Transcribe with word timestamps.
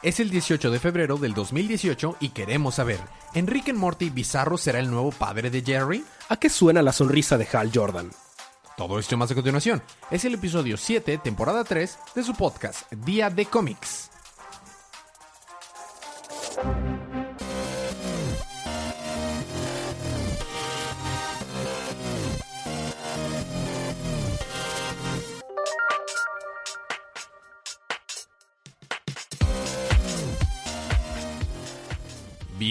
Es 0.00 0.20
el 0.20 0.30
18 0.30 0.70
de 0.70 0.78
febrero 0.78 1.16
del 1.16 1.34
2018 1.34 2.18
y 2.20 2.28
queremos 2.28 2.76
saber, 2.76 3.00
¿Enrique 3.34 3.72
Morty 3.72 4.10
Bizarro 4.10 4.56
será 4.56 4.78
el 4.78 4.92
nuevo 4.92 5.10
padre 5.10 5.50
de 5.50 5.60
Jerry? 5.60 6.04
¿A 6.28 6.36
qué 6.36 6.48
suena 6.48 6.82
la 6.82 6.92
sonrisa 6.92 7.36
de 7.36 7.48
Hal 7.52 7.72
Jordan? 7.74 8.12
Todo 8.76 9.00
esto 9.00 9.16
más 9.16 9.32
a 9.32 9.34
continuación. 9.34 9.82
Es 10.12 10.24
el 10.24 10.34
episodio 10.34 10.76
7, 10.76 11.18
temporada 11.18 11.64
3 11.64 11.98
de 12.14 12.22
su 12.22 12.32
podcast 12.34 12.92
Día 12.92 13.28
de 13.28 13.46
Cómics. 13.46 14.12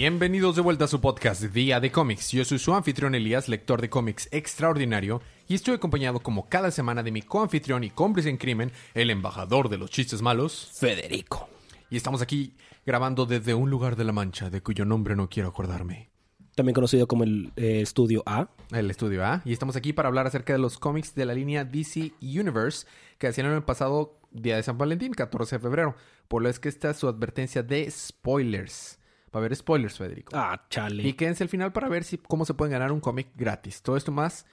Bienvenidos 0.00 0.54
de 0.54 0.62
vuelta 0.62 0.84
a 0.84 0.86
su 0.86 1.00
podcast 1.00 1.42
Día 1.42 1.80
de 1.80 1.90
Cómics. 1.90 2.30
Yo 2.30 2.44
soy 2.44 2.60
su 2.60 2.72
anfitrión 2.72 3.16
Elías, 3.16 3.48
lector 3.48 3.80
de 3.80 3.90
cómics 3.90 4.28
extraordinario, 4.30 5.20
y 5.48 5.56
estoy 5.56 5.74
acompañado 5.74 6.20
como 6.20 6.48
cada 6.48 6.70
semana 6.70 7.02
de 7.02 7.10
mi 7.10 7.20
coanfitrión 7.20 7.82
y 7.82 7.90
cómplice 7.90 8.30
en 8.30 8.36
crimen, 8.36 8.70
el 8.94 9.10
embajador 9.10 9.68
de 9.68 9.76
los 9.76 9.90
chistes 9.90 10.22
malos, 10.22 10.70
Federico. 10.72 11.48
Y 11.90 11.96
estamos 11.96 12.22
aquí 12.22 12.54
grabando 12.86 13.26
desde 13.26 13.54
un 13.54 13.70
lugar 13.70 13.96
de 13.96 14.04
la 14.04 14.12
Mancha, 14.12 14.50
de 14.50 14.62
cuyo 14.62 14.84
nombre 14.84 15.16
no 15.16 15.28
quiero 15.28 15.48
acordarme. 15.48 16.10
También 16.54 16.74
conocido 16.74 17.08
como 17.08 17.24
el 17.24 17.50
eh, 17.56 17.80
Estudio 17.80 18.22
A. 18.24 18.50
El 18.70 18.92
estudio 18.92 19.26
A. 19.26 19.42
Y 19.44 19.52
estamos 19.52 19.74
aquí 19.74 19.92
para 19.92 20.06
hablar 20.06 20.28
acerca 20.28 20.52
de 20.52 20.60
los 20.60 20.78
cómics 20.78 21.16
de 21.16 21.26
la 21.26 21.34
línea 21.34 21.64
DC 21.64 22.12
Universe 22.22 22.86
que 23.18 23.26
hacían 23.26 23.46
el 23.46 23.64
pasado 23.64 24.20
día 24.30 24.54
de 24.54 24.62
San 24.62 24.78
Valentín, 24.78 25.12
14 25.12 25.56
de 25.56 25.60
febrero. 25.60 25.96
Por 26.28 26.42
lo 26.42 26.48
es 26.48 26.60
que 26.60 26.68
esta 26.68 26.90
es 26.90 26.98
su 26.98 27.08
advertencia 27.08 27.64
de 27.64 27.90
spoilers. 27.90 28.98
Va 29.34 29.34
a 29.34 29.38
haber 29.38 29.54
spoilers, 29.54 29.98
Federico. 29.98 30.32
Ah, 30.34 30.66
chale. 30.70 31.06
Y 31.06 31.12
quédense 31.12 31.44
al 31.44 31.50
final 31.50 31.72
para 31.72 31.88
ver 31.88 32.04
si, 32.04 32.18
cómo 32.18 32.44
se 32.44 32.54
pueden 32.54 32.72
ganar 32.72 32.92
un 32.92 33.00
cómic 33.00 33.28
gratis. 33.36 33.82
Todo 33.82 33.96
esto 33.96 34.10
más. 34.10 34.46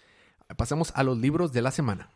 Pasamos 0.58 0.92
a 0.96 1.04
los 1.04 1.18
libros 1.18 1.54
de 1.54 1.62
la 1.62 1.72
semana. 1.72 2.10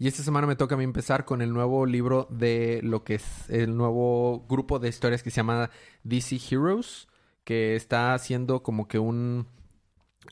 Y 0.00 0.06
esta 0.06 0.22
semana 0.22 0.46
me 0.46 0.54
toca 0.54 0.76
a 0.76 0.78
mí 0.78 0.84
empezar 0.84 1.24
con 1.24 1.42
el 1.42 1.52
nuevo 1.52 1.84
libro 1.84 2.28
de 2.30 2.80
lo 2.84 3.02
que 3.02 3.16
es 3.16 3.50
el 3.50 3.76
nuevo 3.76 4.46
grupo 4.48 4.78
de 4.78 4.88
historias 4.88 5.24
que 5.24 5.30
se 5.30 5.38
llama 5.38 5.70
DC 6.04 6.38
Heroes, 6.50 7.08
que 7.42 7.74
está 7.74 8.14
haciendo 8.14 8.62
como 8.62 8.86
que 8.86 9.00
un, 9.00 9.48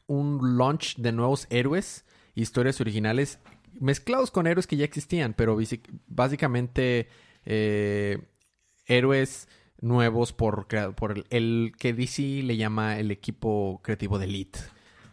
un 0.06 0.56
launch 0.56 0.96
de 0.98 1.10
nuevos 1.10 1.48
héroes, 1.50 2.04
historias 2.36 2.80
originales, 2.80 3.40
mezclados 3.80 4.30
con 4.30 4.46
héroes 4.46 4.66
que 4.66 4.76
ya 4.76 4.84
existían, 4.84 5.34
pero 5.34 5.56
básicamente 6.06 7.08
eh, 7.44 8.18
héroes 8.86 9.48
nuevos 9.80 10.32
por, 10.32 10.66
por 10.94 11.12
el, 11.12 11.24
el 11.30 11.72
que 11.78 11.92
DC 11.92 12.42
le 12.42 12.56
llama 12.56 12.98
el 12.98 13.10
equipo 13.10 13.80
creativo 13.82 14.18
de 14.18 14.24
Elite. 14.26 14.58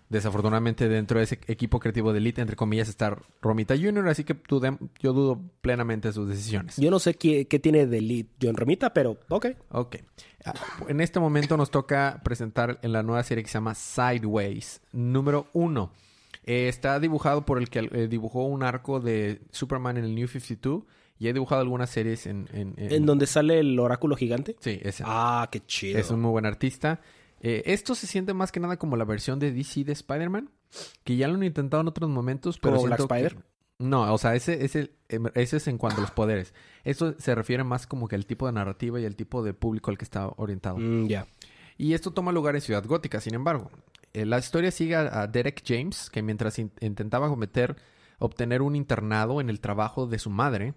Desafortunadamente 0.09 0.87
dentro 0.89 1.17
de 1.17 1.23
ese 1.23 1.39
equipo 1.47 1.79
creativo 1.79 2.11
de 2.13 2.19
Elite, 2.19 2.39
entre 2.41 2.55
comillas, 2.55 2.87
está 2.87 3.17
Romita 3.41 3.75
Jr., 3.75 4.07
así 4.09 4.23
que 4.23 4.35
dudem- 4.43 4.77
yo 4.99 5.11
dudo 5.11 5.41
plenamente 5.61 6.09
de 6.09 6.13
sus 6.13 6.29
decisiones. 6.29 6.77
Yo 6.77 6.91
no 6.91 6.99
sé 6.99 7.15
qué, 7.15 7.47
qué 7.47 7.57
tiene 7.57 7.87
de 7.87 7.99
lead 8.01 8.25
John 8.39 8.55
Romita, 8.55 8.93
pero 8.93 9.17
ok. 9.29 9.47
Ok. 9.71 9.95
Ah, 10.45 10.53
En 10.87 11.01
este 11.01 11.19
momento 11.19 11.57
nos 11.57 11.71
toca 11.71 12.21
presentar 12.23 12.77
en 12.83 12.91
la 12.91 13.01
nueva 13.01 13.23
serie 13.23 13.43
que 13.43 13.49
se 13.49 13.55
llama 13.55 13.73
Sideways, 13.73 14.81
número 14.91 15.47
uno. 15.53 15.91
Eh, 16.45 16.67
está 16.67 16.99
dibujado 16.99 17.45
por 17.45 17.57
el 17.57 17.69
que 17.69 17.79
eh, 17.91 18.07
dibujó 18.07 18.43
un 18.45 18.63
arco 18.63 18.99
de 18.99 19.41
Superman 19.51 19.97
en 19.97 20.03
el 20.05 20.15
New 20.15 20.27
52 20.27 20.83
y 21.19 21.27
he 21.27 21.33
dibujado 21.33 21.61
algunas 21.61 21.89
series 21.89 22.25
en... 22.27 22.49
en- 22.53 22.73
en- 22.77 22.91
En 22.91 23.05
donde 23.05 23.27
sale 23.27 23.59
el 23.59 23.79
oráculo 23.79 24.15
gigante. 24.15 24.55
Sí, 24.59 24.79
ese. 24.83 25.03
Ah, 25.05 25.47
qué 25.51 25.61
chido. 25.65 25.99
Es 25.99 26.11
un 26.11 26.19
muy 26.21 26.31
buen 26.31 26.45
artista. 26.45 26.99
Eh, 27.39 27.63
esto 27.65 27.95
se 27.95 28.07
siente 28.07 28.33
más 28.33 28.51
que 28.51 28.59
nada 28.59 28.77
como 28.77 28.97
la 28.97 29.05
versión 29.05 29.39
de 29.39 29.51
DC 29.51 29.83
de 29.83 29.91
Spider-Man, 29.93 30.49
que 31.03 31.15
ya 31.15 31.27
lo 31.27 31.35
han 31.35 31.43
intentado 31.43 31.81
en 31.81 31.87
otros 31.87 32.09
momentos, 32.09 32.57
pero 32.59 32.75
¿Como 32.75 32.87
Black 32.87 32.99
que- 32.99 33.03
Spider? 33.03 33.37
No, 33.79 34.13
o 34.13 34.17
sea, 34.17 34.35
ese, 34.35 34.63
ese, 34.63 34.91
em, 35.09 35.25
ese 35.33 35.57
es 35.57 35.67
en 35.67 35.77
cuanto 35.77 35.97
a 35.99 36.01
los 36.01 36.11
poderes. 36.11 36.53
Eso 36.83 37.15
se 37.19 37.35
refiere 37.35 37.63
más 37.63 37.85
como 37.87 38.07
que 38.07 38.15
al 38.15 38.25
tipo 38.25 38.45
de 38.45 38.53
narrativa 38.53 38.99
y 38.99 39.05
al 39.05 39.15
tipo 39.15 39.43
de 39.43 39.53
público 39.53 39.91
al 39.91 39.97
que 39.97 40.05
está 40.05 40.27
orientado. 40.37 40.77
Mm, 40.77 41.07
ya. 41.07 41.27
Y 41.77 41.93
esto 41.93 42.11
toma 42.11 42.31
lugar 42.31 42.55
en 42.55 42.61
Ciudad 42.61 42.85
Gótica, 42.85 43.19
sin 43.19 43.33
embargo. 43.33 43.71
Eh, 44.13 44.25
la 44.25 44.37
historia 44.37 44.71
sigue 44.71 44.95
a, 44.95 45.27
Derek 45.27 45.63
James, 45.65 46.09
que 46.09 46.21
mientras 46.21 46.59
in- 46.59 46.71
intentaba 46.79 47.29
cometer, 47.29 47.75
obtener 48.19 48.61
un 48.61 48.75
internado 48.75 49.41
en 49.41 49.49
el 49.49 49.59
trabajo 49.59 50.05
de 50.07 50.19
su 50.19 50.29
madre, 50.29 50.75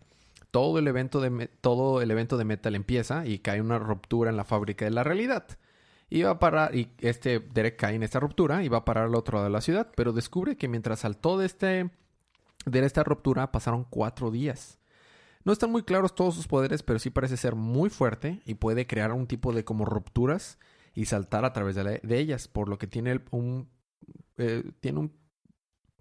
todo 0.51 0.79
el, 0.79 0.89
evento 0.89 1.21
de 1.21 1.49
todo 1.61 2.01
el 2.01 2.11
evento 2.11 2.39
de 2.39 2.45
Metal 2.45 2.75
empieza 2.75 3.27
y 3.27 3.41
cae 3.41 3.61
una 3.61 3.79
ruptura 3.79 4.31
en 4.31 4.37
la 4.37 4.45
fábrica 4.45 4.87
de 4.87 4.91
la 4.91 5.05
realidad. 5.05 5.47
Va 6.13 6.31
a 6.31 6.39
parar, 6.39 6.75
y 6.75 6.93
este 6.99 7.41
Derek 7.41 7.77
cae 7.77 7.97
en 7.97 8.03
esta 8.03 8.21
ruptura 8.21 8.63
y 8.63 8.69
va 8.69 8.79
a 8.79 8.85
parar 8.85 9.05
al 9.05 9.15
otro 9.15 9.37
lado 9.37 9.49
de 9.49 9.53
la 9.53 9.61
ciudad, 9.61 9.89
pero 9.97 10.13
descubre 10.13 10.57
que 10.57 10.69
mientras 10.69 11.01
saltó 11.01 11.37
de, 11.37 11.47
este, 11.47 11.91
de 12.65 12.85
esta 12.87 13.05
ruptura 13.05 13.53
pasaron 13.53 13.85
cuatro 13.91 14.31
días. 14.31 14.79
No 15.45 15.53
están 15.53 15.71
muy 15.71 15.83
claros 15.83 16.15
todos 16.15 16.35
sus 16.35 16.49
poderes, 16.49 16.83
pero 16.83 16.99
sí 16.99 17.11
parece 17.11 17.37
ser 17.37 17.55
muy 17.55 17.91
fuerte 17.91 18.41
y 18.47 18.55
puede 18.55 18.87
crear 18.87 19.13
un 19.13 19.27
tipo 19.27 19.53
de 19.53 19.65
como 19.65 19.85
rupturas 19.85 20.59
y 20.97 21.05
saltar 21.05 21.45
a 21.45 21.53
través 21.53 21.77
de, 21.77 21.84
la- 21.84 22.01
de 22.03 22.19
ellas, 22.19 22.49
por 22.49 22.69
lo 22.69 22.77
que 22.79 22.89
tiene 22.89 23.21
un 23.31 23.69
eh, 24.39 24.65
tiene 24.81 24.99
un 24.99 25.12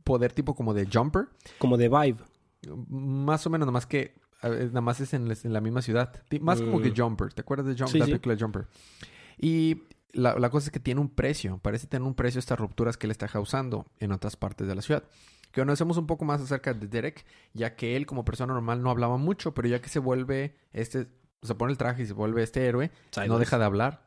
poder 0.04 0.32
tipo 0.34 0.56
como 0.56 0.74
de 0.74 0.88
jumper, 0.92 1.28
Como 1.60 1.78
de 1.78 1.88
Vibe. 1.90 2.18
más 2.90 3.46
o 3.46 3.50
menos, 3.52 3.66
nada 3.68 3.72
más 3.74 3.86
que 3.86 4.16
nada 4.44 4.82
más 4.82 5.00
es 5.02 5.14
en, 5.14 5.28
la- 5.28 5.36
en 5.44 5.54
la 5.54 5.62
misma 5.62 5.82
ciudad, 5.82 6.14
más 6.42 6.62
como 6.62 6.80
Mm. 6.80 6.82
que 6.84 6.94
jumper, 6.96 7.34
¿te 7.34 7.42
acuerdas 7.42 7.68
de 7.68 7.74
Jumper? 7.74 7.90
Sí, 7.92 8.00
la 8.00 8.06
sí. 8.06 8.12
película 8.12 8.36
Jumper. 8.40 8.68
Y 9.38 9.84
la, 10.14 10.38
la 10.40 10.50
cosa 10.50 10.68
es 10.68 10.72
que 10.72 10.80
tiene 10.80 11.02
un 11.02 11.10
precio, 11.10 11.58
parece 11.60 11.88
tener 11.88 12.08
un 12.08 12.14
precio 12.16 12.40
estas 12.40 12.60
rupturas 12.60 12.98
que 12.98 13.08
él 13.08 13.12
está 13.12 13.28
causando 13.28 13.86
en 14.00 14.12
otras 14.12 14.36
partes 14.38 14.68
de 14.68 14.76
la 14.76 14.82
ciudad. 14.82 15.04
Que 15.52 15.62
conocemos 15.62 15.98
un 15.98 16.06
poco 16.08 16.26
más 16.26 16.42
acerca 16.42 16.74
de 16.74 16.88
Derek, 16.88 17.26
ya 17.54 17.76
que 17.76 17.96
él 17.96 18.06
como 18.06 18.24
persona 18.26 18.54
normal 18.54 18.82
no 18.84 18.90
hablaba 18.92 19.18
mucho, 19.18 19.54
pero 19.54 19.68
ya 19.68 19.82
que 19.82 19.90
se 19.90 20.00
vuelve 20.00 20.56
este, 20.74 21.08
se 21.42 21.56
pone 21.56 21.72
el 21.72 21.78
traje 21.78 22.04
y 22.04 22.06
se 22.06 22.14
vuelve 22.14 22.44
este 22.44 22.66
héroe, 22.66 22.92
no 23.28 23.40
deja 23.40 23.58
de 23.58 23.66
hablar. 23.66 24.05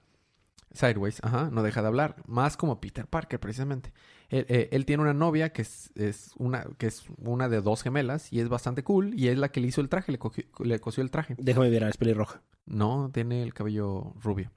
Sideways, 0.73 1.19
ajá, 1.25 1.49
no 1.51 1.63
deja 1.63 1.81
de 1.83 1.89
hablar. 1.89 2.17
Más 2.27 2.57
como 2.57 2.81
Peter 2.81 3.07
Parker, 3.07 3.41
precisamente. 3.41 3.93
Él, 4.29 4.45
eh, 4.49 4.69
él 4.73 4.85
tiene 4.85 5.03
una 5.03 5.15
novia 5.15 5.53
que 5.53 5.63
es, 5.63 5.91
es 5.95 6.33
una, 6.37 6.65
que 6.77 6.87
es 6.87 7.05
una 7.19 7.49
de 7.49 7.61
dos 7.63 7.83
gemelas 7.83 8.33
y 8.33 8.41
es 8.41 8.49
bastante 8.49 8.83
cool 8.85 9.15
y 9.19 9.29
es 9.29 9.39
la 9.39 9.49
que 9.51 9.61
le 9.61 9.69
hizo 9.69 9.81
el 9.81 9.89
traje, 9.89 10.13
le, 10.13 10.19
cogió- 10.19 10.45
le 10.63 10.79
cosió 10.81 11.03
el 11.03 11.11
traje. 11.11 11.35
Déjame 11.39 11.71
ver, 11.71 11.83
es 11.85 11.97
pelirroja. 11.97 12.43
No, 12.67 13.11
tiene 13.13 13.43
el 13.43 13.55
cabello 13.55 14.13
rubio. 14.23 14.51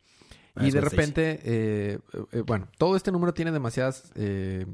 Ah, 0.56 0.68
y 0.68 0.72
de 0.72 0.82
repente, 0.82 1.40
eh, 1.44 2.00
eh, 2.34 2.44
bueno, 2.46 2.68
todo 2.78 2.98
este 2.98 3.12
número 3.14 3.34
tiene 3.34 3.54
demasiadas 3.54 4.12
eh, 4.16 4.66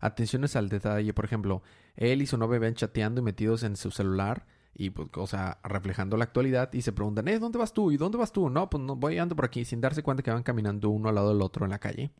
atenciones 0.00 0.54
al 0.54 0.68
detalle. 0.68 1.12
Por 1.12 1.24
ejemplo, 1.24 1.62
él 1.96 2.22
y 2.22 2.26
su 2.26 2.38
novia 2.38 2.60
ven 2.60 2.74
chateando 2.74 3.20
y 3.20 3.24
metidos 3.24 3.64
en 3.64 3.76
su 3.76 3.90
celular 3.90 4.46
y, 4.78 4.90
pues, 4.90 5.08
o 5.14 5.26
sea, 5.26 5.58
reflejando 5.64 6.16
la 6.16 6.24
actualidad 6.24 6.70
y 6.74 6.82
se 6.82 6.92
preguntan, 6.92 7.26
eh, 7.28 7.38
¿dónde 7.38 7.58
vas 7.58 7.72
tú? 7.72 7.90
¿Y 7.90 7.96
dónde 7.96 8.18
vas 8.18 8.30
tú? 8.30 8.50
No, 8.50 8.68
pues 8.68 8.82
no, 8.82 8.94
voy 8.94 9.16
ando 9.18 9.34
por 9.34 9.46
aquí 9.46 9.64
sin 9.64 9.80
darse 9.80 10.02
cuenta 10.02 10.22
que 10.22 10.30
van 10.30 10.42
caminando 10.42 10.90
uno 10.90 11.08
al 11.08 11.14
lado 11.14 11.30
del 11.30 11.40
otro 11.40 11.64
en 11.64 11.70
la 11.70 11.78
calle. 11.78 12.10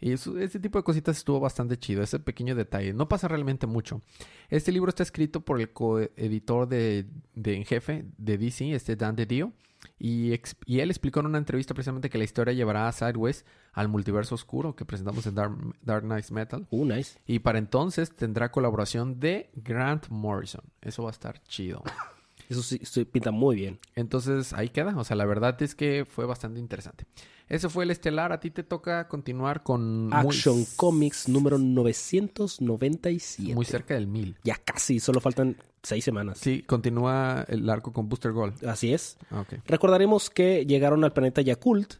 Y 0.00 0.12
ese 0.12 0.60
tipo 0.60 0.78
de 0.78 0.84
cositas 0.84 1.16
estuvo 1.16 1.40
bastante 1.40 1.78
chido, 1.78 2.02
ese 2.02 2.20
pequeño 2.20 2.54
detalle. 2.54 2.92
No 2.92 3.08
pasa 3.08 3.26
realmente 3.26 3.66
mucho. 3.66 4.02
Este 4.50 4.70
libro 4.70 4.90
está 4.90 5.02
escrito 5.02 5.40
por 5.40 5.60
el 5.60 5.72
coeditor 5.72 6.68
de, 6.68 7.06
de 7.34 7.56
en 7.56 7.64
jefe 7.64 8.04
de 8.18 8.38
DC, 8.38 8.74
este 8.74 8.96
Dan 8.96 9.16
DiDio. 9.16 9.52
Y, 9.98 10.32
él 10.32 10.90
explicó 10.90 11.20
en 11.20 11.26
una 11.26 11.38
entrevista 11.38 11.74
precisamente 11.74 12.10
que 12.10 12.18
la 12.18 12.24
historia 12.24 12.52
llevará 12.52 12.88
a 12.88 12.92
Sideways 12.92 13.44
al 13.72 13.88
multiverso 13.88 14.34
oscuro 14.34 14.76
que 14.76 14.84
presentamos 14.84 15.26
en 15.26 15.34
Dark, 15.34 15.56
Dark 15.82 16.04
Knight 16.04 16.30
Metal. 16.30 16.66
Uh, 16.70 16.84
nice. 16.84 17.18
Y 17.26 17.40
para 17.40 17.58
entonces 17.58 18.14
tendrá 18.14 18.50
colaboración 18.50 19.20
de 19.20 19.50
Grant 19.54 20.08
Morrison. 20.08 20.62
Eso 20.80 21.02
va 21.02 21.10
a 21.10 21.12
estar 21.12 21.42
chido. 21.44 21.82
Eso 22.48 22.62
sí, 22.62 22.80
sí, 22.82 23.04
pinta 23.04 23.30
muy 23.30 23.56
bien. 23.56 23.78
Entonces 23.94 24.52
ahí 24.52 24.68
queda. 24.68 24.96
O 24.96 25.04
sea, 25.04 25.16
la 25.16 25.24
verdad 25.24 25.60
es 25.62 25.74
que 25.74 26.04
fue 26.04 26.26
bastante 26.26 26.60
interesante. 26.60 27.06
Ese 27.48 27.68
fue 27.68 27.84
el 27.84 27.90
estelar. 27.90 28.32
A 28.32 28.40
ti 28.40 28.50
te 28.50 28.62
toca 28.62 29.08
continuar 29.08 29.62
con... 29.62 30.08
muy- 30.08 30.16
Action 30.16 30.64
Comics 30.76 31.28
número 31.28 31.58
997. 31.58 33.54
Muy 33.54 33.64
cerca 33.64 33.94
del 33.94 34.06
mil. 34.06 34.36
Ya 34.44 34.56
casi, 34.56 35.00
solo 35.00 35.20
faltan 35.20 35.56
seis 35.84 36.04
semanas. 36.04 36.38
Sí, 36.38 36.62
continúa 36.62 37.44
el 37.48 37.68
arco 37.70 37.92
con 37.92 38.08
Booster 38.08 38.32
Gold. 38.32 38.66
Así 38.66 38.92
es. 38.92 39.16
Ah. 39.30 39.44
Recordaremos 39.66 40.28
que 40.30 40.66
llegaron 40.66 41.04
al 41.04 41.12
planeta 41.12 41.40
Yakult, 41.42 41.94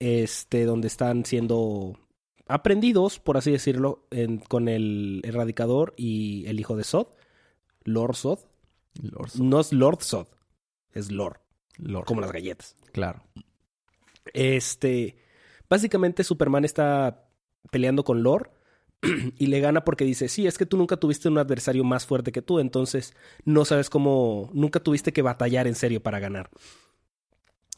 este, 0.00 0.64
donde 0.64 0.88
están 0.88 1.24
siendo 1.24 1.98
aprendidos, 2.48 3.18
por 3.20 3.36
así 3.36 3.50
decirlo, 3.52 4.06
en- 4.10 4.38
con 4.38 4.68
el 4.68 5.20
erradicador 5.24 5.94
y 5.96 6.44
el 6.46 6.58
hijo 6.58 6.76
de 6.76 6.84
Sod, 6.84 7.08
Lord 7.84 8.16
Sod. 8.16 8.38
Lord. 9.00 9.30
No 9.38 9.60
es 9.60 9.72
Lord 9.72 10.02
Sod, 10.02 10.26
es 10.92 11.12
Lord, 11.12 11.38
Lord. 11.76 12.06
como 12.06 12.20
las 12.20 12.32
galletas. 12.32 12.74
Claro. 12.92 13.22
Este, 14.32 15.16
básicamente 15.68 16.24
Superman 16.24 16.64
está 16.64 17.28
peleando 17.70 18.04
con 18.04 18.22
Lord 18.22 18.50
y 19.38 19.46
le 19.46 19.60
gana 19.60 19.84
porque 19.84 20.04
dice, 20.04 20.28
sí, 20.28 20.46
es 20.46 20.58
que 20.58 20.66
tú 20.66 20.76
nunca 20.76 20.96
tuviste 20.96 21.28
un 21.28 21.38
adversario 21.38 21.84
más 21.84 22.06
fuerte 22.06 22.32
que 22.32 22.42
tú, 22.42 22.58
entonces 22.58 23.14
no 23.44 23.64
sabes 23.64 23.90
cómo, 23.90 24.50
nunca 24.52 24.80
tuviste 24.80 25.12
que 25.12 25.22
batallar 25.22 25.66
en 25.66 25.74
serio 25.74 26.02
para 26.02 26.18
ganar. 26.18 26.50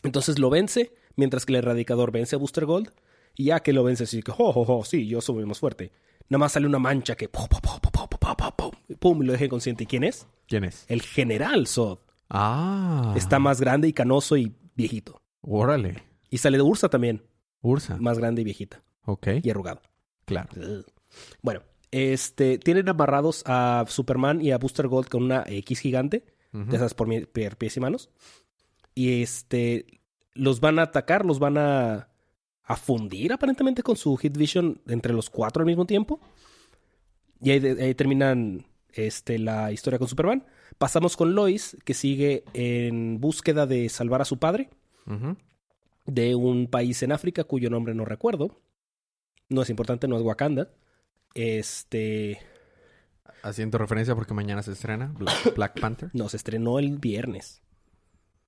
Entonces 0.03 0.39
lo 0.39 0.51
vence, 0.51 0.95
mientras 1.17 1.45
que 1.45 1.53
el 1.53 1.59
erradicador 1.59 2.11
vence 2.11 2.37
a 2.37 2.39
Booster 2.39 2.65
Gold, 2.65 2.91
y 3.37 3.45
ya 3.47 3.61
que 3.61 3.73
lo 3.73 3.85
vence, 3.85 4.05
así 4.05 4.23
que, 4.23 4.33
oh, 4.33 4.37
oh, 4.39 4.65
oh, 4.67 4.85
sí, 4.85 5.07
yo 5.07 5.21
soy 5.21 5.45
más 5.45 5.59
fuerte. 5.59 5.93
Nada 6.29 6.39
más 6.39 6.53
sale 6.53 6.67
una 6.67 6.79
mancha 6.79 7.17
que, 7.17 7.29
pum, 7.29 7.47
pum, 7.49 7.61
pum, 7.61 8.71
pum, 8.99 9.23
y 9.23 9.27
lo 9.27 9.33
deja 9.33 9.45
inconsciente. 9.45 9.85
¿Y 9.85 9.87
quién 9.87 10.05
es? 10.05 10.27
¿Quién 10.47 10.65
es? 10.65 10.85
El 10.89 11.03
general 11.03 11.67
Sod. 11.67 11.99
Ah. 12.29 13.15
Está 13.17 13.39
más 13.39 13.61
grande 13.61 13.89
y 13.89 13.93
canoso 13.93 14.37
y 14.37 14.55
viejito. 14.77 15.21
Órale. 15.41 16.03
Y 16.31 16.39
sale 16.39 16.57
de 16.57 16.63
Ursa 16.63 16.89
también. 16.89 17.23
Ursa. 17.61 17.97
Más 17.99 18.19
grande 18.19 18.43
y 18.43 18.45
viejita. 18.45 18.83
Ok. 19.05 19.29
Y 19.43 19.51
arrugada. 19.51 19.83
Claro. 20.25 20.49
Bueno, 21.43 21.63
este, 21.91 22.59
tienen 22.59 22.89
amarrados 22.89 23.43
a 23.47 23.85
Superman 23.89 24.41
y 24.41 24.53
a 24.53 24.59
Booster 24.59 24.89
Gold 24.89 25.09
con 25.09 25.23
una 25.23 25.45
X 25.47 25.81
gigante, 25.81 26.25
de 26.53 26.77
esas 26.77 26.95
por, 26.95 27.09
pies 27.29 27.77
y 27.77 27.81
manos. 27.81 28.11
Y 28.95 29.23
este, 29.23 30.01
los 30.35 30.61
van 30.61 30.79
a 30.79 30.83
atacar, 30.83 31.25
los 31.25 31.39
van 31.39 31.59
a, 31.59 32.09
a 32.65 32.77
fundir 32.77 33.33
aparentemente 33.33 33.83
con 33.83 33.97
su 33.97 34.17
Hit 34.17 34.37
Vision 34.37 34.81
entre 34.87 35.13
los 35.13 35.31
cuatro 35.31 35.63
al 35.63 35.67
mismo 35.67 35.87
tiempo. 35.87 36.21
Y 37.41 37.51
ahí, 37.51 37.95
terminan 37.95 38.67
este, 38.93 39.39
la 39.39 39.73
historia 39.73 39.99
con 39.99 40.09
Superman. 40.09 40.45
Pasamos 40.79 41.17
con 41.17 41.35
Lois, 41.35 41.77
que 41.85 41.95
sigue 41.95 42.45
en 42.53 43.21
búsqueda 43.21 43.67
de 43.67 43.89
salvar 43.89 44.23
a 44.23 44.25
su 44.25 44.39
padre 44.39 44.71
de 46.07 46.35
un 46.35 46.67
país 46.67 47.03
en 47.03 47.13
África 47.13 47.45
cuyo 47.45 47.71
nombre 47.71 47.95
no 47.95 48.05
recuerdo. 48.05 48.61
No 49.49 49.63
es 49.63 49.71
importante, 49.71 50.07
no 50.09 50.17
es 50.17 50.23
Wakanda. 50.23 50.71
Este. 51.35 52.41
Haciendo 53.43 53.79
referencia 53.79 54.15
porque 54.15 54.35
mañana 54.35 54.63
se 54.63 54.73
estrena 54.73 55.13
Black, 55.17 55.55
Black 55.57 55.81
Panther. 55.81 56.11
No, 56.13 56.29
se 56.29 56.37
estrenó 56.37 56.79
el 56.79 56.99
viernes. 56.99 57.63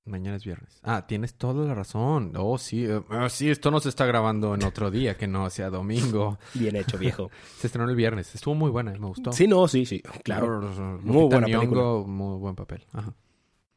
Mañana 0.05 0.37
es 0.37 0.45
viernes. 0.45 0.81
Ah, 0.83 1.07
tienes 1.07 1.35
toda 1.35 1.65
la 1.65 1.75
razón. 1.75 2.33
Oh, 2.37 2.59
sí. 2.59 2.85
eh, 2.87 3.01
ah, 3.11 3.29
sí, 3.29 3.49
esto 3.51 3.71
no 3.71 3.79
se 3.79 3.89
está 3.89 4.05
grabando 4.05 4.53
en 4.55 4.65
otro 4.65 4.91
día 4.91 5.17
que 5.17 5.29
no 5.29 5.49
sea 5.49 5.71
domingo. 5.71 6.39
Bien 6.55 6.75
hecho, 6.75 6.99
viejo. 6.99 7.31
Se 7.59 7.69
estrenó 7.69 7.89
el 7.89 7.95
viernes. 7.95 8.35
Estuvo 8.35 8.55
muy 8.57 8.71
buena, 8.71 8.91
me 8.93 9.07
gustó. 9.07 9.33
sí, 9.33 9.47
no, 9.47 9.69
sí, 9.69 9.87
sí. 9.87 10.03
Claro. 10.25 10.61
Muy 11.03 11.29
buena 11.29 11.47
Nyong'o, 11.47 12.05
muy 12.05 12.39
buen 12.39 12.57
papel. 12.57 12.85
Ajá. 12.93 13.15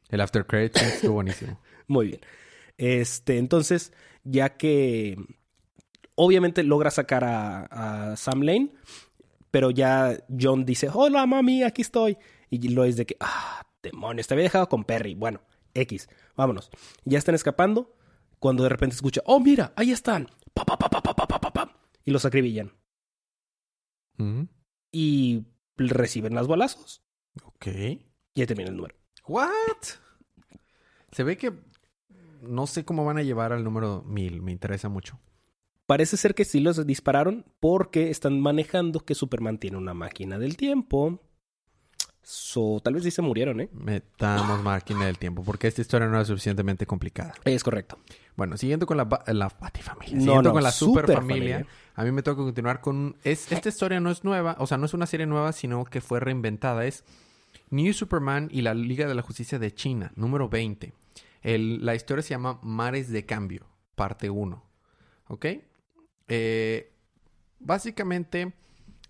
El 0.08 0.20
After 0.20 0.44
Credits 0.46 0.82
estuvo 0.82 1.14
buenísimo. 1.14 1.60
Muy 1.88 2.06
bien. 2.08 2.20
Este, 2.76 3.38
entonces, 3.38 3.92
ya 4.24 4.56
que 4.56 5.16
Obviamente 6.16 6.62
logra 6.62 6.90
sacar 6.90 7.24
a, 7.24 8.10
a 8.10 8.16
Sam 8.16 8.42
Lane, 8.42 8.72
pero 9.50 9.70
ya 9.70 10.18
John 10.28 10.64
dice, 10.64 10.88
hola 10.92 11.26
mami, 11.26 11.62
aquí 11.62 11.82
estoy. 11.82 12.18
Y 12.50 12.68
Lois 12.68 12.96
de 12.96 13.06
que, 13.06 13.16
ah, 13.20 13.62
demonios, 13.82 14.26
te 14.26 14.34
había 14.34 14.44
dejado 14.44 14.68
con 14.68 14.84
Perry. 14.84 15.14
Bueno, 15.14 15.42
X, 15.74 16.08
vámonos. 16.36 16.70
Ya 17.04 17.18
están 17.18 17.34
escapando 17.34 17.94
cuando 18.38 18.62
de 18.62 18.68
repente 18.68 18.94
escucha, 18.94 19.22
oh 19.24 19.40
mira, 19.40 19.72
ahí 19.76 19.92
están. 19.92 20.28
Pa, 20.54 20.64
y 22.04 22.10
los 22.10 22.24
acribillan. 22.24 22.72
Mm. 24.16 24.44
Y 24.92 25.44
reciben 25.76 26.34
las 26.34 26.46
balazos. 26.46 27.02
Ok. 27.44 27.66
Y 27.66 28.40
ahí 28.40 28.46
termina 28.46 28.70
el 28.70 28.76
número. 28.76 28.94
¿What? 29.26 29.82
Se 31.10 31.24
ve 31.24 31.36
que 31.36 31.52
no 32.42 32.66
sé 32.66 32.84
cómo 32.84 33.04
van 33.04 33.18
a 33.18 33.22
llevar 33.22 33.52
al 33.52 33.64
número 33.64 34.02
mil. 34.02 34.40
Me 34.40 34.52
interesa 34.52 34.88
mucho. 34.88 35.18
Parece 35.86 36.16
ser 36.16 36.34
que 36.34 36.44
sí 36.44 36.60
los 36.60 36.84
dispararon 36.86 37.44
porque 37.60 38.10
están 38.10 38.40
manejando 38.40 39.00
que 39.00 39.14
Superman 39.14 39.58
tiene 39.58 39.76
una 39.76 39.94
máquina 39.94 40.38
del 40.38 40.56
tiempo. 40.56 41.20
So, 42.22 42.80
tal 42.82 42.94
vez 42.94 43.04
sí 43.04 43.12
se 43.12 43.22
murieron, 43.22 43.60
¿eh? 43.60 43.68
Metamos 43.72 44.60
máquina 44.60 45.06
del 45.06 45.16
tiempo 45.16 45.44
porque 45.44 45.68
esta 45.68 45.80
historia 45.80 46.08
no 46.08 46.20
es 46.20 46.26
suficientemente 46.26 46.84
complicada. 46.84 47.34
Es 47.44 47.62
correcto. 47.62 48.00
Bueno, 48.34 48.56
siguiendo 48.56 48.84
con 48.84 48.96
la, 48.96 49.04
ba- 49.04 49.22
la 49.28 49.48
Batifamilia, 49.60 50.16
No, 50.16 50.20
siguiendo 50.22 50.42
no, 50.42 50.52
con 50.54 50.62
la 50.64 50.72
super 50.72 51.02
super 51.06 51.16
a 51.94 52.04
mí 52.04 52.10
me 52.10 52.22
toca 52.24 52.42
continuar 52.42 52.80
con... 52.80 53.16
Es, 53.22 53.50
esta 53.52 53.68
historia 53.68 54.00
no 54.00 54.10
es 54.10 54.24
nueva, 54.24 54.56
o 54.58 54.66
sea, 54.66 54.76
no 54.76 54.86
es 54.86 54.92
una 54.94 55.06
serie 55.06 55.24
nueva, 55.26 55.52
sino 55.52 55.84
que 55.84 56.00
fue 56.00 56.18
reinventada. 56.18 56.84
Es 56.84 57.04
New 57.70 57.92
Superman 57.94 58.48
y 58.50 58.62
la 58.62 58.74
Liga 58.74 59.06
de 59.06 59.14
la 59.14 59.22
Justicia 59.22 59.60
de 59.60 59.72
China, 59.72 60.10
número 60.16 60.48
20. 60.48 60.92
El- 61.42 61.86
la 61.86 61.94
historia 61.94 62.22
se 62.22 62.30
llama 62.30 62.58
Mares 62.62 63.08
de 63.12 63.24
Cambio, 63.24 63.66
parte 63.94 64.28
1. 64.30 64.64
¿Ok? 65.28 65.46
Eh, 66.28 66.92
básicamente, 67.58 68.52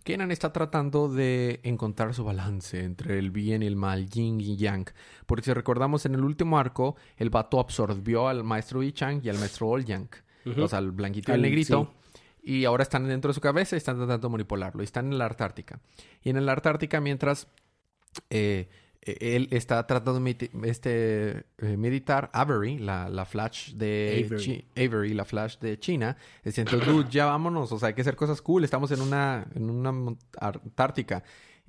Kenan 0.04 0.30
está 0.30 0.52
tratando 0.52 1.08
de 1.08 1.60
encontrar 1.64 2.14
su 2.14 2.24
balance 2.24 2.84
entre 2.84 3.18
el 3.18 3.30
bien 3.30 3.62
y 3.62 3.66
el 3.66 3.76
mal, 3.76 4.08
yin 4.08 4.40
y 4.40 4.56
yang. 4.56 4.86
Porque 5.26 5.44
si 5.46 5.52
recordamos 5.52 6.06
en 6.06 6.14
el 6.14 6.22
último 6.24 6.58
arco, 6.58 6.96
el 7.16 7.30
vato 7.30 7.58
absorbió 7.58 8.28
al 8.28 8.44
maestro 8.44 8.82
Yi 8.82 8.92
Chang 8.92 9.20
y 9.24 9.28
al 9.28 9.38
maestro 9.38 9.68
Ol 9.68 9.84
Yang. 9.84 10.08
O 10.58 10.68
sea, 10.68 10.78
el 10.78 10.92
blanquito 10.92 11.32
y 11.32 11.34
el 11.34 11.40
Al- 11.40 11.42
negrito. 11.42 11.92
Y 12.40 12.64
ahora 12.64 12.84
están 12.84 13.08
dentro 13.08 13.30
de 13.30 13.34
su 13.34 13.40
cabeza 13.40 13.74
y 13.74 13.78
están 13.78 13.96
tratando 13.96 14.28
de 14.28 14.32
manipularlo. 14.32 14.80
Y 14.80 14.84
están 14.84 15.10
en 15.10 15.18
la 15.18 15.26
Antártica. 15.26 15.80
Y 16.22 16.30
en 16.30 16.46
la 16.46 16.52
Antártica, 16.52 17.00
mientras 17.00 17.48
eh, 18.30 18.68
él 19.06 19.48
está 19.52 19.86
tratando 19.86 20.20
de 20.20 20.50
este, 20.64 21.46
eh, 21.58 21.76
meditar, 21.76 22.28
Avery, 22.32 22.78
la, 22.78 23.08
la 23.08 23.24
Flash 23.24 23.72
de 23.74 24.64
Avery. 24.76 25.14
La 25.14 25.24
Flash 25.24 25.58
de 25.58 25.78
China, 25.78 26.16
diciendo, 26.44 26.76
dude, 26.78 27.08
ya 27.10 27.26
vámonos, 27.26 27.70
o 27.70 27.78
sea, 27.78 27.88
hay 27.88 27.94
que 27.94 28.00
hacer 28.00 28.16
cosas 28.16 28.42
cool, 28.42 28.64
estamos 28.64 28.90
en 28.90 29.00
una, 29.00 29.46
en 29.54 29.70
una 29.70 30.16
Antártica. 30.40 31.22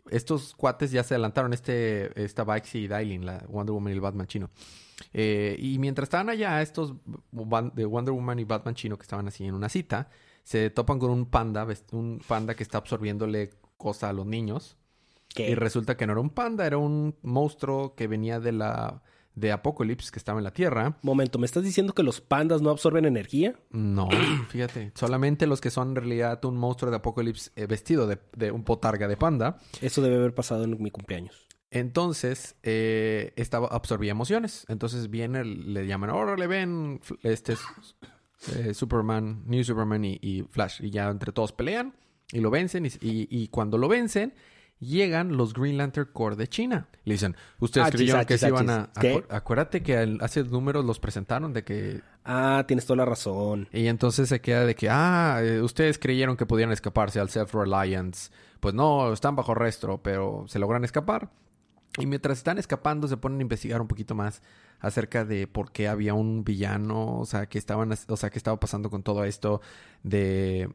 Estos 0.10 0.56
cuates 0.56 0.92
ya 0.92 1.04
se 1.04 1.14
adelantaron, 1.14 1.54
este, 1.54 2.24
esta 2.24 2.44
Baxi 2.44 2.88
Dailin, 2.88 3.26
la 3.26 3.44
Wonder 3.50 3.74
Woman 3.74 3.92
y 3.92 3.96
el 3.96 4.02
Batman 4.02 4.28
chino. 4.28 4.50
Eh, 5.14 5.56
y 5.60 5.78
mientras 5.80 6.08
estaban 6.08 6.30
allá, 6.30 6.62
estos 6.62 6.96
de 6.96 7.86
Wonder 7.86 8.14
Woman 8.14 8.40
y 8.40 8.46
Batman 8.46 8.74
chino 8.74 8.98
que 8.98 9.04
estaban 9.04 9.28
así 9.28 9.46
en 9.46 9.54
una 9.54 9.70
cita, 9.70 10.10
se 10.44 10.70
topan 10.70 10.98
con 10.98 11.12
un 11.12 11.26
panda, 11.26 11.68
un 11.92 12.22
panda 12.26 12.56
que 12.56 12.64
está 12.64 12.78
absorbiéndole 12.78 13.52
cosa 13.78 14.10
a 14.10 14.14
los 14.14 14.26
niños. 14.26 14.78
¿Qué? 15.38 15.50
Y 15.52 15.56
resulta 15.56 15.96
que 15.96 16.06
no 16.08 16.14
era 16.14 16.22
un 16.22 16.30
panda, 16.32 16.66
era 16.66 16.78
un 16.78 17.16
monstruo 17.22 17.94
que 17.96 18.08
venía 18.08 18.40
de 18.40 18.52
la 18.52 19.02
de 19.36 19.52
Apocalypse 19.52 20.10
que 20.12 20.18
estaba 20.18 20.40
en 20.40 20.44
la 20.46 20.52
Tierra. 20.52 20.98
Momento, 21.04 21.38
¿me 21.38 21.46
estás 21.46 21.64
diciendo 21.64 21.94
que 21.94 22.02
los 22.02 22.22
pandas 22.22 22.64
no 22.64 22.72
absorben 22.72 23.06
energía? 23.06 23.54
No, 23.70 24.10
fíjate, 24.50 24.92
solamente 24.96 25.46
los 25.46 25.62
que 25.62 25.70
son 25.70 25.90
en 25.90 25.96
realidad 25.98 26.44
un 26.46 26.58
monstruo 26.58 26.90
de 26.90 26.98
Apocalypse 26.98 27.52
eh, 27.56 27.68
vestido 27.68 28.08
de, 28.08 28.18
de 28.36 28.52
un 28.52 28.64
potarga 28.64 29.08
de 29.08 29.16
panda. 29.16 29.60
Eso 29.80 30.02
debe 30.02 30.16
haber 30.16 30.34
pasado 30.34 30.64
en 30.64 30.82
mi 30.82 30.90
cumpleaños. 30.90 31.48
Entonces, 31.70 32.56
eh, 32.64 33.34
estaba, 33.36 33.68
absorbía 33.68 34.10
emociones. 34.12 34.66
Entonces 34.70 35.12
viene, 35.12 35.46
le 35.46 35.86
llaman, 35.86 36.10
órale, 36.10 36.48
ven, 36.48 37.00
este 37.22 37.54
es 37.54 37.60
eh, 38.56 38.74
Superman, 38.74 39.44
New 39.46 39.64
Superman 39.64 40.04
y, 40.04 40.18
y 40.22 40.44
Flash. 40.50 40.82
Y 40.82 40.90
ya 40.90 41.10
entre 41.10 41.32
todos 41.32 41.52
pelean 41.52 41.94
y 42.32 42.40
lo 42.40 42.50
vencen. 42.50 42.86
Y, 42.88 42.90
y- 43.02 43.28
y 43.30 43.48
cuando 43.50 43.78
lo 43.78 43.88
vencen, 43.88 44.34
llegan 44.80 45.38
los 45.38 45.54
Green 45.54 45.78
Lantern 45.78 46.10
Corps 46.12 46.38
de 46.38 46.48
China. 46.48 46.88
Le 47.04 47.14
dicen, 47.14 47.36
ustedes 47.60 47.88
Achis, 47.88 47.98
creyeron 47.98 48.26
que 48.26 48.34
achis, 48.36 48.42
se 48.42 48.48
iban 48.48 48.70
a... 48.70 48.90
¿Qué? 49.00 49.24
acuérdate 49.30 49.82
que 49.82 50.18
hace 50.22 50.44
números 50.44 50.86
los 50.86 51.00
presentaron 51.00 51.54
de 51.54 51.64
que... 51.64 52.02
Ah, 52.24 52.66
tienes 52.68 52.86
toda 52.86 52.98
la 52.98 53.06
razón. 53.06 53.68
Y 53.72 53.88
entonces 53.88 54.30
se 54.30 54.42
queda 54.42 54.66
de 54.66 54.76
que, 54.76 54.90
ah, 54.90 55.40
eh, 55.42 55.62
ustedes 55.62 55.98
creyeron 55.98 56.36
que 56.38 56.46
podían 56.46 56.72
escaparse 56.72 57.20
al 57.20 57.30
Self-Reliance. 57.30 58.32
Pues 58.60 58.74
no, 58.74 59.14
están 59.14 59.36
bajo 59.36 59.54
arresto, 59.54 60.00
pero 60.04 60.46
se 60.48 60.60
logran 60.60 60.84
escapar. 60.84 61.30
Y 61.98 62.06
mientras 62.06 62.38
están 62.38 62.58
escapando, 62.58 63.08
se 63.08 63.18
ponen 63.18 63.40
a 63.40 63.42
investigar 63.42 63.82
un 63.82 63.88
poquito 63.88 64.14
más 64.14 64.42
acerca 64.80 65.26
de 65.26 65.48
por 65.48 65.72
qué 65.72 65.88
había 65.88 66.14
un 66.14 66.44
villano, 66.44 67.18
o 67.18 67.26
sea, 67.26 67.48
que 67.48 67.58
estaban, 67.58 67.92
o 67.92 68.18
sea, 68.18 68.30
qué 68.30 68.38
estaba 68.38 68.60
pasando 68.60 68.90
con 68.90 69.02
todo 69.02 69.24
esto 69.24 69.62
de 70.04 70.70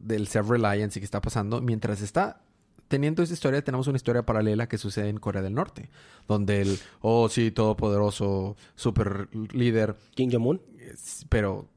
del 0.00 0.26
Self-Reliance 0.26 0.98
y 0.98 1.00
qué 1.00 1.04
está 1.04 1.20
pasando. 1.20 1.60
Mientras 1.60 2.00
está 2.00 2.42
teniendo 2.88 3.22
esta 3.22 3.34
historia, 3.34 3.62
tenemos 3.62 3.86
una 3.86 3.96
historia 3.96 4.22
paralela 4.24 4.68
que 4.68 4.78
sucede 4.78 5.08
en 5.08 5.18
Corea 5.18 5.42
del 5.42 5.54
Norte, 5.54 5.88
donde 6.26 6.62
el, 6.62 6.78
oh 7.00 7.28
sí, 7.28 7.50
todopoderoso, 7.50 8.56
super 8.74 9.28
líder 9.52 9.94
Kim 10.14 10.30
Jong-un. 10.32 10.60
es- 10.80 11.24
pero 11.28 11.68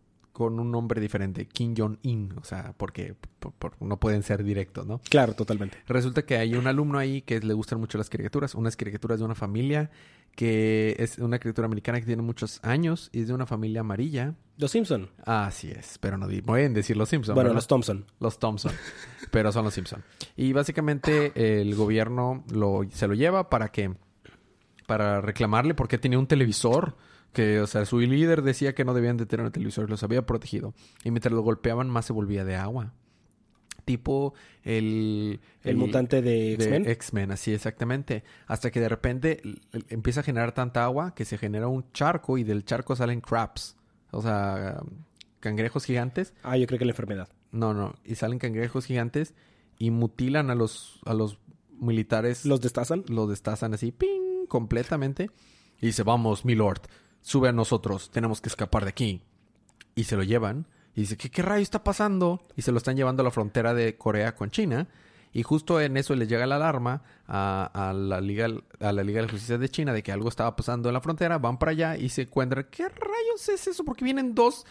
con 0.42 0.60
un 0.60 0.72
nombre 0.72 1.00
diferente, 1.00 1.46
Kim 1.48 1.76
Jong-un, 1.78 2.34
o 2.42 2.44
sea, 2.44 2.74
porque 2.78 3.16
por- 3.40 3.54
por- 3.54 3.82
no 3.82 4.00
pueden 4.00 4.24
ser 4.24 4.44
directos, 4.44 4.88
¿no? 4.88 5.00
Claro, 5.10 5.34
totalmente. 5.34 5.78
Resulta 5.88 6.24
que 6.26 6.38
hay 6.38 6.56
un 6.56 6.66
alumno 6.68 6.98
ahí 6.98 7.22
que 7.22 7.40
le 7.40 7.54
gustan 7.54 7.80
mucho 7.80 7.98
las 7.98 8.10
caricaturas, 8.10 8.56
unas 8.56 8.76
caricaturas 8.76 9.20
de 9.20 9.26
una 9.26 9.36
familia 9.36 9.92
que 10.36 10.96
es 10.98 11.18
una 11.20 11.40
criatura 11.40 11.66
americana 11.66 12.00
que 12.00 12.06
tiene 12.06 12.22
muchos 12.22 12.60
años 12.64 13.10
y 13.12 13.22
es 13.22 13.28
de 13.28 13.34
una 13.34 13.46
familia 13.46 13.82
amarilla. 13.82 14.34
Los 14.58 14.72
Simpson. 14.72 15.10
Así 15.26 15.70
es, 15.70 15.98
pero 16.00 16.18
no 16.18 16.28
pueden 16.46 16.74
decir 16.74 16.96
los 16.98 17.10
Simpson, 17.10 17.36
bueno, 17.36 17.50
¿verdad? 17.50 17.58
los 17.58 17.68
Thompson. 17.68 18.06
Los 18.20 18.40
Thompson. 18.40 18.72
Pero 19.30 19.52
son 19.52 19.66
los 19.66 19.74
Simpson. 19.74 20.04
Y 20.38 20.54
básicamente 20.54 21.34
el 21.62 21.76
gobierno 21.76 22.44
lo, 22.52 22.82
se 22.92 23.08
lo 23.08 23.14
lleva 23.14 23.50
para 23.50 23.70
que... 23.72 23.94
Para 24.88 25.22
reclamarle 25.22 25.74
porque 25.74 25.98
tenía 25.98 26.20
un 26.20 26.28
televisor. 26.28 26.96
Que, 27.34 27.62
o 27.62 27.68
sea, 27.68 27.86
su 27.86 28.00
líder 28.00 28.42
decía 28.42 28.76
que 28.76 28.84
no 28.84 28.94
debían 28.94 29.18
de 29.18 29.26
tener 29.26 29.46
un 29.46 29.52
televisor 29.52 29.86
y 29.88 29.92
los 29.92 30.04
había 30.04 30.26
protegido. 30.26 30.74
Y 31.04 31.12
mientras 31.12 31.34
lo 31.34 31.42
golpeaban, 31.42 31.90
más 31.90 32.06
se 32.06 32.14
volvía 32.14 32.44
de 32.44 32.56
agua. 32.56 32.94
Tipo 33.86 34.34
el... 34.64 35.40
El, 35.64 35.78
mutante 35.78 36.22
de 36.22 36.54
X-Men. 36.54 36.86
X-Men, 36.88 37.32
así 37.32 37.54
exactamente. 37.54 38.24
Hasta 38.48 38.70
que 38.70 38.80
de 38.80 38.90
repente 38.90 39.42
empieza 39.90 40.20
a 40.20 40.24
generar 40.24 40.54
tanta 40.54 40.84
agua 40.84 41.16
que 41.16 41.26
se 41.26 41.38
genera 41.38 41.68
un 41.68 41.92
charco 41.94 42.38
y 42.38 42.44
del 42.44 42.66
charco 42.66 42.96
salen 42.96 43.22
crabs. 43.22 43.78
O 44.12 44.22
sea, 44.22 44.82
cangrejos 45.40 45.86
gigantes. 45.86 46.34
Ah, 46.44 46.58
yo 46.58 46.68
creo 46.68 46.80
que 46.80 46.86
la 46.86 46.92
enfermedad. 46.92 47.30
No, 47.52 47.74
no. 47.74 47.96
Y 48.04 48.16
salen 48.16 48.40
cangrejos 48.40 48.86
gigantes 48.86 49.34
y 49.80 49.90
mutilan 49.90 50.50
a 50.50 50.56
los, 50.56 51.00
a 51.06 51.14
los 51.14 51.40
militares. 51.80 52.46
¿Los 52.46 52.62
destazan? 52.62 53.04
los 53.08 53.30
destazan 53.30 53.74
así, 53.74 53.92
¡ping! 53.92 54.32
completamente. 54.48 55.32
Y 55.80 55.88
dice, 55.88 56.04
vamos, 56.04 56.46
mi 56.46 56.56
lord, 56.56 56.82
sube 57.22 57.50
a 57.50 57.52
nosotros, 57.52 58.10
tenemos 58.12 58.42
que 58.42 58.50
escapar 58.50 58.84
de 58.84 58.90
aquí. 58.90 59.22
Y 59.96 60.06
se 60.06 60.16
lo 60.16 60.24
llevan. 60.24 60.68
Y 60.96 61.02
dice, 61.02 61.18
¿qué, 61.18 61.30
qué 61.30 61.42
rayo 61.42 61.62
está 61.62 61.84
pasando? 61.84 62.46
Y 62.56 62.64
se 62.64 62.72
lo 62.72 62.78
están 62.78 62.98
llevando 62.98 63.22
a 63.22 63.26
la 63.26 63.32
frontera 63.32 63.74
de 63.74 63.98
Corea 63.98 64.36
con 64.36 64.52
China. 64.52 64.88
Y 65.34 65.44
justo 65.44 65.80
en 65.80 65.96
eso 65.96 66.14
les 66.16 66.28
llega 66.28 66.46
la 66.46 66.58
alarma 66.58 67.04
a, 67.28 67.94
la 67.96 68.20
Liga, 68.20 68.48
a 68.80 68.92
la 68.92 69.04
Liga 69.04 69.22
de 69.22 69.30
Justicia 69.30 69.58
de 69.58 69.70
China 69.70 69.94
de 69.94 70.04
que 70.04 70.12
algo 70.12 70.28
estaba 70.28 70.56
pasando 70.56 70.90
en 70.90 70.94
la 70.94 71.02
frontera. 71.02 71.38
Van 71.38 71.58
para 71.58 71.72
allá 71.72 71.98
y 71.98 72.10
se 72.10 72.24
encuentran, 72.24 72.68
¿qué 72.70 72.90
rayos 72.90 73.48
es 73.48 73.68
eso? 73.68 73.86
Porque 73.86 74.04
vienen 74.04 74.36
dos, 74.36 74.66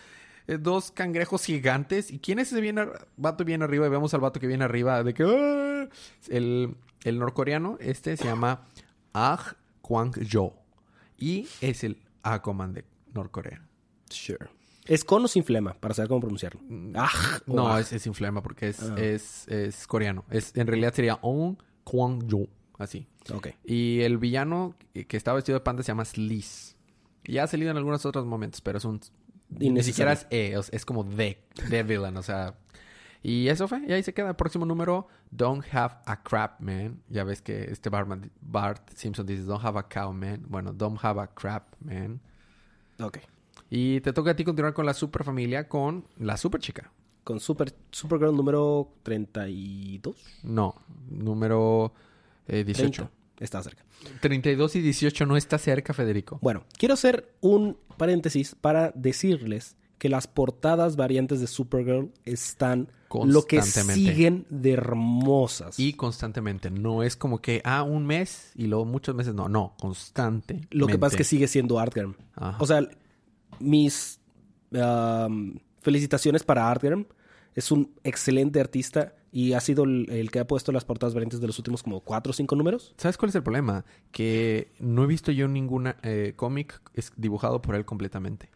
eh, 0.46 0.58
dos 0.58 0.90
cangrejos 0.90 1.44
gigantes. 1.44 2.10
¿Y 2.10 2.18
quién 2.18 2.38
es 2.38 2.52
ese 2.52 2.60
viene, 2.60 2.86
vato 3.16 3.44
viene 3.44 3.64
arriba? 3.64 3.86
Y 3.86 3.90
vemos 3.90 4.12
al 4.12 4.20
vato 4.20 4.38
que 4.38 4.46
viene 4.46 4.64
arriba 4.64 5.02
de 5.02 5.14
que... 5.14 5.24
¡ah! 5.24 5.88
El, 6.28 6.74
el 7.04 7.18
norcoreano, 7.18 7.78
este 7.80 8.16
se 8.18 8.24
llama 8.24 8.66
Ah 9.14 9.54
Kwang-jo. 9.80 10.54
Y 11.18 11.48
es 11.62 11.84
el 11.84 11.96
Aquaman 12.22 12.72
de 12.72 12.84
Norcorea. 13.14 13.62
Sure. 14.08 14.48
¿Es 14.86 15.04
con 15.04 15.24
o 15.24 15.28
sin 15.28 15.44
flema? 15.44 15.74
Para 15.74 15.94
saber 15.94 16.08
cómo 16.08 16.20
pronunciarlo. 16.20 16.60
Ah, 16.94 17.10
o 17.46 17.54
No, 17.54 17.68
ah. 17.68 17.80
es, 17.80 17.92
es 17.92 18.06
inflama 18.06 18.42
porque 18.42 18.68
es, 18.68 18.82
Ah. 18.82 18.94
es, 18.98 19.46
es 19.48 19.86
coreano. 19.86 20.24
Es, 20.30 20.56
en 20.56 20.66
realidad 20.66 20.94
sería 20.94 21.18
On 21.22 21.58
Kwang-jo. 21.84 22.48
Así. 22.78 23.06
Ok. 23.32 23.48
Y 23.64 24.00
el 24.00 24.18
villano 24.18 24.74
que 24.92 25.16
está 25.16 25.32
vestido 25.34 25.58
de 25.58 25.64
panda 25.64 25.82
se 25.82 25.88
llama. 25.88 26.04
Y 26.16 26.42
ya 27.32 27.44
ha 27.44 27.46
salido 27.46 27.70
en 27.70 27.76
algunos 27.76 28.04
otros 28.06 28.26
momentos, 28.26 28.60
pero 28.60 28.78
es 28.78 28.84
un... 28.84 29.00
Ni 29.50 29.82
siquiera 29.82 30.12
es 30.12 30.26
E, 30.30 30.58
es 30.72 30.84
como 30.84 31.04
de, 31.04 31.42
de 31.68 31.82
villain, 31.82 32.16
o 32.16 32.22
sea... 32.22 32.54
Y 33.22 33.48
eso 33.48 33.68
fue, 33.68 33.82
y 33.86 33.92
ahí 33.92 34.02
se 34.02 34.14
queda. 34.14 34.34
Próximo 34.36 34.64
número, 34.64 35.06
Don't 35.30 35.64
Have 35.72 35.96
a 36.06 36.22
Crap 36.22 36.60
Man. 36.60 37.02
Ya 37.08 37.22
ves 37.24 37.42
que 37.42 37.64
este 37.64 37.90
Bartman- 37.90 38.30
Bart 38.40 38.88
Simpson 38.94 39.26
dice, 39.26 39.42
Don't 39.42 39.64
Have 39.64 39.78
a 39.78 39.88
Cow 39.88 40.12
Man. 40.12 40.44
Bueno, 40.48 40.72
Don't 40.72 40.98
Have 41.02 41.20
a 41.20 41.26
Crap 41.26 41.74
Man. 41.80 42.20
Ok. 42.98 43.18
Y 43.68 44.00
te 44.00 44.12
toca 44.12 44.30
a 44.32 44.36
ti 44.36 44.44
continuar 44.44 44.72
con 44.74 44.86
la 44.86 44.94
super 44.94 45.22
familia 45.24 45.68
con 45.68 46.06
la 46.18 46.36
super 46.36 46.60
chica. 46.60 46.90
Con 47.22 47.38
Super, 47.38 47.74
Supergirl 47.90 48.34
número 48.34 48.94
32. 49.02 50.16
No, 50.42 50.74
número 51.10 51.92
eh, 52.48 52.64
18. 52.64 52.90
30. 53.02 53.12
Está 53.38 53.62
cerca. 53.62 53.84
32 54.20 54.76
y 54.76 54.80
18 54.80 55.26
no 55.26 55.36
está 55.36 55.58
cerca, 55.58 55.92
Federico. 55.94 56.38
Bueno, 56.42 56.64
quiero 56.78 56.94
hacer 56.94 57.32
un 57.40 57.76
paréntesis 57.96 58.54
para 58.54 58.92
decirles 58.94 59.76
que 60.00 60.08
las 60.08 60.26
portadas 60.26 60.96
variantes 60.96 61.40
de 61.40 61.46
Supergirl 61.46 62.10
están 62.24 62.88
lo 63.26 63.42
que 63.44 63.60
siguen 63.60 64.46
de 64.48 64.72
hermosas. 64.72 65.78
Y 65.78 65.92
constantemente. 65.92 66.70
No 66.70 67.02
es 67.02 67.16
como 67.16 67.40
que, 67.42 67.60
ah, 67.64 67.82
un 67.82 68.06
mes 68.06 68.50
y 68.54 68.66
luego 68.66 68.86
muchos 68.86 69.14
meses. 69.14 69.34
No, 69.34 69.50
no, 69.50 69.74
constante. 69.78 70.62
lo 70.70 70.86
que 70.86 70.96
pasa 70.98 71.14
es 71.14 71.18
que 71.18 71.24
sigue 71.24 71.46
siendo 71.48 71.78
Artgerm. 71.78 72.14
O 72.58 72.66
sea, 72.66 72.88
mis 73.58 74.20
um, 74.72 75.58
felicitaciones 75.82 76.42
para 76.44 76.68
Artgerm. 76.70 77.06
Es 77.54 77.70
un 77.70 77.90
excelente 78.04 78.58
artista 78.58 79.12
y 79.32 79.52
ha 79.52 79.60
sido 79.60 79.84
el, 79.84 80.08
el 80.10 80.30
que 80.30 80.38
ha 80.38 80.46
puesto 80.46 80.72
las 80.72 80.86
portadas 80.86 81.12
variantes 81.12 81.40
de 81.40 81.46
los 81.46 81.58
últimos 81.58 81.82
como 81.82 82.00
cuatro 82.00 82.30
o 82.30 82.32
cinco 82.32 82.56
números. 82.56 82.94
¿Sabes 82.96 83.18
cuál 83.18 83.28
es 83.28 83.34
el 83.34 83.42
problema? 83.42 83.84
Que 84.12 84.70
no 84.78 85.04
he 85.04 85.06
visto 85.06 85.30
yo 85.30 85.46
ningún 85.46 85.92
cómic 86.36 86.80
es- 86.94 87.12
dibujado 87.16 87.60
por 87.60 87.74
él 87.74 87.84
completamente. 87.84 88.48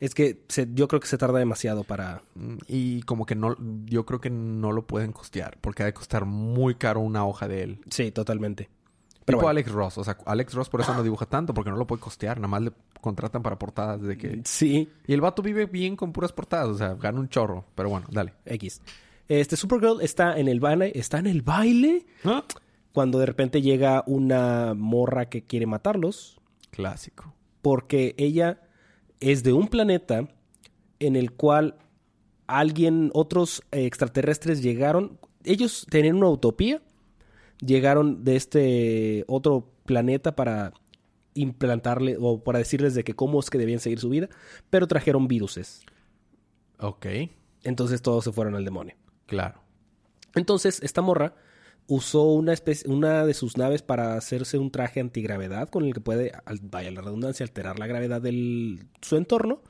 Es 0.00 0.14
que 0.14 0.44
se- 0.48 0.68
yo 0.74 0.86
creo 0.88 1.00
que 1.00 1.08
se 1.08 1.18
tarda 1.18 1.38
demasiado 1.38 1.82
para... 1.84 2.22
Mm, 2.34 2.56
Y 2.68 3.02
como 3.02 3.26
que 3.26 3.34
no, 3.34 3.56
yo 3.86 4.06
creo 4.06 4.20
que 4.20 4.30
no 4.30 4.72
lo 4.72 4.86
pueden 4.86 5.12
costear, 5.12 5.58
porque 5.60 5.82
ha 5.82 5.86
de 5.86 5.92
costar 5.94 6.24
muy 6.24 6.76
caro 6.76 7.00
una 7.00 7.24
hoja 7.26 7.48
de 7.48 7.62
él. 7.64 7.80
Sí, 7.90 8.10
totalmente. 8.12 8.68
Pero 9.24 9.38
bueno. 9.38 9.50
Alex 9.50 9.70
Ross, 9.72 9.98
o 9.98 10.04
sea, 10.04 10.16
Alex 10.24 10.54
Ross 10.54 10.68
por 10.70 10.80
eso 10.80 10.94
no 10.94 11.02
dibuja 11.02 11.26
tanto, 11.26 11.52
porque 11.52 11.70
no 11.70 11.76
lo 11.76 11.86
puede 11.86 12.00
costear, 12.00 12.38
nada 12.38 12.48
más 12.48 12.62
le 12.62 12.72
contratan 13.00 13.42
para 13.42 13.58
portadas 13.58 14.00
de 14.00 14.16
que... 14.16 14.40
Sí, 14.44 14.88
Y 15.06 15.12
el 15.12 15.20
vato 15.20 15.42
vive 15.42 15.66
bien 15.66 15.96
con 15.96 16.12
puras 16.12 16.32
portadas, 16.32 16.68
o 16.68 16.74
sea, 16.78 16.94
gana 16.94 17.20
un 17.20 17.28
chorro, 17.28 17.66
pero 17.74 17.90
bueno, 17.90 18.06
dale. 18.10 18.32
X. 18.46 18.80
Este 19.28 19.56
Supergirl 19.56 20.00
está 20.00 20.38
en 20.38 20.48
el 20.48 20.60
baile, 20.60 20.92
está 20.94 21.18
en 21.18 21.26
el 21.26 21.42
baile 21.42 22.06
cuando 22.92 23.18
de 23.18 23.26
repente 23.26 23.60
llega 23.60 24.02
una 24.06 24.72
morra 24.74 25.28
que 25.28 25.42
quiere 25.42 25.66
matarlos 25.66 26.40
Clásico. 26.70 27.34
porque 27.60 28.14
ella 28.16 28.62
es 29.20 29.42
de 29.42 29.52
un 29.52 29.68
planeta 29.68 30.28
en 30.98 31.16
el 31.16 31.32
cual 31.32 31.76
alguien, 32.46 33.10
otros 33.14 33.62
eh, 33.72 33.84
extraterrestres 33.86 34.62
llegaron, 34.62 35.18
ellos 35.44 35.86
tenían 35.90 36.16
una 36.16 36.28
utopía, 36.28 36.82
llegaron 37.60 38.24
de 38.24 38.36
este 38.36 39.24
otro 39.28 39.70
planeta 39.84 40.34
para 40.34 40.72
implantarle 41.34 42.16
o 42.20 42.42
para 42.42 42.58
decirles 42.58 42.94
de 42.94 43.04
que 43.04 43.14
cómo 43.14 43.38
es 43.40 43.50
que 43.50 43.58
debían 43.58 43.80
seguir 43.80 44.00
su 44.00 44.08
vida, 44.08 44.28
pero 44.70 44.86
trajeron 44.86 45.28
viruses. 45.28 45.82
Ok, 46.80 47.06
Entonces 47.64 48.02
todos 48.02 48.24
se 48.24 48.32
fueron 48.32 48.54
al 48.54 48.64
demonio. 48.64 48.94
claro. 49.26 49.60
Entonces, 50.34 50.80
esta 50.82 51.00
morra 51.00 51.34
usó 51.88 52.24
una, 52.24 52.52
especie, 52.52 52.88
una 52.88 53.26
de 53.26 53.34
sus 53.34 53.56
naves 53.56 53.82
para 53.82 54.14
hacerse 54.14 54.58
un 54.58 54.70
traje 54.70 55.00
antigravedad 55.00 55.68
con 55.68 55.84
el 55.84 55.94
que 55.94 56.00
puede, 56.00 56.32
vaya 56.62 56.90
la 56.90 57.00
redundancia, 57.00 57.44
alterar 57.44 57.78
la 57.78 57.86
gravedad 57.86 58.20
de 58.22 58.78
su 59.00 59.16
entorno. 59.16 59.62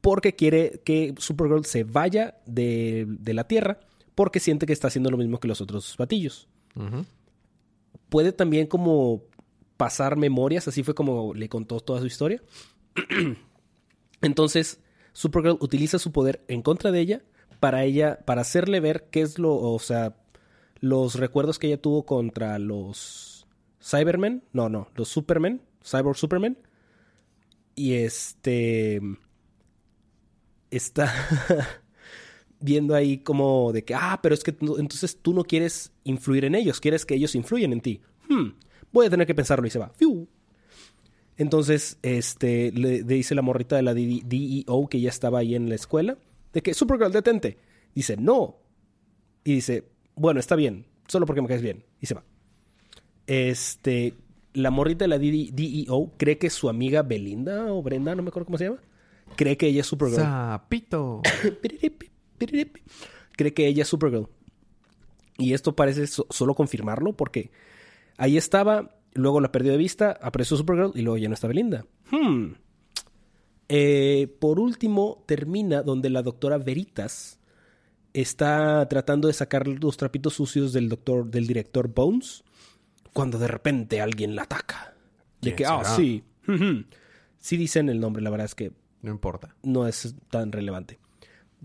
Porque 0.00 0.36
quiere 0.36 0.82
que 0.84 1.14
Supergirl 1.16 1.64
se 1.64 1.82
vaya 1.82 2.36
de, 2.44 3.06
de 3.08 3.32
la 3.32 3.48
Tierra 3.48 3.80
porque 4.14 4.38
siente 4.38 4.66
que 4.66 4.74
está 4.74 4.88
haciendo 4.88 5.10
lo 5.10 5.16
mismo 5.16 5.40
que 5.40 5.48
los 5.48 5.62
otros 5.62 5.96
batillos. 5.96 6.46
Puede 8.10 8.32
también 8.32 8.66
como 8.66 9.22
pasar 9.76 10.16
memorias, 10.16 10.68
así 10.68 10.82
fue 10.82 10.94
como 10.94 11.34
le 11.34 11.48
contó 11.48 11.80
toda 11.80 12.00
su 12.00 12.06
historia. 12.06 12.42
Entonces, 14.20 14.80
Supergirl 15.14 15.56
utiliza 15.60 15.98
su 15.98 16.12
poder 16.12 16.44
en 16.48 16.60
contra 16.62 16.92
de 16.92 17.00
ella 17.00 17.22
para 17.60 17.84
ella, 17.84 18.20
para 18.26 18.42
hacerle 18.42 18.80
ver 18.80 19.08
qué 19.10 19.22
es 19.22 19.38
lo, 19.38 19.56
o 19.56 19.78
sea, 19.78 20.16
los 20.84 21.14
recuerdos 21.14 21.58
que 21.58 21.68
ella 21.68 21.80
tuvo 21.80 22.04
contra 22.04 22.58
los 22.58 23.46
Cybermen, 23.82 24.44
no, 24.52 24.68
no, 24.68 24.88
los 24.94 25.08
Supermen, 25.08 25.62
Cyborg 25.82 26.18
Supermen. 26.18 26.58
Y 27.74 27.94
este 27.94 29.00
está 30.70 31.10
viendo 32.60 32.94
ahí 32.94 33.18
como 33.18 33.72
de 33.72 33.82
que, 33.82 33.94
ah, 33.94 34.20
pero 34.22 34.34
es 34.34 34.44
que 34.44 34.54
entonces 34.60 35.16
tú 35.22 35.32
no 35.32 35.44
quieres 35.44 35.90
influir 36.04 36.44
en 36.44 36.54
ellos, 36.54 36.80
quieres 36.80 37.06
que 37.06 37.14
ellos 37.14 37.34
influyan 37.34 37.72
en 37.72 37.80
ti. 37.80 38.02
Hmm, 38.28 38.50
voy 38.92 39.06
a 39.06 39.10
tener 39.10 39.26
que 39.26 39.34
pensarlo 39.34 39.66
y 39.66 39.70
se 39.70 39.78
va. 39.78 39.88
Fiu. 39.88 40.28
Entonces, 41.38 41.98
este, 42.02 42.72
le, 42.72 43.02
le 43.02 43.14
dice 43.14 43.34
la 43.34 43.42
morrita 43.42 43.76
de 43.76 43.82
la 43.82 43.94
DEO 43.94 44.86
que 44.90 45.00
ya 45.00 45.08
estaba 45.08 45.38
ahí 45.38 45.54
en 45.54 45.70
la 45.70 45.76
escuela, 45.76 46.18
de 46.52 46.62
que, 46.62 46.74
Supergirl, 46.74 47.10
detente. 47.10 47.56
Dice, 47.94 48.18
no. 48.18 48.58
Y 49.44 49.54
dice, 49.54 49.93
bueno, 50.16 50.40
está 50.40 50.56
bien, 50.56 50.86
solo 51.08 51.26
porque 51.26 51.42
me 51.42 51.48
caes 51.48 51.62
bien. 51.62 51.84
Y 52.00 52.06
se 52.06 52.14
va. 52.14 52.24
Este, 53.26 54.14
la 54.52 54.70
morrita 54.70 55.04
de 55.04 55.08
la 55.08 55.18
DEO 55.18 56.12
cree 56.16 56.38
que 56.38 56.50
su 56.50 56.68
amiga 56.68 57.02
Belinda 57.02 57.72
o 57.72 57.82
Brenda, 57.82 58.14
no 58.14 58.22
me 58.22 58.28
acuerdo 58.28 58.46
cómo 58.46 58.58
se 58.58 58.64
llama, 58.64 58.78
cree 59.36 59.56
que 59.56 59.66
ella 59.66 59.80
es 59.80 59.86
Supergirl. 59.86 60.22
Zapito. 60.22 61.22
Piriripi. 62.38 62.82
Cree 63.36 63.54
que 63.54 63.66
ella 63.66 63.82
es 63.82 63.88
Supergirl. 63.88 64.28
Y 65.38 65.52
esto 65.54 65.74
parece 65.74 66.06
so- 66.06 66.26
solo 66.30 66.54
confirmarlo 66.54 67.12
porque 67.14 67.50
ahí 68.16 68.36
estaba, 68.36 68.96
luego 69.14 69.40
la 69.40 69.50
perdió 69.50 69.72
de 69.72 69.78
vista, 69.78 70.16
apareció 70.22 70.56
Supergirl 70.56 70.92
y 70.94 71.02
luego 71.02 71.16
ya 71.18 71.28
no 71.28 71.34
estaba 71.34 71.48
Belinda. 71.48 71.86
Hmm. 72.10 72.52
Eh, 73.68 74.28
por 74.40 74.60
último, 74.60 75.24
termina 75.26 75.82
donde 75.82 76.10
la 76.10 76.22
doctora 76.22 76.58
Veritas 76.58 77.40
está 78.14 78.88
tratando 78.88 79.28
de 79.28 79.34
sacar 79.34 79.68
los 79.68 79.96
trapitos 79.98 80.34
sucios 80.34 80.72
del 80.72 80.88
doctor, 80.88 81.30
del 81.30 81.46
director 81.46 81.88
Bones, 81.92 82.44
cuando 83.12 83.38
de 83.38 83.48
repente 83.48 84.00
alguien 84.00 84.34
la 84.34 84.42
ataca. 84.44 84.94
De 85.42 85.54
¿Quién 85.54 85.56
que, 85.56 85.66
ah, 85.66 85.84
sí. 85.84 86.24
Sí 87.38 87.58
dicen 87.58 87.90
el 87.90 88.00
nombre, 88.00 88.22
la 88.22 88.30
verdad 88.30 88.46
es 88.46 88.54
que 88.54 88.72
No 89.02 89.10
importa. 89.10 89.54
no 89.62 89.86
es 89.86 90.14
tan 90.30 90.50
relevante. 90.50 90.98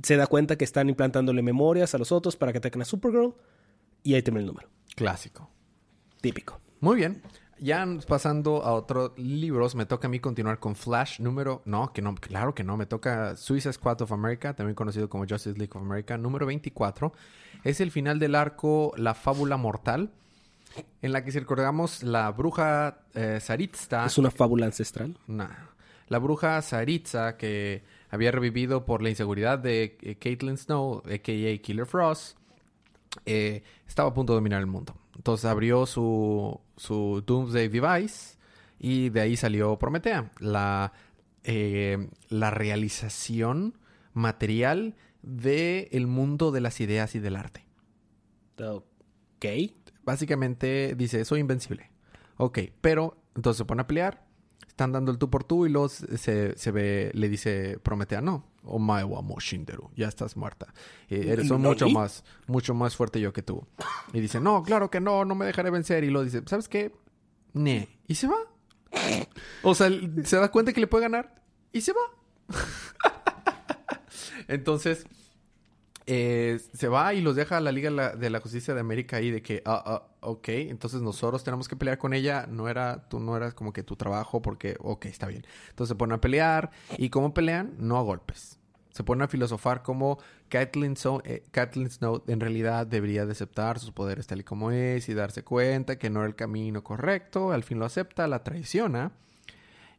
Se 0.04 0.18
da 0.18 0.28
cuenta 0.28 0.58
que 0.58 0.66
están 0.66 0.90
implantándole 0.90 1.42
memorias 1.42 1.96
a 1.96 1.98
los 1.98 2.12
otros 2.12 2.36
para 2.36 2.52
que 2.52 2.58
ataquen 2.58 2.82
a 2.82 2.86
Supergirl 2.86 3.34
y 4.04 4.16
ahí 4.16 4.22
termina 4.22 4.42
el 4.42 4.48
número. 4.48 4.70
Clásico. 4.96 5.50
Típico. 6.20 6.60
Muy 6.82 6.98
bien. 6.98 7.22
Ya 7.62 7.86
pasando 8.08 8.64
a 8.64 8.74
otros 8.74 9.12
libros, 9.18 9.76
me 9.76 9.86
toca 9.86 10.08
a 10.08 10.10
mí 10.10 10.20
continuar 10.20 10.60
con 10.60 10.76
Flash 10.76 11.20
número... 11.20 11.62
No, 11.66 11.92
que 11.92 12.02
no, 12.02 12.16
claro 12.16 12.56
que 12.56 12.64
no. 12.64 12.78
Me 12.78 12.86
toca 12.86 13.36
Suicide 13.36 13.74
Squad 13.74 14.02
of 14.02 14.12
America, 14.14 14.54
también 14.54 14.76
conocido 14.76 15.10
como 15.10 15.26
Justice 15.28 15.58
League 15.58 15.72
of 15.76 15.82
America, 15.82 16.18
número 16.18 16.46
24. 16.46 17.12
Es 17.64 17.82
el 17.82 17.92
final 17.92 18.18
del 18.18 18.36
arco 18.36 18.94
La 18.96 19.14
Fábula 19.14 19.58
Mortal, 19.58 20.10
en 21.02 21.12
la 21.12 21.24
que 21.24 21.32
si 21.32 21.40
recordamos 21.40 22.04
la 22.04 22.32
bruja 22.32 23.00
eh, 23.14 23.40
Saritza... 23.42 24.06
¿Es 24.06 24.18
una 24.18 24.32
fábula 24.32 24.66
ancestral? 24.66 25.18
Nah. 25.28 25.50
La 26.08 26.18
bruja 26.18 26.62
Saritza, 26.62 27.36
que 27.36 27.84
había 28.10 28.32
revivido 28.32 28.86
por 28.86 29.02
la 29.02 29.10
inseguridad 29.10 29.60
de 29.60 29.98
eh, 30.02 30.16
Caitlin 30.16 30.58
Snow, 30.58 31.04
a.k.a. 31.06 31.58
Killer 31.62 31.86
Frost, 31.86 32.38
eh, 33.26 33.64
estaba 33.88 34.10
a 34.10 34.14
punto 34.14 34.34
de 34.34 34.38
dominar 34.38 34.62
el 34.62 34.68
mundo. 34.68 34.96
Entonces 35.16 35.46
abrió 35.46 35.86
su, 35.86 36.60
su 36.80 37.22
Doomsday 37.26 37.68
Device 37.68 38.38
y 38.80 39.10
de 39.10 39.20
ahí 39.20 39.36
salió 39.36 39.78
Prometea, 39.78 40.32
la, 40.40 40.94
eh, 41.44 42.10
la 42.30 42.52
realización 42.52 43.78
material 44.14 44.96
del 45.22 45.90
el 45.92 46.08
mundo 46.08 46.52
de 46.52 46.62
las 46.62 46.80
ideas 46.80 47.16
y 47.16 47.20
del 47.20 47.36
arte. 47.36 47.66
Ok. 48.62 49.46
Básicamente 50.04 50.96
dice, 50.96 51.26
soy 51.26 51.42
invencible. 51.42 51.92
Ok, 52.38 52.60
pero 52.80 53.22
entonces 53.36 53.58
se 53.58 53.66
pone 53.66 53.82
a 53.82 53.88
pelear, 53.88 54.26
están 54.80 54.94
dando 54.94 55.12
el 55.12 55.18
tú 55.18 55.30
por 55.30 55.44
tú 55.44 55.66
y 55.66 55.70
luego 55.70 55.90
se, 55.90 56.58
se 56.58 56.72
ve, 56.72 57.12
le 57.14 57.28
dice 57.28 57.78
Prometea, 57.84 58.22
no, 58.22 58.46
Omae 58.64 59.04
wa 59.04 59.22
Shinderu, 59.38 59.92
ya 59.94 60.08
estás 60.08 60.38
muerta. 60.38 60.74
Eh, 61.10 61.26
eres 61.28 61.52
mucho 61.52 61.90
más, 61.90 62.24
mucho 62.48 62.74
más 62.74 62.96
fuerte 62.96 63.20
yo 63.20 63.34
que 63.34 63.42
tú. 63.42 63.68
Y 64.14 64.22
dice, 64.22 64.40
no, 64.40 64.64
claro 64.64 64.90
que 64.90 65.02
no, 65.02 65.26
no 65.26 65.36
me 65.36 65.46
dejaré 65.46 65.70
vencer. 65.70 66.06
Y 66.06 66.10
lo 66.10 66.24
dice, 66.24 66.44
¿sabes 66.46 66.70
qué? 66.70 66.94
Ne. 67.52 67.90
Y 68.08 68.16
se 68.16 68.28
va. 68.28 68.38
O 69.64 69.76
sea, 69.76 69.90
se 70.24 70.38
da 70.38 70.50
cuenta 70.50 70.72
que 70.72 70.80
le 70.80 70.88
puede 70.88 71.02
ganar 71.04 71.44
y 71.74 71.82
se 71.82 71.92
va. 71.92 72.56
Entonces, 74.48 75.06
eh, 76.12 76.60
se 76.74 76.88
va 76.88 77.14
y 77.14 77.22
los 77.22 77.36
deja 77.36 77.58
a 77.58 77.62
la 77.62 77.72
Liga 77.72 78.16
de 78.16 78.30
la 78.32 78.40
Justicia 78.40 78.74
de 78.74 78.80
América 78.80 79.18
ahí 79.18 79.30
de 79.30 79.44
que, 79.44 79.62
ah, 79.64 79.84
ah, 79.86 80.08
ok, 80.22 80.50
entonces 80.50 81.02
nosotros 81.02 81.44
tenemos 81.44 81.68
que 81.68 81.76
pelear 81.76 82.00
con 82.00 82.16
ella. 82.16 82.48
No 82.50 82.68
era, 82.68 83.08
tú 83.10 83.20
no 83.20 83.38
eras 83.38 83.54
como 83.54 83.74
que 83.74 83.84
tu 83.84 83.96
trabajo 83.96 84.42
porque, 84.42 84.76
ok, 84.80 85.06
está 85.06 85.28
bien. 85.28 85.46
Entonces 85.70 85.90
se 85.90 85.96
ponen 85.96 86.16
a 86.16 86.22
pelear 86.22 86.72
y 86.98 87.12
¿cómo 87.12 87.32
pelean? 87.36 87.76
No 87.78 87.96
a 87.98 88.02
golpes. 88.02 88.58
Se 88.90 89.04
ponen 89.04 89.22
a 89.22 89.28
filosofar 89.28 89.84
como 89.84 90.18
Kathleen, 90.50 90.96
eh, 91.26 91.90
Snow 91.90 92.24
en 92.26 92.40
realidad 92.40 92.88
debería 92.88 93.28
de 93.28 93.34
aceptar 93.34 93.78
sus 93.78 93.92
poderes 93.92 94.26
tal 94.26 94.40
y 94.40 94.44
como 94.44 94.72
es 94.72 95.10
y 95.10 95.14
darse 95.14 95.44
cuenta 95.44 96.00
que 96.00 96.10
no 96.10 96.22
era 96.22 96.28
el 96.28 96.36
camino 96.36 96.84
correcto. 96.84 97.52
Al 97.52 97.62
fin 97.62 97.78
lo 97.78 97.86
acepta, 97.86 98.28
la 98.28 98.44
traiciona. 98.44 99.12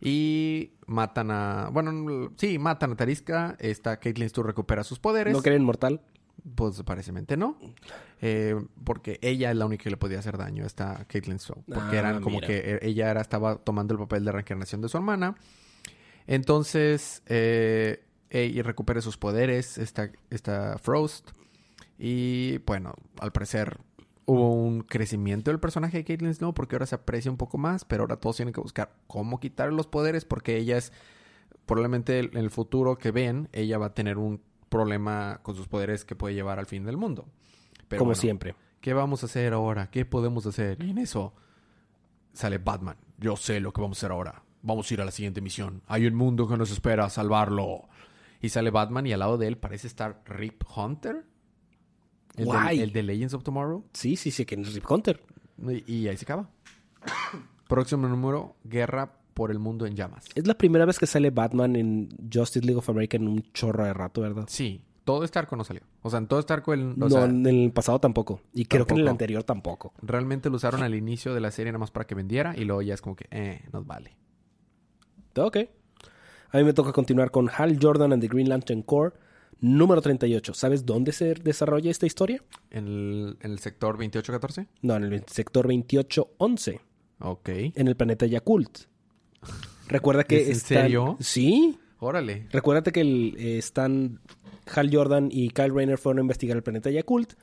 Y 0.01 0.73
matan 0.87 1.31
a. 1.31 1.69
Bueno, 1.73 2.33
sí, 2.37 2.59
matan 2.59 2.93
a 2.93 2.97
Tariska. 2.97 3.57
Esta 3.59 3.99
Caitlyn 3.99 4.29
Stu 4.29 4.43
recupera 4.43 4.83
sus 4.83 4.99
poderes. 4.99 5.33
¿No 5.33 5.43
creen 5.43 5.65
mortal? 5.65 6.01
Pues 6.55 6.83
parecentemente 6.83 7.37
no. 7.37 7.59
Eh, 8.23 8.57
porque 8.85 9.19
ella 9.21 9.51
es 9.51 9.57
la 9.57 9.67
única 9.67 9.85
que 9.85 9.91
le 9.91 9.99
podía 9.99 10.19
hacer 10.19 10.39
daño 10.39 10.65
a 10.65 10.67
esta 10.67 11.05
Caitlyn 11.07 11.39
Stu. 11.39 11.55
Porque 11.67 11.99
eran 11.99 12.17
ah, 12.17 12.21
como 12.21 12.41
que 12.41 12.59
e, 12.59 12.89
ella 12.89 13.11
era, 13.11 13.21
estaba 13.21 13.57
tomando 13.57 13.95
el 13.95 14.01
papel 14.01 14.25
de 14.25 14.33
reencarnación 14.33 14.81
de 14.81 14.89
su 14.89 14.97
hermana. 14.97 15.35
Entonces, 16.27 17.23
eh, 17.27 18.05
ella 18.31 18.63
recupera 18.63 19.01
sus 19.01 19.19
poderes, 19.19 19.77
esta, 19.77 20.11
esta 20.31 20.79
Frost. 20.79 21.31
Y 21.99 22.59
bueno, 22.59 22.95
al 23.19 23.33
parecer 23.33 23.79
hubo 24.31 24.53
un 24.53 24.83
crecimiento 24.83 25.51
del 25.51 25.61
personaje 25.61 25.99
de 25.99 26.05
Caitlyn 26.05 26.35
Snow 26.35 26.55
porque 26.55 26.77
ahora 26.77 26.87
se 26.87 26.95
aprecia 26.95 27.31
un 27.31 27.37
poco 27.37 27.59
más, 27.59 27.85
pero 27.85 28.05
ahora 28.05 28.17
todos 28.17 28.37
tienen 28.37 28.55
que 28.55 28.61
buscar 28.61 28.93
cómo 29.07 29.41
quitar 29.41 29.73
los 29.73 29.87
poderes 29.87 30.25
porque 30.25 30.57
ella 30.57 30.77
es 30.77 30.93
probablemente 31.67 32.19
en 32.19 32.37
el 32.37 32.51
futuro 32.51 32.97
que 32.97 33.11
ven, 33.11 33.49
ella 33.53 33.79
va 33.79 33.87
a 33.87 33.95
tener 33.95 34.19
un 34.19 34.41
problema 34.69 35.41
con 35.43 35.57
sus 35.57 35.69
poderes 35.69 36.05
que 36.05 36.15
puede 36.15 36.35
llevar 36.35 36.59
al 36.59 36.67
fin 36.67 36.85
del 36.85 36.97
mundo. 36.97 37.27
Como 37.99 38.15
siempre. 38.15 38.55
¿Qué 38.81 38.95
vamos 38.95 39.23
a 39.23 39.27
hacer 39.27 39.53
ahora? 39.53 39.91
¿Qué 39.91 40.05
podemos 40.05 40.47
hacer? 40.47 40.83
Y 40.83 40.91
en 40.91 40.99
eso 40.99 41.35
sale 42.33 42.59
Batman. 42.59 42.97
Yo 43.19 43.37
sé 43.37 43.61
lo 43.61 43.73
que 43.73 43.81
vamos 43.81 43.99
a 43.99 44.01
hacer 44.01 44.13
ahora. 44.13 44.43
Vamos 44.63 44.91
a 44.91 44.95
ir 44.95 45.01
a 45.01 45.05
la 45.05 45.11
siguiente 45.11 45.41
misión. 45.41 45.83
Hay 45.87 46.07
un 46.07 46.15
mundo 46.15 46.47
que 46.49 46.57
nos 46.57 46.71
espera, 46.71 47.11
salvarlo. 47.11 47.89
Y 48.41 48.49
sale 48.51 48.71
Batman 48.71 49.07
y 49.07 49.13
al 49.13 49.21
lado 49.21 49.39
de 49.39 49.49
él 49.49 49.59
parece 49.59 49.87
estar 49.87 50.23
Rip 50.25 50.63
Hunter. 50.75 51.25
El, 52.37 52.93
de, 52.93 53.03
Legends 53.03 53.35
of 53.35 53.43
Tomorrow. 53.43 53.85
Sí, 53.93 54.17
sí, 54.17 54.31
sí, 54.31 54.45
que 54.45 54.55
es 54.55 54.75
Rip 54.75 54.91
Hunter. 54.91 55.21
Y, 55.87 56.09
ahí 56.09 56.17
se 56.17 56.25
acaba. 56.25 56.49
Próximo 57.69 58.09
número, 58.09 58.57
Guerra 58.65 59.13
por 59.35 59.51
el 59.51 59.59
Mundo 59.59 59.87
en 59.87 59.95
Llamas. 59.95 60.27
Es 60.35 60.47
la 60.47 60.55
primera 60.55 60.85
vez 60.85 60.99
que 60.99 61.07
sale 61.07 61.31
Batman 61.31 61.77
en 61.77 62.09
Justice 62.33 62.65
League 62.65 62.79
of 62.79 62.89
America 62.89 63.17
en 63.17 63.29
un 63.29 63.43
chorro 63.53 63.85
de 63.85 63.95
rato, 63.95 64.21
¿verdad? 64.21 64.45
Sí. 64.49 64.83
Todo 65.05 65.25
este 65.25 65.39
arco 65.39 65.57
no 65.57 65.65
salió. 65.65 65.83
O 66.03 66.11
sea, 66.11 66.19
en 66.19 66.27
todo 66.27 66.39
este 66.39 66.53
arco... 66.53 66.73
El, 66.73 66.99
no, 66.99 67.25
en 67.25 67.47
el 67.47 67.73
pasado 67.73 67.99
tampoco. 67.99 68.43
Y 68.53 68.67
creo 68.67 68.87
que 68.87 68.95
en 68.95 69.01
el 69.01 69.09
anterior 69.09 69.43
tampoco. 69.43 69.93
Realmente 70.03 70.51
lo 70.51 70.57
usaron 70.57 70.83
al 70.83 70.95
inicio 70.95 71.35
de 71.35 71.41
la 71.41 71.51
serie 71.51 71.73
nada 71.73 71.81
más 71.81 71.91
para 71.91 72.07
que 72.07 72.15
vendiera. 72.15 72.55
Y 72.57 72.65
luego 72.65 72.83
ya 72.83 72.95
es 72.95 73.01
como 73.01 73.17
que, 73.17 73.27
eh, 73.31 73.63
nos 73.73 73.87
vale. 73.87 74.17
Ok. 75.37 75.57
A 76.53 76.59
mí 76.59 76.65
me 76.65 76.73
toca 76.73 76.93
continuar 76.93 77.31
con 77.31 77.49
Hal 77.49 77.79
Jordan 77.81 78.13
and 78.13 78.23
the 78.23 78.29
Green 78.29 78.49
Lantern 78.49 78.83
Corps 78.83 79.15
Número 79.61 80.01
38. 80.01 80.55
¿Sabes 80.55 80.87
dónde 80.87 81.13
se 81.13 81.35
desarrolla 81.35 81.91
esta 81.91 82.07
historia? 82.07 82.43
¿En 82.71 83.37
el, 83.41 83.59
sector 83.59 83.93
2814? 83.95 84.67
No, 84.83 84.97
en 84.97 85.05
el 85.05 85.25
sector 85.27 85.67
2811. 85.67 86.81
Ok. 87.21 87.49
En 87.49 87.89
el 87.89 87.97
planeta 87.97 88.27
Yakult. 88.27 88.79
Recuerda 89.89 90.25
que 90.25 90.43
¿Es 90.43 90.49
¿En 90.49 90.55
serio? 90.55 91.17
Sí. 91.21 91.79
Órale. 91.99 92.47
Recuérdate 92.51 92.93
que 92.93 93.03
eh, 93.03 93.59
están 93.59 94.21
Hal 94.75 94.91
Jordan 94.93 95.29
y 95.31 95.51
Kyle 95.51 95.75
Rayner 95.75 95.99
fueron 95.99 96.19
a 96.19 96.21
investigar 96.23 96.57
el 96.57 96.63
planeta 96.63 96.91
Yakult 96.91 97.35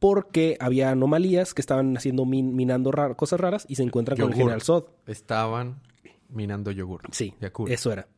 porque 0.00 0.56
había 0.58 0.90
anomalías 0.90 1.54
que 1.54 1.60
estaban 1.60 1.96
haciendo 1.96 2.24
minando 2.24 2.90
cosas 3.16 3.38
raras 3.38 3.66
y 3.68 3.76
se 3.76 3.82
encuentran 3.82 4.18
con 4.18 4.30
el 4.32 4.36
General 4.36 4.62
Zod. 4.62 4.84
Estaban 5.06 5.82
minando 6.30 6.70
yogur. 6.70 7.02
Sí, 7.12 7.34
Yakult. 7.40 7.70
eso 7.70 7.92
era. 7.92 8.08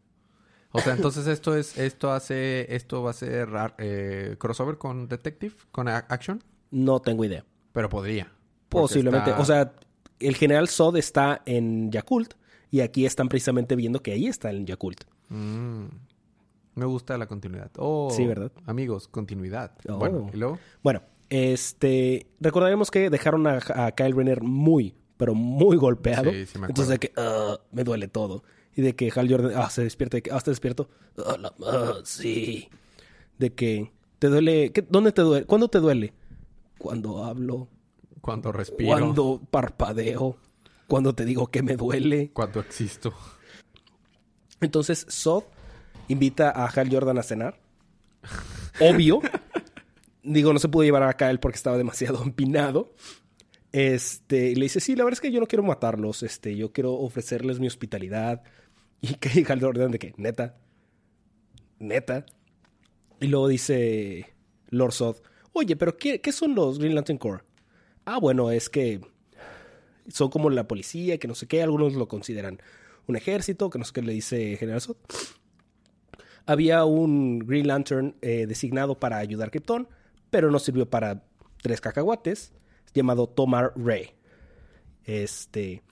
O 0.73 0.81
sea, 0.81 0.95
entonces 0.95 1.27
esto 1.27 1.57
es, 1.57 1.77
esto 1.79 2.13
hace, 2.13 2.75
esto 2.75 3.03
va 3.03 3.11
a 3.11 3.15
ser 3.15 3.49
eh, 3.79 4.37
crossover 4.39 4.79
con 4.79 5.09
Detective, 5.09 5.55
con 5.71 5.89
Action. 5.89 6.43
No 6.71 7.01
tengo 7.01 7.25
idea. 7.25 7.45
Pero 7.73 7.89
podría. 7.89 8.33
Posiblemente. 8.69 9.33
O 9.33 9.45
sea, 9.45 9.73
el 10.19 10.37
general 10.37 10.69
Sod 10.69 10.97
está 10.97 11.43
en 11.45 11.91
Yakult 11.91 12.35
y 12.71 12.81
aquí 12.81 13.05
están 13.05 13.29
precisamente 13.29 13.77
viendo 13.77 14.03
que 14.03 14.13
ahí 14.13 14.27
está 14.27 14.51
en 14.51 14.67
Yakult. 14.67 15.05
Mm. 15.29 15.85
Me 16.75 16.87
gusta 16.87 17.19
la 17.19 17.27
continuidad. 17.27 17.71
Oh, 17.77 18.11
sí, 18.11 18.27
¿verdad? 18.27 18.51
Amigos, 18.65 19.09
continuidad. 19.09 19.73
Oh. 19.89 19.99
Bueno, 19.99 20.31
¿y 20.33 20.37
luego? 20.39 20.59
Bueno, 20.83 21.03
este, 21.29 22.29
recordaremos 22.41 22.91
que 22.91 23.11
dejaron 23.11 23.47
a, 23.47 23.93
Kyle 23.93 24.15
Renner 24.15 24.43
muy, 24.43 24.95
pero 25.19 25.35
muy 25.35 25.77
golpeado. 25.77 26.31
Sí, 26.31 26.47
sí 26.47 26.59
me 26.59 26.69
Entonces, 26.69 26.89
de 26.89 26.99
que 26.99 27.13
uh, 27.21 27.59
me 27.73 27.85
duele 27.85 28.09
todo. 28.09 28.43
Y 28.75 28.83
de 28.83 28.95
que 28.95 29.13
Hal 29.15 29.31
Jordan, 29.31 29.53
ah, 29.57 29.71
se 29.71 29.83
despierta, 29.83 30.17
de 30.17 30.23
que, 30.23 30.31
ah, 30.31 30.39
está 30.39 30.51
despierto. 30.51 30.89
Ah, 31.19 31.53
ah, 31.67 31.95
sí. 32.05 32.69
De 33.39 33.53
que, 33.53 33.93
¿te 34.19 34.29
duele? 34.29 34.73
¿Dónde 34.89 35.13
te 35.13 35.23
duele? 35.23 35.47
¿Cuándo 35.47 35.69
te 35.69 35.79
duele? 35.79 36.13
Cuando 36.79 37.25
hablo. 37.25 37.69
Cuando 38.21 38.53
respiro. 38.53 38.91
Cuando 38.91 39.43
parpadeo. 39.51 40.37
Cuando 40.87 41.15
te 41.15 41.25
digo 41.25 41.49
que 41.49 41.63
me 41.63 41.77
duele. 41.77 42.31
Cuando 42.33 42.61
existo. 42.61 43.13
Entonces, 44.61 45.07
Sod 45.09 45.45
invita 46.09 46.51
a 46.51 46.67
Hal 46.67 46.89
Jordan 46.91 47.19
a 47.19 47.23
cenar. 47.23 47.61
Obvio. 48.81 49.21
Digo, 50.23 50.53
no 50.53 50.59
se 50.59 50.69
pudo 50.69 50.85
llevar 50.85 51.03
a 51.03 51.31
él 51.31 51.41
porque 51.41 51.57
estaba 51.57 51.77
demasiado 51.77 52.23
empinado. 52.23 52.95
Este, 53.73 54.51
y 54.51 54.55
le 54.55 54.67
dice, 54.67 54.81
sí, 54.81 54.95
la 54.95 55.05
verdad 55.05 55.15
es 55.15 55.21
que 55.21 55.33
yo 55.33 55.41
no 55.41 55.47
quiero 55.47 55.63
matarlos, 55.63 56.23
este, 56.23 56.55
yo 56.57 56.73
quiero 56.73 56.93
ofrecerles 56.93 57.59
mi 57.59 57.67
hospitalidad. 57.67 58.43
Y 59.03 59.15
que 59.15 59.45
Hal 59.53 59.61
Jordan 59.61 59.91
de 59.91 59.99
que, 59.99 60.15
neta, 60.17 60.57
neta. 61.79 62.25
Y 63.21 63.27
luego 63.27 63.49
dice 63.49 64.35
Lord 64.71 64.93
Sod, 64.93 65.17
oye, 65.53 65.77
pero 65.77 65.97
qué, 65.99 66.21
son 66.33 66.55
los 66.55 66.79
Green 66.79 66.95
Lantern 66.95 67.19
Corps? 67.19 67.45
Ah, 68.07 68.19
bueno, 68.19 68.51
es 68.51 68.71
que 68.71 69.01
son 70.09 70.31
como 70.31 70.51
la 70.51 70.67
policía, 70.67 71.19
que 71.19 71.29
no 71.29 71.35
sé 71.35 71.47
qué, 71.47 71.63
algunos 71.63 71.95
lo 71.95 72.09
consideran 72.09 72.61
un 73.07 73.17
ejército, 73.17 73.71
que 73.71 73.79
no 73.79 73.85
sé 73.85 73.93
qué 73.93 74.03
le 74.03 74.13
dice 74.13 74.57
General 74.57 74.81
Sod. 74.81 74.97
Había 76.47 76.85
un 76.85 77.41
Green 77.41 77.69
Lantern 77.69 78.17
eh, 78.23 78.47
designado 78.47 78.99
para 78.99 79.19
ayudar 79.19 79.49
a 79.49 79.51
Krypton, 79.51 79.89
pero 80.31 80.51
no 80.51 80.59
sirvió 80.59 80.89
para 80.89 81.25
tres 81.61 81.81
cacahuates, 81.81 82.53
llamado 82.95 83.29
Tomar 83.29 83.73
Ray. 83.77 84.11
Este, 85.05 85.83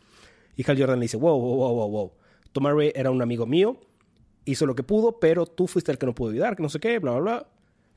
y 0.57 0.69
Hal 0.69 0.79
Jordan 0.79 0.99
le 0.99 1.05
dice, 1.05 1.17
wow, 1.17 1.39
wow, 1.39 1.57
wow, 1.57 1.75
wow, 1.75 1.91
wow. 1.91 2.13
Ray 2.55 2.93
era 2.95 3.11
un 3.11 3.23
amigo 3.23 3.47
mío, 3.47 3.81
hizo 4.45 4.67
lo 4.67 4.75
que 4.75 4.83
pudo, 4.83 5.19
pero 5.19 5.47
tú 5.47 5.67
fuiste 5.67 5.93
el 5.93 5.99
que 5.99 6.07
no 6.07 6.15
pudo 6.15 6.31
ayudar, 6.31 6.57
que 6.57 6.63
no 6.63 6.69
sé 6.69 6.81
qué, 6.81 6.99
bla, 6.99 7.13
bla, 7.13 7.21
bla. 7.21 7.49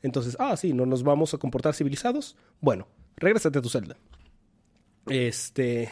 Entonces, 0.02 0.36
ah, 0.40 0.56
sí, 0.58 0.74
no 0.74 0.86
nos 0.86 1.04
vamos 1.04 1.34
a 1.34 1.38
comportar 1.38 1.74
civilizados. 1.74 2.36
Bueno, 2.60 2.88
regrésate 3.18 3.60
a 3.60 3.62
tu 3.62 3.70
celda. 3.70 3.98
Este, 5.08 5.90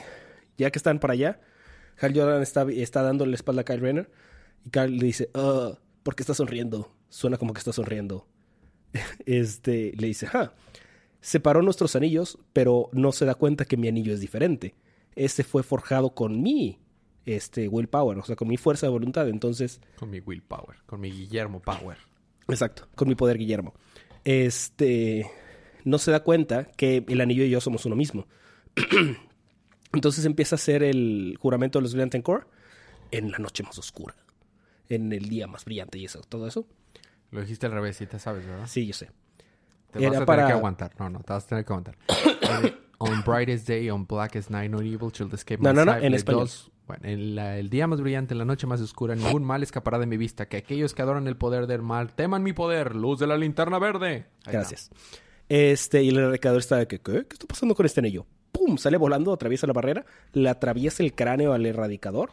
ya 0.57 0.69
que 0.69 0.79
están 0.79 0.99
para 0.99 1.13
allá, 1.13 1.41
Hal 1.99 2.13
Jordan 2.15 2.41
está, 2.41 2.63
está 2.71 3.13
la 3.13 3.35
espalda 3.35 3.61
a 3.61 3.65
Kyle 3.65 3.79
Renner 3.79 4.11
y 4.65 4.69
Kyle 4.69 4.97
le 4.97 5.05
dice, 5.05 5.29
"Ah, 5.33 5.77
¿por 6.03 6.15
qué 6.15 6.23
está 6.23 6.33
sonriendo? 6.33 6.91
Suena 7.09 7.37
como 7.37 7.53
que 7.53 7.59
está 7.59 7.73
sonriendo. 7.73 8.27
Este, 9.25 9.93
le 9.97 10.07
dice, 10.07 10.27
ah, 10.33 10.53
separó 11.21 11.61
nuestros 11.61 11.95
anillos, 11.95 12.37
pero 12.53 12.89
no 12.91 13.11
se 13.11 13.25
da 13.25 13.35
cuenta 13.35 13.65
que 13.65 13.77
mi 13.77 13.87
anillo 13.87 14.13
es 14.13 14.19
diferente. 14.19 14.75
Este 15.15 15.43
fue 15.43 15.63
forjado 15.63 16.13
con 16.13 16.41
mi 16.41 16.79
este, 17.25 17.67
willpower, 17.67 18.17
o 18.17 18.23
sea, 18.23 18.35
con 18.35 18.47
mi 18.47 18.57
fuerza 18.57 18.85
de 18.87 18.91
voluntad. 18.91 19.27
Entonces, 19.29 19.79
Con 19.97 20.09
mi 20.09 20.19
willpower, 20.19 20.77
con 20.85 20.99
mi 21.01 21.11
Guillermo 21.11 21.61
Power. 21.61 21.97
Exacto, 22.47 22.87
con 22.95 23.07
mi 23.07 23.15
poder 23.15 23.37
Guillermo. 23.37 23.73
Este 24.23 25.29
no 25.83 25.97
se 25.97 26.11
da 26.11 26.21
cuenta 26.23 26.65
que 26.65 27.03
el 27.07 27.21
anillo 27.21 27.43
y 27.43 27.49
yo 27.49 27.61
somos 27.61 27.85
uno 27.85 27.95
mismo. 27.95 28.27
Entonces 29.93 30.25
empieza 30.25 30.55
a 30.55 30.57
hacer 30.57 30.83
el 30.83 31.37
juramento 31.39 31.79
de 31.79 31.83
los 31.83 31.93
Brilliant 31.93 32.23
Core 32.23 32.45
en 33.11 33.31
la 33.31 33.39
noche 33.39 33.63
más 33.63 33.77
oscura, 33.77 34.15
en 34.89 35.11
el 35.11 35.27
día 35.27 35.47
más 35.47 35.65
brillante 35.65 35.97
y 35.97 36.05
eso, 36.05 36.21
todo 36.21 36.47
eso. 36.47 36.65
Lo 37.31 37.41
dijiste 37.41 37.65
al 37.65 37.73
revés, 37.73 37.97
sí 37.97 38.07
te 38.07 38.19
sabes, 38.19 38.45
¿verdad? 38.45 38.67
Sí, 38.67 38.85
yo 38.87 38.93
sé. 38.93 39.09
Te 39.91 39.99
vas 39.99 40.07
a 40.07 40.11
tener 40.11 40.25
para- 40.25 40.47
que 40.47 40.53
aguantar. 40.53 40.91
No, 40.99 41.09
no, 41.09 41.19
te 41.21 41.33
vas 41.33 41.43
a 41.43 41.47
tener 41.47 41.65
que 41.65 41.73
aguantar. 41.73 41.97
On 43.03 43.21
brightest 43.23 43.67
day, 43.67 43.89
on 43.89 44.05
blackest 44.05 44.49
night, 44.49 44.69
no 44.71 44.81
evil 44.81 45.09
shall 45.13 45.29
escape 45.33 45.61
No, 45.61 45.69
my 45.71 45.75
no, 45.75 45.85
no, 45.85 45.91
sight. 45.93 46.03
en 46.03 46.13
español. 46.13 46.41
those- 46.47 46.69
Bueno, 46.87 47.07
en 47.07 47.35
la- 47.35 47.57
el 47.57 47.69
día 47.69 47.87
más 47.87 48.01
brillante, 48.01 48.33
en 48.33 48.37
la 48.39 48.45
noche 48.45 48.67
más 48.67 48.81
oscura, 48.81 49.15
ningún 49.15 49.43
mal 49.43 49.63
escapará 49.63 49.97
de 49.97 50.07
mi 50.07 50.17
vista. 50.17 50.47
Que 50.49 50.57
aquellos 50.57 50.93
que 50.93 51.01
adoran 51.01 51.25
el 51.27 51.37
poder 51.37 51.65
del 51.67 51.81
mal 51.81 52.13
teman 52.13 52.43
mi 52.43 52.51
poder. 52.53 52.95
Luz 52.95 53.19
de 53.19 53.27
la 53.27 53.37
linterna 53.37 53.79
verde. 53.79 54.25
Ahí. 54.45 54.53
Gracias. 54.53 54.89
Este, 55.47 56.03
y 56.03 56.09
el 56.09 56.29
recador 56.31 56.59
está 56.59 56.77
de 56.77 56.87
que, 56.87 56.99
¿qué? 56.99 57.13
¿Qué 57.27 57.33
está 57.33 57.45
pasando 57.47 57.75
con 57.75 57.85
este 57.85 57.99
anillo? 58.01 58.25
¡Pum! 58.51 58.77
Sale 58.77 58.97
volando, 58.97 59.31
atraviesa 59.31 59.67
la 59.67 59.73
barrera, 59.73 60.05
le 60.33 60.49
atraviesa 60.49 61.01
el 61.03 61.13
cráneo 61.13 61.53
al 61.53 61.65
erradicador. 61.65 62.31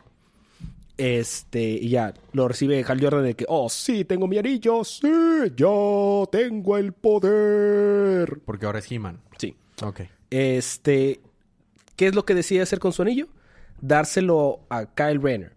Este, 0.96 1.62
y 1.62 1.90
ya, 1.90 2.12
lo 2.32 2.48
recibe 2.48 2.84
Hal 2.86 3.00
Jordan 3.00 3.22
de 3.22 3.34
que, 3.34 3.44
oh, 3.48 3.68
sí, 3.68 4.04
tengo 4.04 4.26
mi 4.26 4.38
anillo, 4.38 4.82
sí, 4.82 5.08
yo 5.54 6.28
tengo 6.32 6.76
el 6.76 6.92
poder. 6.92 8.40
Porque 8.44 8.66
ahora 8.66 8.80
es 8.80 8.90
He-Man. 8.90 9.20
Sí. 9.38 9.54
Ok. 9.82 10.00
Este, 10.30 11.20
¿qué 11.96 12.06
es 12.08 12.14
lo 12.14 12.24
que 12.24 12.34
decide 12.34 12.62
hacer 12.62 12.78
con 12.78 12.92
su 12.92 13.02
anillo? 13.02 13.28
Dárselo 13.80 14.60
a 14.70 14.86
Kyle 14.86 15.20
Renner. 15.20 15.56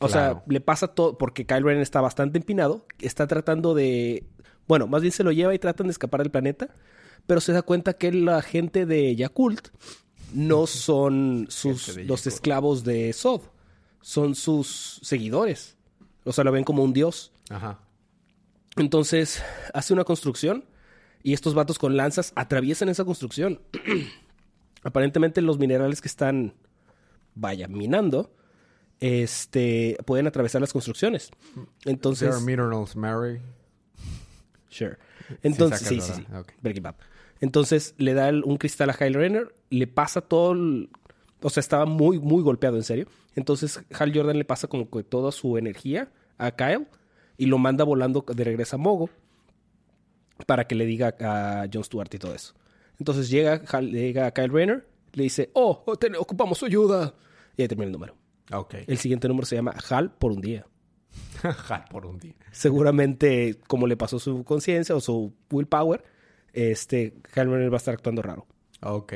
O 0.00 0.08
Claro. 0.08 0.34
sea, 0.34 0.42
le 0.48 0.60
pasa 0.60 0.88
todo, 0.88 1.16
porque 1.18 1.46
Kyle 1.46 1.62
Renner 1.62 1.82
está 1.82 2.00
bastante 2.00 2.38
empinado, 2.38 2.84
está 3.00 3.26
tratando 3.26 3.74
de, 3.74 4.24
bueno, 4.66 4.86
más 4.88 5.02
bien 5.02 5.12
se 5.12 5.22
lo 5.24 5.30
lleva 5.32 5.54
y 5.54 5.58
tratan 5.58 5.86
de 5.86 5.92
escapar 5.92 6.20
del 6.20 6.30
planeta, 6.32 6.68
pero 7.26 7.40
se 7.40 7.52
da 7.52 7.62
cuenta 7.62 7.94
que 7.94 8.12
la 8.12 8.42
gente 8.42 8.86
de 8.86 9.14
Yakult 9.14 9.68
no 10.32 10.66
son 10.66 11.46
sus, 11.48 11.96
los 11.98 12.26
esclavos 12.26 12.82
de 12.82 13.12
Sod, 13.12 13.42
son 14.00 14.34
sus 14.34 14.98
seguidores. 15.02 15.76
O 16.24 16.32
sea, 16.32 16.42
lo 16.42 16.50
ven 16.52 16.64
como 16.64 16.82
un 16.82 16.92
dios. 16.92 17.32
Ajá. 17.48 17.78
Entonces 18.76 19.42
hace 19.72 19.92
una 19.92 20.02
construcción 20.04 20.64
y 21.24 21.32
estos 21.32 21.54
vatos 21.54 21.78
con 21.80 21.96
lanzas 21.96 22.32
atraviesan 22.36 22.88
esa 22.88 23.04
construcción. 23.04 23.60
Aparentemente 24.84 25.40
los 25.40 25.58
minerales 25.58 26.00
que 26.00 26.08
están, 26.08 26.54
vaya, 27.34 27.66
minando, 27.66 28.30
este, 29.00 29.96
pueden 30.06 30.26
atravesar 30.26 30.60
las 30.60 30.72
construcciones. 30.72 31.30
Entonces, 31.84 32.28
There 32.28 32.36
are 32.36 32.44
minerals, 32.44 32.94
Mary. 32.94 33.40
sure. 34.68 34.98
Entonces, 35.42 35.80
sí, 35.80 36.00
sí, 36.00 36.12
sí. 36.16 36.26
Breaking 36.60 36.82
Bad. 36.82 36.96
Entonces 37.40 37.94
le 37.98 38.14
da 38.14 38.28
el- 38.28 38.44
un 38.44 38.56
cristal 38.58 38.90
a 38.90 38.92
Hal 38.98 39.14
Renner, 39.14 39.54
le 39.70 39.86
pasa 39.86 40.20
todo, 40.20 40.52
el- 40.52 40.90
o 41.42 41.50
sea, 41.50 41.60
estaba 41.60 41.86
muy, 41.86 42.18
muy 42.18 42.42
golpeado, 42.42 42.76
en 42.76 42.84
serio. 42.84 43.06
Entonces 43.34 43.80
Hal 43.98 44.12
Jordan 44.14 44.38
le 44.38 44.44
pasa 44.44 44.68
como 44.68 44.88
que 44.90 45.02
toda 45.02 45.32
su 45.32 45.56
energía 45.58 46.10
a 46.38 46.52
Kyle 46.52 46.86
y 47.36 47.46
lo 47.46 47.58
manda 47.58 47.84
volando 47.84 48.24
de 48.34 48.44
regreso 48.44 48.76
a 48.76 48.78
Mogo 48.78 49.10
para 50.46 50.66
que 50.66 50.74
le 50.74 50.86
diga 50.86 51.14
a 51.20 51.66
Jon 51.72 51.84
Stewart 51.84 52.12
y 52.14 52.18
todo 52.18 52.34
eso. 52.34 52.54
Entonces 52.98 53.28
llega, 53.28 53.62
Hal- 53.64 53.90
llega 53.90 54.30
Kyle 54.32 54.48
Renner, 54.52 54.86
le 55.12 55.22
dice, 55.24 55.50
oh, 55.54 55.82
oh, 55.86 55.96
ocupamos 56.18 56.58
su 56.58 56.66
ayuda. 56.66 57.14
Y 57.56 57.62
ahí 57.62 57.68
termina 57.68 57.86
el 57.86 57.92
número. 57.92 58.16
Ok. 58.52 58.74
El 58.86 58.98
siguiente 58.98 59.28
número 59.28 59.46
se 59.46 59.56
llama 59.56 59.74
Hal 59.90 60.12
por 60.12 60.32
un 60.32 60.40
día. 60.40 60.66
Ja, 61.42 61.84
por 61.90 62.06
un 62.06 62.18
día. 62.18 62.34
Seguramente, 62.52 63.60
como 63.68 63.86
le 63.86 63.96
pasó 63.96 64.18
su 64.18 64.44
conciencia 64.44 64.94
o 64.96 65.00
su 65.00 65.34
willpower, 65.50 66.02
este, 66.52 67.14
Hal 67.34 67.50
Renner 67.50 67.70
va 67.70 67.76
a 67.76 67.78
estar 67.78 67.94
actuando 67.94 68.22
raro. 68.22 68.46
Ok. 68.82 69.14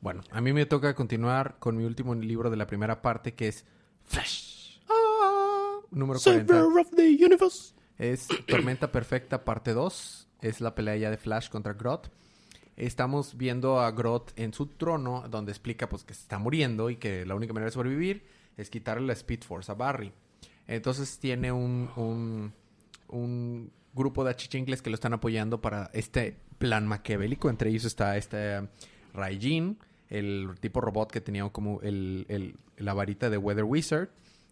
Bueno, 0.00 0.22
a 0.30 0.40
mí 0.40 0.52
me 0.52 0.66
toca 0.66 0.94
continuar 0.94 1.58
con 1.58 1.76
mi 1.76 1.84
último 1.84 2.14
libro 2.14 2.48
de 2.50 2.56
la 2.56 2.66
primera 2.66 3.02
parte, 3.02 3.34
que 3.34 3.48
es 3.48 3.64
Flash. 4.04 4.78
Ah, 4.88 5.78
número 5.90 6.18
40. 6.20 6.52
Savior 6.54 6.78
of 6.80 6.90
the 6.96 7.02
universe. 7.24 7.74
Es 8.00 8.28
Tormenta 8.46 8.90
Perfecta, 8.90 9.44
parte 9.44 9.72
2. 9.74 10.28
Es 10.40 10.60
la 10.62 10.74
pelea 10.74 10.96
ya 10.96 11.10
de 11.10 11.18
Flash 11.18 11.50
contra 11.50 11.74
Groth. 11.74 12.06
Estamos 12.76 13.36
viendo 13.36 13.78
a 13.78 13.90
Groth 13.90 14.30
en 14.36 14.54
su 14.54 14.66
trono, 14.68 15.24
donde 15.28 15.52
explica 15.52 15.86
pues 15.88 16.02
que 16.02 16.14
se 16.14 16.22
está 16.22 16.38
muriendo 16.38 16.88
y 16.88 16.96
que 16.96 17.26
la 17.26 17.34
única 17.34 17.52
manera 17.52 17.66
de 17.66 17.72
sobrevivir 17.74 18.24
es 18.56 18.70
quitarle 18.70 19.06
la 19.06 19.12
Speed 19.12 19.42
Force 19.42 19.70
a 19.70 19.74
Barry. 19.74 20.12
Entonces 20.66 21.18
tiene 21.18 21.52
un, 21.52 21.90
un, 21.96 22.54
un 23.08 23.70
grupo 23.92 24.24
de 24.24 24.30
achichincles 24.30 24.80
que 24.80 24.88
lo 24.88 24.94
están 24.94 25.12
apoyando 25.12 25.60
para 25.60 25.90
este 25.92 26.38
plan 26.56 26.86
maquiavélico. 26.86 27.50
Entre 27.50 27.68
ellos 27.68 27.84
está 27.84 28.16
este 28.16 28.66
Raijin, 29.12 29.76
el 30.08 30.54
tipo 30.60 30.80
robot 30.80 31.10
que 31.12 31.20
tenía 31.20 31.46
como 31.50 31.82
el, 31.82 32.24
el- 32.30 32.56
la 32.78 32.94
varita 32.94 33.28
de 33.28 33.36
Weather 33.36 33.64
Wizard. 33.64 34.08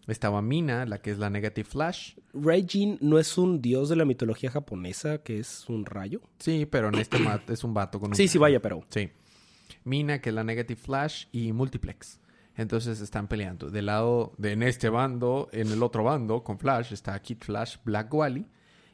Estaba 0.09 0.41
Mina, 0.41 0.85
la 0.85 1.01
que 1.01 1.11
es 1.11 1.19
la 1.19 1.29
Negative 1.29 1.69
Flash. 1.69 2.15
Raijin 2.33 2.97
no 2.99 3.19
es 3.19 3.37
un 3.37 3.61
dios 3.61 3.89
de 3.89 3.95
la 3.95 4.05
mitología 4.05 4.49
japonesa 4.49 5.19
que 5.19 5.39
es 5.39 5.69
un 5.69 5.85
rayo. 5.85 6.21
Sí, 6.39 6.65
pero 6.65 6.89
en 6.89 6.95
este 6.95 7.17
es 7.47 7.63
un 7.63 7.73
vato 7.73 7.99
con 7.99 8.09
un... 8.09 8.15
Sí, 8.15 8.27
sí, 8.27 8.37
vaya, 8.37 8.61
pero. 8.61 8.83
Sí. 8.89 9.09
Mina, 9.83 10.19
que 10.19 10.29
es 10.29 10.35
la 10.35 10.43
Negative 10.43 10.79
Flash, 10.79 11.25
y 11.31 11.53
Multiplex. 11.53 12.19
Entonces 12.55 12.99
están 12.99 13.27
peleando. 13.27 13.69
Del 13.69 13.85
lado, 13.85 14.33
de 14.37 14.51
en 14.51 14.63
este 14.63 14.89
bando, 14.89 15.47
en 15.53 15.71
el 15.71 15.81
otro 15.81 16.03
bando, 16.03 16.43
con 16.43 16.59
Flash, 16.59 16.91
está 16.91 17.17
Kid 17.21 17.37
Flash, 17.39 17.77
Black 17.85 18.13
Wally 18.13 18.45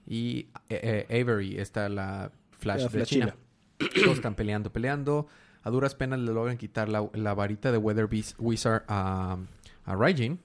y 0.05 0.49
eh, 0.69 1.05
eh, 1.09 1.21
Avery, 1.21 1.57
está 1.57 1.89
la 1.89 2.31
Flash 2.51 2.81
La 2.81 2.83
de 2.83 2.89
Flash 2.89 3.07
China. 3.07 3.35
Todos 3.77 4.17
están 4.17 4.35
peleando, 4.35 4.71
peleando. 4.71 5.27
A 5.63 5.71
duras 5.71 5.95
penas 5.95 6.19
le 6.19 6.31
logran 6.31 6.57
quitar 6.57 6.89
la, 6.89 7.09
la 7.13 7.33
varita 7.33 7.71
de 7.71 7.79
Weather 7.79 8.07
Beast 8.07 8.35
Wizard 8.37 8.83
a, 8.87 9.37
a 9.85 9.95
Raijin. 9.95 10.39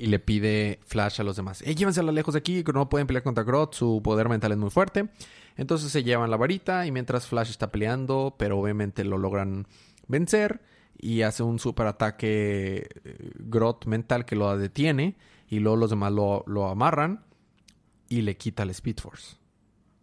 Y 0.00 0.06
le 0.06 0.18
pide 0.18 0.80
Flash 0.86 1.20
a 1.20 1.24
los 1.24 1.36
demás. 1.36 1.60
Eh, 1.60 1.74
llévensela 1.74 2.10
lejos 2.10 2.32
de 2.32 2.38
aquí, 2.38 2.64
que 2.64 2.72
no 2.72 2.88
pueden 2.88 3.06
pelear 3.06 3.22
contra 3.22 3.44
Groth. 3.44 3.74
Su 3.74 4.00
poder 4.02 4.30
mental 4.30 4.52
es 4.52 4.56
muy 4.56 4.70
fuerte. 4.70 5.10
Entonces 5.56 5.92
se 5.92 6.02
llevan 6.02 6.30
la 6.30 6.38
varita 6.38 6.86
y 6.86 6.90
mientras 6.90 7.26
Flash 7.26 7.50
está 7.50 7.70
peleando, 7.70 8.34
pero 8.38 8.58
obviamente 8.58 9.04
lo 9.04 9.18
logran 9.18 9.66
vencer. 10.08 10.62
Y 10.96 11.20
hace 11.20 11.42
un 11.42 11.58
super 11.58 11.86
ataque 11.86 12.88
eh, 13.04 13.32
Groth 13.40 13.84
mental 13.84 14.24
que 14.24 14.36
lo 14.36 14.56
detiene. 14.56 15.18
Y 15.48 15.58
luego 15.58 15.76
los 15.76 15.90
demás 15.90 16.12
lo, 16.12 16.44
lo 16.46 16.68
amarran 16.68 17.22
y 18.08 18.22
le 18.22 18.38
quita 18.38 18.62
el 18.62 18.70
Speed 18.70 19.00
Force. 19.00 19.39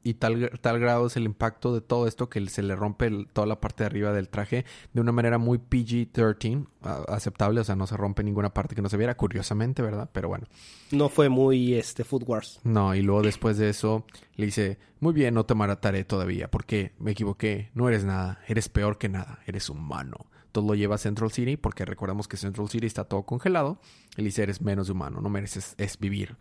Y 0.08 0.13
tal, 0.13 0.52
tal 0.62 0.80
grado 0.80 1.08
es 1.08 1.17
el 1.17 1.26
impacto 1.26 1.74
de 1.74 1.82
todo 1.82 2.08
esto 2.08 2.30
que 2.30 2.48
se 2.48 2.63
le 2.63 2.78
rompe 2.78 3.08
el- 3.08 3.28
toda 3.34 3.46
la 3.46 3.60
parte 3.60 3.84
de 3.84 3.88
arriba 3.88 4.13
del 4.13 4.30
traje 4.30 4.63
de 4.93 5.02
una 5.02 5.12
manera 5.12 5.38
muy 5.38 5.58
PG-13, 5.58 6.65
a- 6.82 7.04
aceptable, 7.10 7.60
o 7.60 7.63
sea, 7.65 7.76
no 7.76 7.88
se 7.88 7.98
rompe 7.98 8.24
ninguna 8.24 8.54
parte 8.54 8.74
que 8.74 8.82
no 8.82 8.88
se 8.88 8.96
viera, 8.96 9.17
curiosamente, 9.17 9.82
¿verdad? 9.82 10.10
Pero 10.13 10.30
bueno. 10.30 10.48
No 10.91 11.10
fue 11.10 11.28
muy 11.28 11.74
este 11.74 12.04
Food 12.06 12.24
Wars. 12.26 12.60
No, 12.63 12.96
y 12.96 13.02
luego 13.02 13.22
después 13.22 13.58
de 13.58 13.70
eso 13.70 14.06
le 14.36 14.46
dice, 14.46 14.78
muy 15.02 15.13
bien, 15.13 15.34
no 15.34 15.46
te 15.46 15.56
mataré 15.56 16.06
todavía, 16.06 16.50
porque 16.50 16.93
me 17.00 17.12
equivoqué, 17.12 17.70
no 17.74 17.89
eres 17.89 18.06
nada, 18.06 18.39
eres 18.48 18.70
peor 18.70 18.98
que 18.98 19.10
nada, 19.10 19.39
eres 19.46 19.70
humano. 19.70 20.28
Todo 20.54 20.67
lo 20.70 20.76
lleva 20.76 20.96
a 20.96 21.00
Central 21.00 21.32
City, 21.32 21.58
porque 21.58 21.84
recordamos 21.84 22.28
que 22.30 22.38
Central 22.38 22.70
City 22.70 22.88
está 22.88 23.04
todo 23.04 23.24
congelado. 23.24 23.80
Y 24.15 24.22
le 24.22 24.28
dice, 24.28 24.43
eres 24.43 24.62
menos 24.62 24.89
humano, 24.89 25.20
no 25.22 25.30
mereces 25.30 25.76
es 25.78 26.00
vivir. 26.00 26.38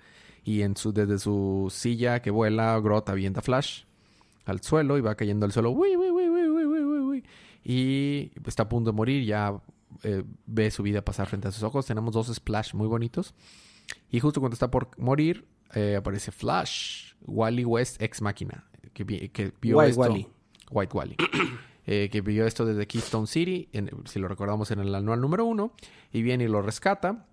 Y 0.47 0.63
en 0.63 0.77
su, 0.77 0.93
desde 0.93 1.19
su 1.19 1.67
silla 1.75 2.23
que 2.23 2.31
vuela, 2.31 2.79
Groth 2.79 3.09
avienta 3.09 3.43
Flash 3.43 3.83
al 4.45 4.61
suelo 4.63 4.97
y 4.97 5.01
va 5.01 5.17
cayendo 5.17 5.45
al 5.45 5.51
suelo. 5.51 5.71
Uy, 5.73 5.97
uy, 5.97 6.11
uy. 6.11 7.25
Y 7.65 8.31
está 8.47 8.63
a 8.63 8.69
punto 8.69 8.93
de 8.93 8.97
morir, 8.97 9.25
ya 9.25 9.61
eh, 10.05 10.23
ve 10.47 10.71
su 10.71 10.85
vida 10.85 11.03
pasar 11.03 11.27
frente 11.27 11.49
a 11.49 11.51
sus 11.53 11.65
ojos. 11.65 11.85
Tenemos 11.87 12.15
dos 12.15 12.33
splash 12.33 12.75
muy 12.75 12.87
bonitos. 12.87 13.35
Y 14.09 14.21
justo 14.21 14.39
cuando 14.41 14.55
está 14.55 14.71
por 14.71 14.89
morir, 14.99 15.45
eh, 15.75 15.97
aparece 15.97 16.31
Flash, 16.31 17.15
Wally 17.27 17.65
West 17.65 18.01
ex 18.01 18.23
máquina, 18.23 18.65
que, 18.93 19.05
que 19.31 19.53
vio 19.61 19.79
White 19.79 19.91
esto. 19.91 20.01
Wally. 20.03 20.29
White 20.71 20.97
Wally. 20.97 21.17
eh, 21.87 22.09
que 22.11 22.21
vio 22.21 22.47
esto 22.47 22.65
desde 22.65 22.87
Keystone 22.87 23.27
City, 23.27 23.69
en- 23.73 23.91
si 24.05 24.21
lo 24.21 24.29
recordamos 24.29 24.71
en 24.71 24.79
el 24.79 24.95
anual 24.95 25.21
número 25.21 25.45
uno, 25.45 25.73
y 26.13 26.23
viene 26.23 26.45
y 26.45 26.49
lo 26.49 26.63
rescata. 26.63 27.27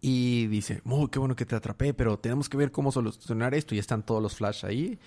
Y 0.00 0.46
dice, 0.46 0.80
muy 0.84 1.08
qué 1.08 1.18
bueno 1.18 1.34
que 1.34 1.44
te 1.44 1.56
atrapé, 1.56 1.92
pero 1.94 2.18
tenemos 2.18 2.48
que 2.48 2.56
ver 2.56 2.70
cómo 2.70 2.92
solucionar 2.92 3.54
esto. 3.54 3.74
Y 3.74 3.78
están 3.78 4.04
todos 4.04 4.22
los 4.22 4.36
Flash 4.36 4.64
ahí. 4.64 4.98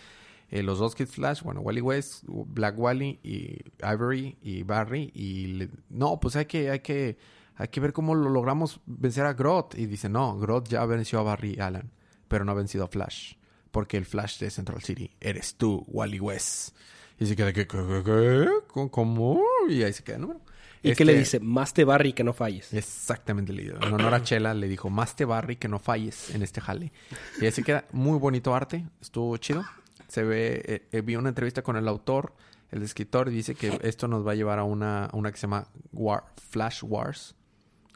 Eh, 0.50 0.64
los 0.64 0.80
dos 0.80 0.96
Kid 0.96 1.08
Flash, 1.08 1.44
bueno, 1.44 1.62
Wally 1.62 1.80
West, 1.80 2.24
Black 2.28 2.78
Wally 2.78 3.20
y 3.24 3.58
Ivory 3.82 4.38
y 4.42 4.64
Barry. 4.64 5.10
Y 5.16 5.48
le- 5.48 5.70
no, 5.90 6.20
pues 6.20 6.36
hay 6.36 6.46
que, 6.46 6.70
hay 6.70 6.80
que 6.82 7.18
hay 7.56 7.68
que 7.68 7.80
ver 7.80 7.94
cómo 7.94 8.16
lo 8.16 8.30
logramos 8.30 8.82
vencer 8.86 9.26
a 9.26 9.34
Groth. 9.34 9.76
Y 9.78 9.86
dice, 9.86 10.10
no, 10.10 10.38
Groth 10.40 10.68
ya 10.68 10.84
venció 10.86 11.20
a 11.20 11.24
Barry 11.24 11.58
Allen, 11.60 11.92
pero 12.28 12.44
no 12.44 12.52
ha 12.52 12.56
vencido 12.56 12.84
a 12.84 12.88
Flash. 12.88 13.36
Porque 13.72 13.96
el 13.96 14.06
Flash 14.06 14.40
de 14.40 14.50
Central 14.50 14.82
City 14.82 15.12
eres 15.22 15.56
tú, 15.56 15.86
Wally 15.88 16.20
West. 16.20 16.76
Y 17.18 17.28
se 17.28 17.36
queda, 17.38 17.54
¿qué? 17.54 17.66
qué, 17.68 17.78
qué, 17.78 18.02
qué? 18.04 18.90
¿Cómo? 18.90 19.42
Y 19.70 19.84
ahí 19.84 19.94
se 19.94 20.04
queda 20.04 20.16
el 20.18 20.22
número. 20.24 20.42
¿Y 20.84 20.94
qué 20.96 21.06
le 21.06 21.15
dice? 21.17 21.39
Más 21.39 21.74
te 21.74 21.84
Barry 21.84 22.13
que 22.13 22.24
no 22.24 22.34
falles. 22.34 22.74
Exactamente, 22.74 23.54
le 23.54 23.67
En 23.67 23.94
honor 23.94 24.13
a 24.13 24.24
Chela 24.24 24.54
le 24.54 24.67
dijo, 24.67 24.89
más 24.89 25.15
te 25.15 25.26
Barry 25.26 25.56
que 25.56 25.67
no 25.67 25.80
falles 25.80 26.34
en 26.34 26.41
este 26.41 26.60
jale. 26.62 26.91
Y 27.39 27.50
se 27.52 27.63
queda 27.63 27.86
muy 27.91 28.17
bonito 28.17 28.56
arte. 28.56 28.86
Estuvo 29.00 29.36
chido. 29.38 29.63
Se 30.08 30.24
ve, 30.24 30.62
eh, 30.65 30.88
eh, 30.91 31.02
vi 31.02 31.15
una 31.15 31.30
entrevista 31.30 31.62
con 31.62 31.78
el 31.78 31.88
autor, 31.88 32.34
el 32.72 32.82
escritor, 32.84 33.30
y 33.30 33.32
dice 33.32 33.56
que 33.56 33.80
esto 33.84 34.08
nos 34.08 34.26
va 34.26 34.32
a 34.32 34.36
llevar 34.36 34.60
a 34.60 34.63
una, 34.63 35.10
una 35.13 35.32
que 35.32 35.38
se 35.38 35.44
llama 35.44 35.67
War, 35.94 36.26
Flash 36.50 36.84
Wars. 36.84 37.36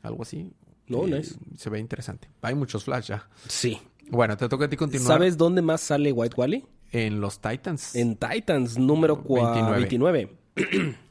Algo 0.02 0.22
así. 0.24 0.54
No, 0.88 1.08
nice. 1.08 1.36
Se 1.58 1.70
ve 1.70 1.80
interesante. 1.80 2.30
Hay 2.42 2.54
muchos 2.56 2.84
Flash 2.84 3.08
ya. 3.08 3.28
Sí. 3.48 3.82
Bueno, 4.10 4.38
te 4.38 4.48
toca 4.48 4.66
a 4.66 4.70
ti 4.70 4.78
continuar. 4.78 5.08
¿Sabes 5.08 5.36
dónde 5.38 5.62
más 5.64 5.82
sale 5.82 6.12
White 6.12 6.36
Wally? 6.38 6.64
En 6.92 7.20
los 7.20 7.42
Titans. 7.42 7.96
En 7.96 8.16
Titans, 8.16 8.78
número 8.78 9.24
cua- 9.24 9.76
29. 9.76 10.38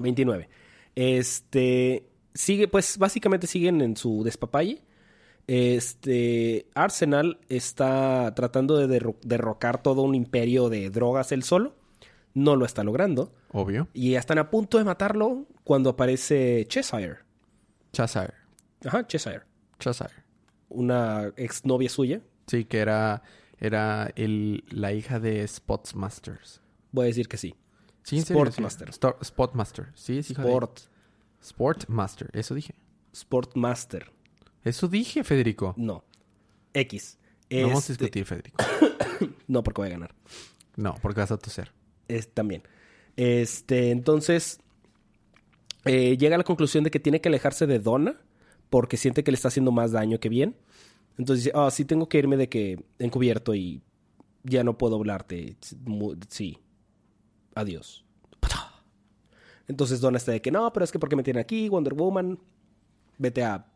29. 0.00 0.48
Este. 0.94 2.06
Sigue, 2.34 2.68
pues 2.68 2.96
básicamente 2.98 3.46
siguen 3.46 3.80
en 3.80 3.96
su 3.96 4.22
despapalle. 4.24 4.82
Este. 5.46 6.66
Arsenal 6.74 7.38
está 7.48 8.32
tratando 8.34 8.76
de 8.76 8.86
derro- 9.00 9.16
derrocar 9.22 9.82
todo 9.82 10.02
un 10.02 10.14
imperio 10.14 10.68
de 10.68 10.90
drogas 10.90 11.32
él 11.32 11.42
solo. 11.42 11.74
No 12.34 12.54
lo 12.56 12.64
está 12.64 12.84
logrando. 12.84 13.32
Obvio. 13.52 13.88
Y 13.92 14.14
están 14.14 14.38
a 14.38 14.50
punto 14.50 14.78
de 14.78 14.84
matarlo 14.84 15.46
cuando 15.64 15.90
aparece 15.90 16.64
Cheshire. 16.68 17.16
Chazire. 17.92 18.34
Ajá, 18.84 19.04
Cheshire. 19.06 19.40
Chazire. 19.80 20.14
Una 20.68 21.32
exnovia 21.36 21.88
suya. 21.88 22.20
Sí, 22.46 22.64
que 22.64 22.78
era, 22.78 23.22
era 23.58 24.12
el, 24.14 24.62
la 24.70 24.92
hija 24.92 25.18
de 25.18 25.46
Spotsmasters. 25.46 26.60
Voy 26.92 27.04
a 27.04 27.06
decir 27.08 27.26
que 27.26 27.36
sí. 27.36 27.56
Sí, 28.02 28.20
Sportmaster. 28.22 28.92
sí. 28.92 29.00
Spotmaster. 29.24 29.88
Sí, 29.94 30.18
es 30.18 30.30
hija 30.30 30.42
Sport. 30.42 30.80
Sportmaster. 31.42 32.30
Eso 32.32 32.54
dije. 32.54 32.74
Sportmaster. 33.14 34.10
Eso 34.64 34.88
dije, 34.88 35.24
Federico. 35.24 35.74
No. 35.76 36.04
X. 36.74 37.18
No 37.50 37.68
vamos 37.68 37.88
a 37.88 37.92
Este- 37.92 38.04
discutir, 38.04 38.24
Federico. 38.24 38.64
No, 39.48 39.62
porque 39.62 39.80
voy 39.82 39.88
a 39.88 39.92
ganar. 39.92 40.14
No, 40.76 40.94
porque 41.02 41.20
vas 41.20 41.30
a 41.32 41.36
toser. 41.36 41.72
Es, 42.08 42.28
también. 42.32 42.62
Este, 43.16 43.90
entonces, 43.90 44.60
eh, 45.84 46.16
llega 46.16 46.36
a 46.36 46.38
la 46.38 46.44
conclusión 46.44 46.84
de 46.84 46.90
que 46.90 47.00
tiene 47.00 47.20
que 47.20 47.28
alejarse 47.28 47.66
de 47.66 47.80
Donna 47.80 48.14
porque 48.70 48.96
siente 48.96 49.24
que 49.24 49.30
le 49.32 49.34
está 49.34 49.48
haciendo 49.48 49.72
más 49.72 49.92
daño 49.92 50.20
que 50.20 50.28
bien. 50.28 50.56
Entonces 51.18 51.44
dice, 51.46 51.56
ah, 51.56 51.70
sí 51.70 51.84
tengo 51.84 52.08
que 52.08 52.18
irme 52.18 52.36
de 52.36 52.48
que 52.48 52.82
encubierto 52.98 53.54
y 53.54 53.82
ya 54.44 54.62
no 54.64 54.78
puedo 54.78 54.96
hablarte. 54.96 55.56
Sí. 56.28 56.58
Adiós. 57.54 58.04
Entonces 59.68 60.00
Donna 60.00 60.18
está 60.18 60.32
de 60.32 60.42
que 60.42 60.50
no, 60.50 60.72
pero 60.72 60.82
es 60.82 60.90
que 60.90 60.98
porque 60.98 61.14
me 61.14 61.22
tienen 61.22 61.40
aquí, 61.40 61.68
Wonder 61.68 61.94
Woman, 61.94 62.40
vete 63.18 63.44
a 63.44 63.66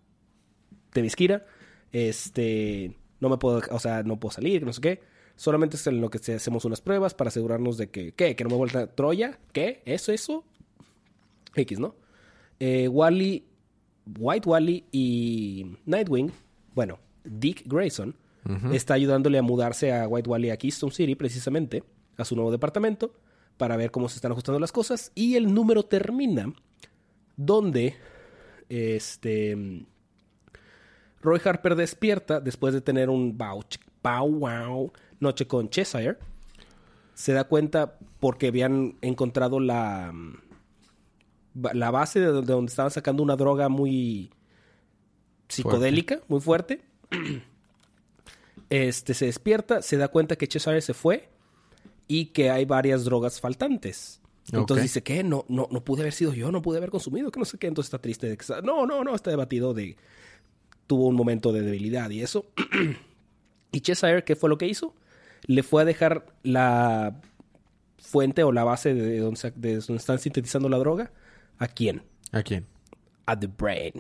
Temisquira. 0.92 1.46
Este, 1.92 2.96
no 3.20 3.28
me 3.28 3.36
puedo, 3.36 3.62
o 3.70 3.78
sea, 3.78 4.02
no 4.02 4.18
puedo 4.18 4.32
salir, 4.32 4.64
no 4.66 4.72
sé 4.72 4.80
qué. 4.80 5.00
Solamente 5.36 5.76
es 5.76 5.86
en 5.86 6.00
lo 6.00 6.10
que 6.10 6.18
hacemos 6.18 6.64
unas 6.64 6.80
pruebas 6.80 7.14
para 7.14 7.28
asegurarnos 7.28 7.76
de 7.76 7.90
que, 7.90 8.12
¿qué? 8.12 8.34
¿Que 8.34 8.42
no 8.42 8.50
me 8.50 8.56
vuelta 8.56 8.80
a 8.80 8.86
Troya? 8.88 9.38
¿Qué? 9.52 9.82
¿Eso, 9.84 10.10
eso? 10.10 10.44
X, 11.54 11.78
¿no? 11.78 11.94
Eh, 12.58 12.88
Wally, 12.88 13.46
White 14.18 14.48
Wally 14.48 14.84
y 14.90 15.76
Nightwing, 15.86 16.32
bueno, 16.74 16.98
Dick 17.24 17.62
Grayson, 17.66 18.16
está 18.72 18.94
ayudándole 18.94 19.38
a 19.38 19.42
mudarse 19.42 19.92
a 19.92 20.06
White 20.06 20.28
Wally 20.28 20.50
a 20.50 20.58
Keystone 20.58 20.92
City, 20.92 21.14
precisamente, 21.14 21.82
a 22.18 22.24
su 22.26 22.34
nuevo 22.34 22.52
departamento, 22.52 23.14
para 23.56 23.76
ver 23.76 23.90
cómo 23.90 24.08
se 24.08 24.16
están 24.16 24.32
ajustando 24.32 24.58
las 24.58 24.72
cosas. 24.72 25.12
Y 25.14 25.36
el 25.36 25.52
número 25.52 25.84
termina 25.84 26.52
donde, 27.36 27.96
este... 28.68 29.86
Roy 31.20 31.40
Harper 31.42 31.74
despierta 31.74 32.38
después 32.38 32.74
de 32.74 32.82
tener 32.82 33.08
un 33.08 33.38
bow, 33.38 33.62
wow 34.02 34.92
noche 35.20 35.46
con 35.46 35.70
Cheshire. 35.70 36.18
Se 37.14 37.32
da 37.32 37.44
cuenta 37.44 37.98
porque 38.20 38.48
habían 38.48 38.98
encontrado 39.00 39.58
la, 39.58 40.12
la 41.54 41.90
base 41.90 42.20
de 42.20 42.26
donde, 42.26 42.46
de 42.46 42.52
donde 42.52 42.70
estaban 42.70 42.90
sacando 42.90 43.22
una 43.22 43.36
droga 43.36 43.68
muy 43.68 44.30
psicodélica, 45.48 46.20
muy 46.28 46.40
fuerte. 46.40 46.82
Este 48.70 49.14
se 49.14 49.26
despierta, 49.26 49.82
se 49.82 49.96
da 49.98 50.08
cuenta 50.08 50.36
que 50.36 50.48
Cheshire 50.48 50.80
se 50.80 50.94
fue 50.94 51.28
y 52.08 52.26
que 52.26 52.50
hay 52.50 52.64
varias 52.64 53.04
drogas 53.04 53.40
faltantes. 53.40 54.20
Entonces 54.52 54.82
dice 54.84 55.02
que 55.02 55.24
no, 55.24 55.44
no, 55.48 55.68
no 55.70 55.82
pude 55.84 56.02
haber 56.02 56.12
sido 56.12 56.34
yo, 56.34 56.52
no 56.52 56.60
pude 56.60 56.76
haber 56.78 56.90
consumido, 56.90 57.30
que 57.30 57.38
no 57.40 57.46
sé 57.46 57.56
qué. 57.58 57.66
Entonces 57.66 57.88
está 57.88 57.98
triste 58.02 58.28
de 58.28 58.36
que 58.36 58.42
está- 58.42 58.60
no, 58.60 58.86
no, 58.86 59.02
no, 59.02 59.14
está 59.14 59.30
debatido 59.30 59.72
de 59.72 59.96
tuvo 60.86 61.06
un 61.06 61.14
momento 61.16 61.50
de 61.52 61.62
debilidad 61.62 62.10
y 62.10 62.20
eso. 62.22 62.44
y 63.72 63.80
Cheshire, 63.80 64.22
¿qué 64.24 64.36
fue 64.36 64.50
lo 64.50 64.58
que 64.58 64.66
hizo? 64.66 64.94
Le 65.46 65.62
fue 65.62 65.80
a 65.82 65.84
dejar 65.86 66.26
la 66.42 67.20
fuente 67.98 68.42
o 68.44 68.52
la 68.52 68.64
base 68.64 68.92
de 68.94 69.18
donde, 69.20 69.40
se- 69.40 69.50
de 69.52 69.76
donde 69.78 69.96
están 69.96 70.18
sintetizando 70.18 70.68
la 70.68 70.76
droga. 70.78 71.10
¿A 71.58 71.66
quién? 71.66 72.02
¿A 72.32 72.42
quién? 72.42 72.66
A 73.26 73.38
The 73.38 73.46
Brain. 73.46 73.94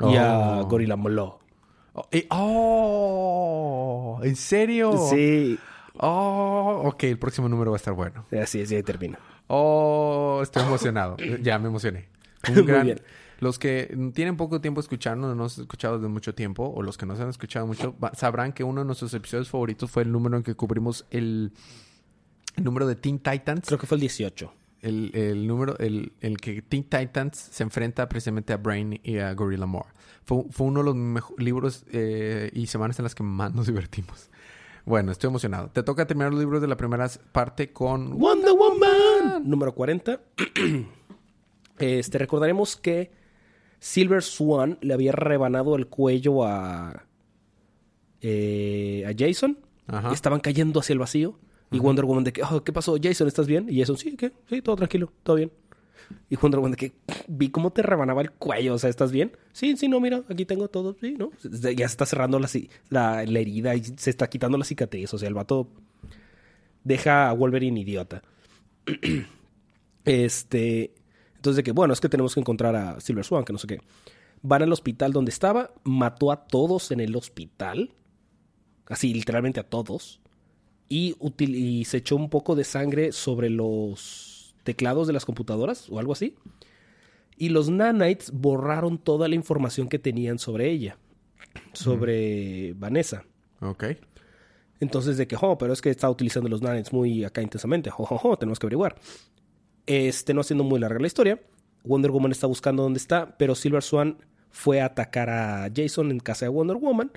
Y 0.00 0.16
a 0.16 0.60
Oh. 0.60 0.66
Gorilla 0.68 0.94
Molo. 0.96 1.40
Oh, 1.94 2.06
eh, 2.12 2.26
oh, 2.30 4.20
¿En 4.22 4.36
serio? 4.36 4.96
Sí, 5.10 5.58
Oh, 6.04 6.82
ok, 6.86 7.04
el 7.04 7.18
próximo 7.18 7.48
número 7.48 7.70
va 7.70 7.76
a 7.76 7.78
estar 7.78 7.94
bueno. 7.94 8.26
así 8.42 8.60
es, 8.60 8.72
y 8.72 8.74
ahí 8.76 8.82
termina. 8.82 9.18
Oh, 9.46 10.40
estoy 10.42 10.64
emocionado. 10.64 11.16
ya 11.42 11.58
me 11.60 11.68
emocioné. 11.68 12.08
Un 12.48 12.54
Muy 12.54 12.62
gran- 12.64 12.86
bien. 12.86 13.00
Los 13.38 13.58
que 13.58 13.96
tienen 14.14 14.36
poco 14.36 14.60
tiempo 14.60 14.80
escuchando, 14.80 15.28
no 15.28 15.34
nos 15.34 15.58
han 15.58 15.62
escuchado 15.62 15.98
de 15.98 16.08
mucho 16.08 16.34
tiempo, 16.34 16.72
o 16.74 16.82
los 16.82 16.96
que 16.98 17.06
nos 17.06 17.18
han 17.20 17.28
escuchado 17.28 17.66
mucho, 17.66 17.94
sabrán 18.14 18.52
que 18.52 18.62
uno 18.64 18.80
de 18.82 18.84
nuestros 18.86 19.14
episodios 19.14 19.48
favoritos 19.48 19.90
fue 19.90 20.02
el 20.04 20.12
número 20.12 20.36
en 20.36 20.42
que 20.42 20.54
cubrimos 20.54 21.06
el, 21.10 21.52
el 22.56 22.64
número 22.64 22.86
de 22.86 22.94
Teen 22.96 23.18
Titans. 23.18 23.66
Creo 23.66 23.78
que 23.78 23.86
fue 23.86 23.96
el 23.96 24.00
18. 24.00 24.52
El, 24.82 25.10
el 25.14 25.46
número, 25.46 25.76
el, 25.78 26.12
el 26.20 26.36
que 26.38 26.62
Teen 26.62 26.82
Titans 26.84 27.36
se 27.36 27.62
enfrenta 27.62 28.08
precisamente 28.08 28.52
a 28.52 28.56
Brain 28.56 29.00
y 29.04 29.18
a 29.18 29.32
Gorilla 29.34 29.66
Moore. 29.66 29.88
Fue, 30.24 30.44
fue 30.50 30.66
uno 30.68 30.82
de 30.84 30.92
los 30.92 31.24
libros 31.38 31.84
eh, 31.92 32.50
y 32.52 32.66
semanas 32.68 32.98
en 32.98 33.04
las 33.04 33.14
que 33.14 33.22
más 33.24 33.52
nos 33.54 33.66
divertimos. 33.66 34.30
Bueno, 34.84 35.12
estoy 35.12 35.28
emocionado. 35.28 35.68
Te 35.70 35.82
toca 35.82 36.06
terminar 36.06 36.32
los 36.32 36.40
libros 36.40 36.60
de 36.60 36.66
la 36.68 36.76
primera 36.76 37.08
parte 37.32 37.72
con 37.72 38.18
Wonder 38.18 38.52
Woman. 38.52 39.48
Número 39.48 39.74
40. 39.74 40.20
Este, 41.78 42.18
recordaremos 42.18 42.76
que 42.76 43.10
Silver 43.80 44.22
Swan 44.22 44.78
le 44.82 44.94
había 44.94 45.10
rebanado 45.10 45.74
el 45.74 45.88
cuello 45.88 46.44
a, 46.44 47.06
eh, 48.20 49.04
a 49.08 49.12
Jason. 49.18 49.58
Ajá. 49.88 50.12
Estaban 50.12 50.38
cayendo 50.38 50.78
hacia 50.78 50.92
el 50.92 51.00
vacío. 51.00 51.38
Y 51.72 51.78
Wonder 51.80 52.04
Woman 52.04 52.22
de 52.22 52.32
que, 52.34 52.42
"Oh, 52.42 52.62
¿qué 52.62 52.72
pasó? 52.72 52.96
Jason, 53.02 53.26
¿estás 53.26 53.46
bien? 53.46 53.66
Y 53.68 53.80
Jason, 53.80 53.96
sí, 53.96 54.14
¿qué? 54.16 54.30
Sí, 54.48 54.60
todo 54.62 54.76
tranquilo, 54.76 55.10
todo 55.22 55.36
bien. 55.36 55.50
Y 56.30 56.36
Wonder 56.36 56.60
Woman 56.60 56.74
que, 56.74 56.92
vi 57.28 57.50
cómo 57.50 57.72
te 57.72 57.82
rebanaba 57.82 58.22
el 58.22 58.30
cuello, 58.32 58.74
o 58.74 58.78
sea, 58.78 58.90
¿estás 58.90 59.12
bien? 59.12 59.36
Sí, 59.52 59.76
sí, 59.76 59.88
no, 59.88 60.00
mira, 60.00 60.22
aquí 60.28 60.44
tengo 60.44 60.68
todo, 60.68 60.96
sí, 61.00 61.14
¿no? 61.18 61.30
Ya 61.42 61.88
se 61.88 61.92
está 61.92 62.06
cerrando 62.06 62.38
la, 62.38 62.48
la, 62.90 63.22
herida 63.22 63.74
y 63.74 63.84
se 63.84 64.10
está 64.10 64.28
quitando 64.28 64.58
la 64.58 64.64
cicatriz, 64.64 65.12
o 65.14 65.18
sea, 65.18 65.28
el 65.28 65.34
vato 65.34 65.68
deja 66.84 67.28
a 67.28 67.32
Wolverine 67.32 67.80
idiota. 67.80 68.22
este, 70.04 70.94
entonces 71.36 71.56
de 71.56 71.62
que, 71.62 71.72
bueno, 71.72 71.92
es 71.92 72.00
que 72.00 72.08
tenemos 72.08 72.34
que 72.34 72.40
encontrar 72.40 72.74
a 72.76 73.00
Silver 73.00 73.24
Swan, 73.24 73.44
que 73.44 73.52
no 73.52 73.58
sé 73.58 73.66
qué. 73.66 73.80
Van 74.42 74.62
al 74.62 74.72
hospital 74.72 75.12
donde 75.12 75.30
estaba, 75.30 75.72
mató 75.84 76.32
a 76.32 76.46
todos 76.46 76.90
en 76.90 77.00
el 77.00 77.14
hospital, 77.14 77.94
así 78.86 79.14
literalmente 79.14 79.60
a 79.60 79.68
todos, 79.68 80.20
y, 80.88 81.16
y 81.38 81.84
se 81.84 81.98
echó 81.98 82.16
un 82.16 82.28
poco 82.28 82.54
de 82.54 82.64
sangre 82.64 83.12
sobre 83.12 83.48
los 83.48 84.31
teclados 84.62 85.06
de 85.06 85.12
las 85.12 85.24
computadoras 85.24 85.88
o 85.90 85.98
algo 85.98 86.12
así. 86.12 86.36
Y 87.36 87.48
los 87.48 87.70
nanites 87.70 88.30
borraron 88.32 88.98
toda 88.98 89.28
la 89.28 89.34
información 89.34 89.88
que 89.88 89.98
tenían 89.98 90.38
sobre 90.38 90.70
ella, 90.70 90.98
sobre 91.72 92.74
Vanessa. 92.74 93.24
Ok. 93.60 93.84
Entonces, 94.80 95.16
de 95.16 95.26
que, 95.26 95.36
oh, 95.40 95.56
pero 95.58 95.72
es 95.72 95.80
que 95.80 95.90
está 95.90 96.10
utilizando 96.10 96.48
los 96.48 96.62
nanites 96.62 96.92
muy 96.92 97.24
acá 97.24 97.40
intensamente. 97.40 97.90
Jo, 97.90 98.04
jo, 98.04 98.18
jo, 98.18 98.36
tenemos 98.36 98.58
que 98.58 98.66
averiguar. 98.66 98.96
Este, 99.86 100.34
no 100.34 100.42
siendo 100.42 100.64
muy 100.64 100.78
larga 100.78 101.00
la 101.00 101.06
historia, 101.06 101.40
Wonder 101.84 102.10
Woman 102.10 102.32
está 102.32 102.46
buscando 102.46 102.82
dónde 102.82 102.98
está, 102.98 103.36
pero 103.38 103.54
Silver 103.54 103.82
Swan 103.82 104.18
fue 104.50 104.80
a 104.80 104.86
atacar 104.86 105.30
a 105.30 105.68
Jason 105.74 106.10
en 106.10 106.20
casa 106.20 106.44
de 106.44 106.50
Wonder 106.50 106.76
Woman. 106.76 107.10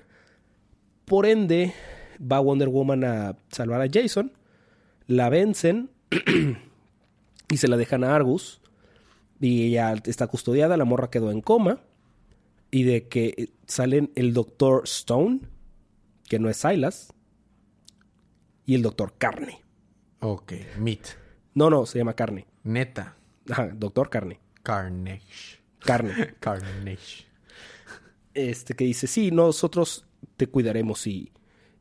Por 1.06 1.26
ende, 1.26 1.74
va 2.20 2.40
Wonder 2.40 2.70
Woman 2.70 3.04
a 3.04 3.38
salvar 3.50 3.82
a 3.82 3.90
Jason. 3.92 4.32
La 5.08 5.30
vencen 5.30 5.90
y 7.50 7.58
se 7.58 7.68
la 7.68 7.78
dejan 7.78 8.04
a 8.04 8.16
Argus. 8.16 8.62
Y 9.40 9.68
ella 9.68 9.94
está 10.06 10.28
custodiada, 10.28 10.78
la 10.78 10.86
morra 10.86 11.10
quedó 11.10 11.32
en 11.32 11.42
coma. 11.42 11.82
Y 12.72 12.84
de 12.84 13.08
que 13.08 13.54
salen 13.68 14.12
el 14.16 14.34
doctor 14.34 14.82
Stone, 14.86 15.42
que 16.28 16.40
no 16.40 16.50
es 16.50 16.58
Silas, 16.58 17.14
y 18.66 18.76
el 18.76 18.82
doctor 18.82 19.14
Carne. 19.18 19.62
Ok, 20.20 20.54
Meat. 20.80 21.02
No, 21.54 21.70
no, 21.70 21.86
se 21.86 22.00
llama 22.00 22.16
Carne. 22.16 22.48
Neta. 22.64 23.16
Ajá, 23.50 23.68
doctor 23.74 24.10
Carne. 24.10 24.40
Carnage. 24.64 25.60
Carne. 25.80 26.34
Carnage. 26.40 27.26
Este 28.34 28.74
que 28.74 28.84
dice, 28.86 29.08
sí, 29.08 29.32
nosotros 29.32 30.06
te 30.36 30.48
cuidaremos 30.48 31.06
y, 31.08 31.32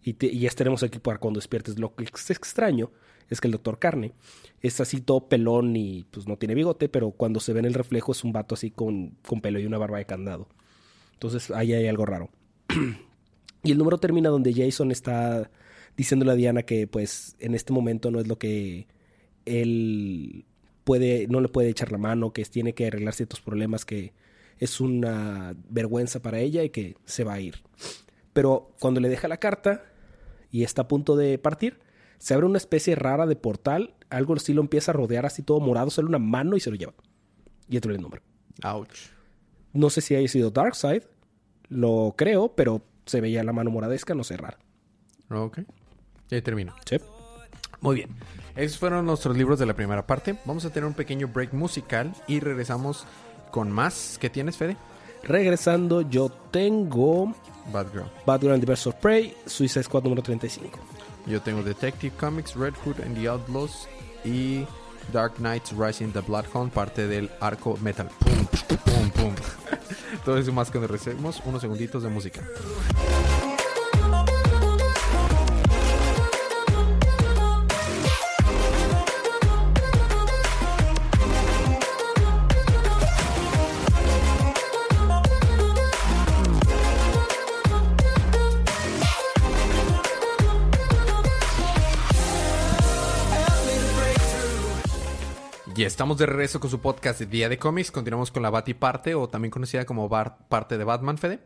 y, 0.02 0.12
te- 0.14 0.26
y 0.32 0.46
estaremos 0.46 0.82
aquí 0.82 0.98
para 0.98 1.18
cuando 1.18 1.38
despiertes. 1.38 1.78
Lo 1.78 1.94
que 1.96 2.04
es 2.04 2.30
extraño 2.30 2.92
es 3.30 3.40
que 3.40 3.48
el 3.48 3.52
doctor 3.52 3.78
Carne 3.78 4.12
es 4.60 4.80
así 4.80 5.00
todo 5.00 5.28
pelón 5.28 5.76
y 5.76 6.04
pues 6.10 6.26
no 6.26 6.36
tiene 6.36 6.54
bigote, 6.54 6.88
pero 6.88 7.10
cuando 7.10 7.40
se 7.40 7.52
ve 7.52 7.60
en 7.60 7.66
el 7.66 7.74
reflejo 7.74 8.12
es 8.12 8.24
un 8.24 8.32
vato 8.32 8.54
así 8.54 8.70
con, 8.70 9.16
con 9.26 9.40
pelo 9.40 9.58
y 9.58 9.66
una 9.66 9.78
barba 9.78 9.98
de 9.98 10.06
candado. 10.06 10.48
Entonces 11.12 11.50
ahí 11.50 11.72
hay 11.72 11.86
algo 11.86 12.06
raro. 12.06 12.30
y 13.62 13.72
el 13.72 13.78
número 13.78 13.98
termina 13.98 14.30
donde 14.30 14.54
Jason 14.54 14.90
está 14.90 15.50
diciéndole 15.96 16.32
a 16.32 16.34
Diana 16.34 16.62
que 16.62 16.86
pues 16.86 17.36
en 17.38 17.54
este 17.54 17.72
momento 17.72 18.10
no 18.10 18.20
es 18.20 18.26
lo 18.26 18.38
que 18.38 18.86
él 19.44 20.44
puede, 20.84 21.26
no 21.28 21.40
le 21.40 21.48
puede 21.48 21.68
echar 21.68 21.92
la 21.92 21.98
mano, 21.98 22.32
que 22.32 22.44
tiene 22.44 22.74
que 22.74 22.86
arreglar 22.86 23.14
ciertos 23.14 23.40
problemas, 23.40 23.84
que 23.84 24.12
es 24.58 24.80
una 24.80 25.56
vergüenza 25.68 26.22
para 26.22 26.40
ella 26.40 26.62
y 26.62 26.70
que 26.70 26.96
se 27.04 27.24
va 27.24 27.34
a 27.34 27.40
ir. 27.40 27.62
Pero 28.32 28.72
cuando 28.80 29.00
le 29.00 29.08
deja 29.08 29.28
la 29.28 29.38
carta 29.38 29.84
y 30.50 30.62
está 30.62 30.82
a 30.82 30.88
punto 30.88 31.16
de 31.16 31.38
partir, 31.38 31.78
se 32.18 32.34
abre 32.34 32.46
una 32.46 32.58
especie 32.58 32.94
rara 32.94 33.26
de 33.26 33.36
portal, 33.36 33.94
algo 34.10 34.34
así 34.34 34.52
lo 34.54 34.62
empieza 34.62 34.92
a 34.92 34.94
rodear 34.94 35.26
así 35.26 35.42
todo 35.42 35.60
morado, 35.60 35.90
sale 35.90 36.08
una 36.08 36.18
mano 36.18 36.56
y 36.56 36.60
se 36.60 36.70
lo 36.70 36.76
lleva. 36.76 36.94
Y 37.68 37.76
entra 37.76 37.92
el 37.92 38.00
nombre. 38.00 38.22
Ouch. 38.62 39.10
No 39.72 39.90
sé 39.90 40.00
si 40.00 40.14
haya 40.14 40.28
sido 40.28 40.50
Darkseid, 40.50 41.02
lo 41.68 42.14
creo, 42.16 42.54
pero 42.54 42.82
se 43.06 43.20
veía 43.20 43.42
la 43.44 43.52
mano 43.52 43.70
moradesca, 43.70 44.14
no 44.14 44.24
sé, 44.24 44.36
rara. 44.36 44.58
Ok. 45.30 45.58
Y 46.30 46.34
ahí 46.36 46.42
termina. 46.42 46.74
Sí. 46.86 46.96
Muy 47.80 47.96
bien. 47.96 48.10
Esos 48.56 48.78
fueron 48.78 49.04
nuestros 49.04 49.36
libros 49.36 49.58
de 49.58 49.66
la 49.66 49.74
primera 49.74 50.06
parte. 50.06 50.36
Vamos 50.44 50.64
a 50.64 50.70
tener 50.70 50.86
un 50.86 50.94
pequeño 50.94 51.28
break 51.28 51.52
musical 51.52 52.14
y 52.28 52.40
regresamos 52.40 53.04
con 53.50 53.70
más. 53.70 54.16
¿Qué 54.20 54.30
tienes, 54.30 54.56
Fede? 54.56 54.76
Regresando, 55.24 56.02
yo 56.02 56.30
tengo 56.50 57.34
Bad 57.72 57.92
Girl. 57.92 58.10
Batman 58.26 58.54
and 58.54 58.64
the 58.64 58.72
of 58.72 58.94
Prey, 58.96 59.34
Suicide 59.46 59.84
Squad 59.84 60.04
número 60.04 60.22
35. 60.22 60.78
Yo 61.26 61.40
tengo 61.40 61.62
Detective 61.62 62.14
Comics, 62.16 62.54
Red 62.54 62.74
Hood 62.84 63.00
and 63.00 63.16
the 63.16 63.28
Outlaws 63.28 63.88
y 64.24 64.66
Dark 65.12 65.38
Knights 65.38 65.72
Rising 65.72 66.12
the 66.12 66.20
Bloodhound, 66.20 66.72
parte 66.72 67.06
del 67.06 67.30
arco 67.40 67.78
metal. 67.82 68.08
Pum, 68.18 68.46
pum, 68.84 69.10
pum. 69.10 69.34
Todo 70.24 70.38
eso 70.38 70.52
más 70.52 70.70
cuando 70.70 70.88
recibimos 70.88 71.40
unos 71.44 71.62
segunditos 71.62 72.02
de 72.02 72.08
música. 72.08 72.42
Y 95.76 95.82
estamos 95.82 96.18
de 96.18 96.26
regreso 96.26 96.60
con 96.60 96.70
su 96.70 96.80
podcast 96.80 97.18
de 97.18 97.26
Día 97.26 97.48
de 97.48 97.58
Cómics. 97.58 97.90
Continuamos 97.90 98.30
con 98.30 98.42
la 98.42 98.50
Bati 98.50 98.74
parte, 98.74 99.14
o 99.14 99.28
también 99.28 99.50
conocida 99.50 99.84
como 99.84 100.08
Bar- 100.08 100.46
parte 100.48 100.78
de 100.78 100.84
Batman, 100.84 101.18
Fede. 101.18 101.40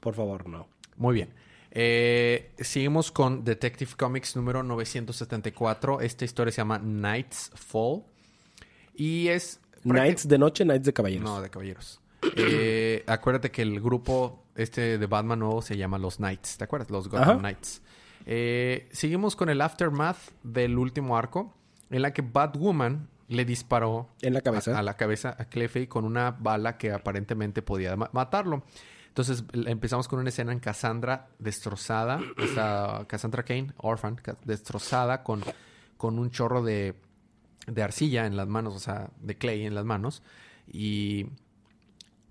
Por 0.00 0.14
favor, 0.14 0.46
no. 0.46 0.68
Muy 0.96 1.14
bien. 1.14 1.32
Eh, 1.70 2.52
seguimos 2.58 3.10
con 3.10 3.44
Detective 3.44 3.92
Comics 3.96 4.36
número 4.36 4.62
974. 4.62 6.00
Esta 6.02 6.24
historia 6.26 6.52
se 6.52 6.58
llama 6.58 6.78
Night's 6.78 7.50
Fall. 7.54 8.02
Y 8.94 9.28
es... 9.28 9.60
Knights 9.84 10.28
de 10.28 10.38
noche, 10.38 10.64
Knights 10.64 10.84
de 10.84 10.92
caballeros. 10.92 11.24
No, 11.24 11.40
de 11.40 11.48
caballeros. 11.48 12.00
Eh, 12.36 13.04
acuérdate 13.06 13.50
que 13.50 13.62
el 13.62 13.80
grupo 13.80 14.44
este 14.54 14.98
de 14.98 15.06
Batman 15.06 15.38
nuevo 15.38 15.62
se 15.62 15.76
llama 15.78 15.96
los 15.96 16.16
Knights. 16.16 16.58
¿Te 16.58 16.64
acuerdas? 16.64 16.90
Los 16.90 17.08
Gotham 17.08 17.22
Ajá. 17.30 17.38
Knights. 17.38 17.80
Eh, 18.26 18.88
seguimos 18.92 19.34
con 19.36 19.48
el 19.48 19.60
aftermath 19.62 20.18
del 20.42 20.76
último 20.76 21.16
arco, 21.16 21.54
en 21.90 22.02
la 22.02 22.12
que 22.12 22.22
Batwoman 22.22 23.08
le 23.28 23.44
disparó 23.44 24.10
En 24.22 24.34
la 24.34 24.40
cabeza. 24.40 24.76
a, 24.76 24.78
a 24.78 24.82
la 24.82 24.94
cabeza 24.96 25.34
a 25.38 25.46
Clefairy 25.46 25.86
con 25.88 26.04
una 26.04 26.30
bala 26.30 26.78
que 26.78 26.92
aparentemente 26.92 27.62
podía 27.62 27.96
ma- 27.96 28.10
matarlo. 28.12 28.62
Entonces 29.08 29.44
empezamos 29.52 30.08
con 30.08 30.18
una 30.18 30.28
escena 30.28 30.52
en 30.52 30.60
Cassandra 30.60 31.28
destrozada, 31.38 32.20
esta 32.36 33.04
Cassandra 33.08 33.44
Kane, 33.44 33.72
orphan, 33.78 34.20
destrozada 34.44 35.22
con, 35.22 35.42
con 35.96 36.18
un 36.18 36.30
chorro 36.30 36.62
de, 36.62 36.94
de 37.66 37.82
arcilla 37.82 38.26
en 38.26 38.36
las 38.36 38.46
manos, 38.46 38.74
o 38.76 38.78
sea, 38.78 39.08
de 39.20 39.38
clay 39.38 39.64
en 39.64 39.74
las 39.74 39.86
manos. 39.86 40.22
Y, 40.70 41.26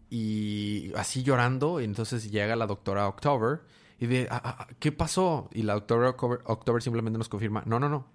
y 0.10 0.94
así 0.96 1.24
llorando, 1.24 1.82
y 1.82 1.86
entonces 1.86 2.30
llega 2.32 2.56
la 2.56 2.68
doctora 2.68 3.08
October 3.08 3.62
y 4.00 4.06
de, 4.08 4.28
"Ah, 4.30 4.42
ah, 4.44 4.56
ah, 4.60 4.68
¿qué 4.80 4.92
pasó? 4.92 5.50
Y 5.54 5.64
la 5.64 5.74
doctora 5.74 6.10
October, 6.12 6.42
October 6.46 6.82
simplemente 6.82 7.18
nos 7.18 7.30
confirma, 7.30 7.64
no, 7.66 7.80
no, 7.80 7.90
no, 7.90 8.06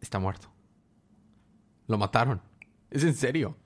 está 0.00 0.18
muerto. 0.18 0.48
Lo 1.88 1.98
mataron. 1.98 2.40
Es 2.90 3.04
en 3.04 3.14
serio. 3.14 3.56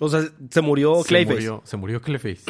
O 0.00 0.08
sea, 0.08 0.22
se 0.50 0.60
murió 0.60 1.02
Se 1.02 1.08
Clayface. 1.08 1.34
murió, 1.36 1.62
se 1.64 1.76
murió 1.76 2.00
Clayface. 2.02 2.44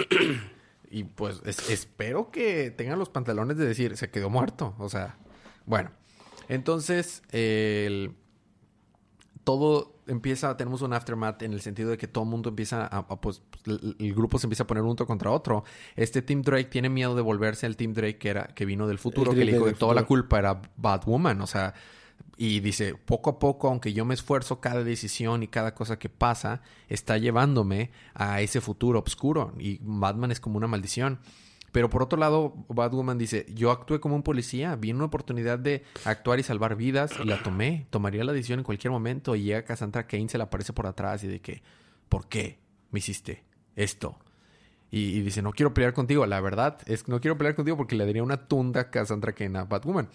y 0.90 1.04
pues 1.04 1.40
es- 1.44 1.70
espero 1.70 2.30
que 2.30 2.70
tengan 2.70 2.98
los 2.98 3.08
pantalones 3.08 3.56
de 3.56 3.66
decir, 3.66 3.96
se 3.96 4.10
quedó 4.10 4.30
muerto. 4.30 4.74
O 4.78 4.88
sea, 4.88 5.16
bueno. 5.64 5.90
Entonces, 6.48 7.22
el- 7.32 8.14
todo 9.44 9.94
empieza, 10.08 10.56
tenemos 10.56 10.82
un 10.82 10.92
aftermath 10.92 11.42
en 11.42 11.52
el 11.52 11.60
sentido 11.60 11.90
de 11.90 11.98
que 11.98 12.08
todo 12.08 12.24
el 12.24 12.30
mundo 12.30 12.48
empieza 12.48 12.84
a, 12.84 12.98
a, 12.98 13.20
pues, 13.20 13.42
el, 13.66 13.96
el 13.98 14.14
grupo 14.14 14.38
se 14.38 14.46
empieza 14.46 14.64
a 14.64 14.66
poner 14.66 14.82
uno 14.82 15.06
contra 15.06 15.30
otro. 15.30 15.64
Este 15.94 16.22
Team 16.22 16.42
Drake 16.42 16.64
tiene 16.66 16.88
miedo 16.88 17.14
de 17.14 17.22
volverse 17.22 17.66
al 17.66 17.76
Team 17.76 17.92
Drake 17.92 18.18
que 18.18 18.28
era, 18.28 18.46
que 18.48 18.64
vino 18.64 18.88
del 18.88 18.98
futuro, 18.98 19.32
El 19.32 19.38
que 19.38 19.44
le 19.44 19.52
dijo 19.52 19.64
que 19.66 19.74
toda 19.74 19.94
la 19.94 20.04
culpa 20.04 20.38
era 20.40 20.60
Batwoman. 20.76 21.40
O 21.42 21.46
sea, 21.46 21.74
y 22.37 22.61
dice, 22.61 22.94
poco 22.94 23.31
a 23.31 23.38
poco, 23.38 23.68
aunque 23.68 23.94
yo 23.94 24.05
me 24.05 24.14
esfuerzo, 24.14 24.61
cada 24.61 24.85
decisión 24.85 25.42
y 25.42 25.49
cada 25.49 25.75
cosa 25.75 25.99
que 25.99 26.11
pasa 26.11 26.61
está 26.88 27.16
llevándome 27.16 27.90
a 28.14 28.42
ese 28.42 28.61
futuro 28.61 29.03
oscuro. 29.05 29.55
Y 29.59 29.79
Batman 29.83 30.33
es 30.33 30.40
como 30.40 30.59
una 30.59 30.66
maldición. 30.66 31.18
Pero 31.72 31.90
por 31.90 32.03
otro 32.03 32.18
lado, 32.18 32.55
Batwoman 32.68 33.18
dice, 33.18 33.46
yo 33.55 33.70
actué 33.70 34.01
como 34.01 34.16
un 34.16 34.22
policía, 34.22 34.77
vi 34.77 34.92
una 34.92 35.05
oportunidad 35.07 35.59
de 35.59 35.85
actuar 36.05 36.38
y 36.38 36.42
salvar 36.42 36.77
vidas 36.77 37.12
y 37.22 37.27
la 37.27 37.42
tomé. 37.42 37.87
Tomaría 37.90 38.25
la 38.25 38.33
decisión 38.33 38.61
en 38.61 38.64
cualquier 38.64 38.90
momento 38.90 39.35
y 39.35 39.42
llega 39.42 39.64
Cassandra 39.64 40.07
Kane, 40.07 40.29
se 40.29 40.38
le 40.38 40.44
aparece 40.44 40.72
por 40.72 40.87
atrás 40.87 41.25
y 41.25 41.29
de 41.29 41.40
que, 41.40 41.62
¿por 42.09 42.29
qué 42.29 42.59
me 42.90 42.99
hiciste 42.99 43.44
esto? 43.77 44.18
Y, 44.90 45.20
dice, 45.20 45.42
no 45.42 45.53
quiero 45.53 45.75
pelear 45.75 45.92
contigo. 45.92 46.25
La 46.27 46.40
verdad 46.40 46.79
es 46.87 47.03
que 47.03 47.12
no 47.12 47.20
quiero 47.20 47.37
pelear 47.37 47.55
contigo 47.55 47.77
porque 47.77 47.96
le 47.96 48.07
daría 48.07 48.22
una 48.22 48.46
tunda 48.46 48.83
a 48.83 48.90
Cassandra 48.90 49.33
Kane 49.33 49.59
a 49.59 49.64
Batwoman. 49.64 50.09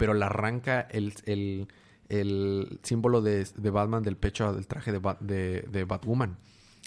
Pero 0.00 0.14
le 0.14 0.24
arranca 0.24 0.80
el, 0.80 1.12
el, 1.26 1.68
el 2.08 2.80
símbolo 2.82 3.20
de, 3.20 3.46
de 3.54 3.70
Batman 3.70 4.02
del 4.02 4.16
pecho 4.16 4.50
del 4.54 4.66
traje 4.66 4.92
de, 4.92 4.98
Bat- 4.98 5.20
de, 5.20 5.66
de 5.70 5.84
Batwoman. 5.84 6.38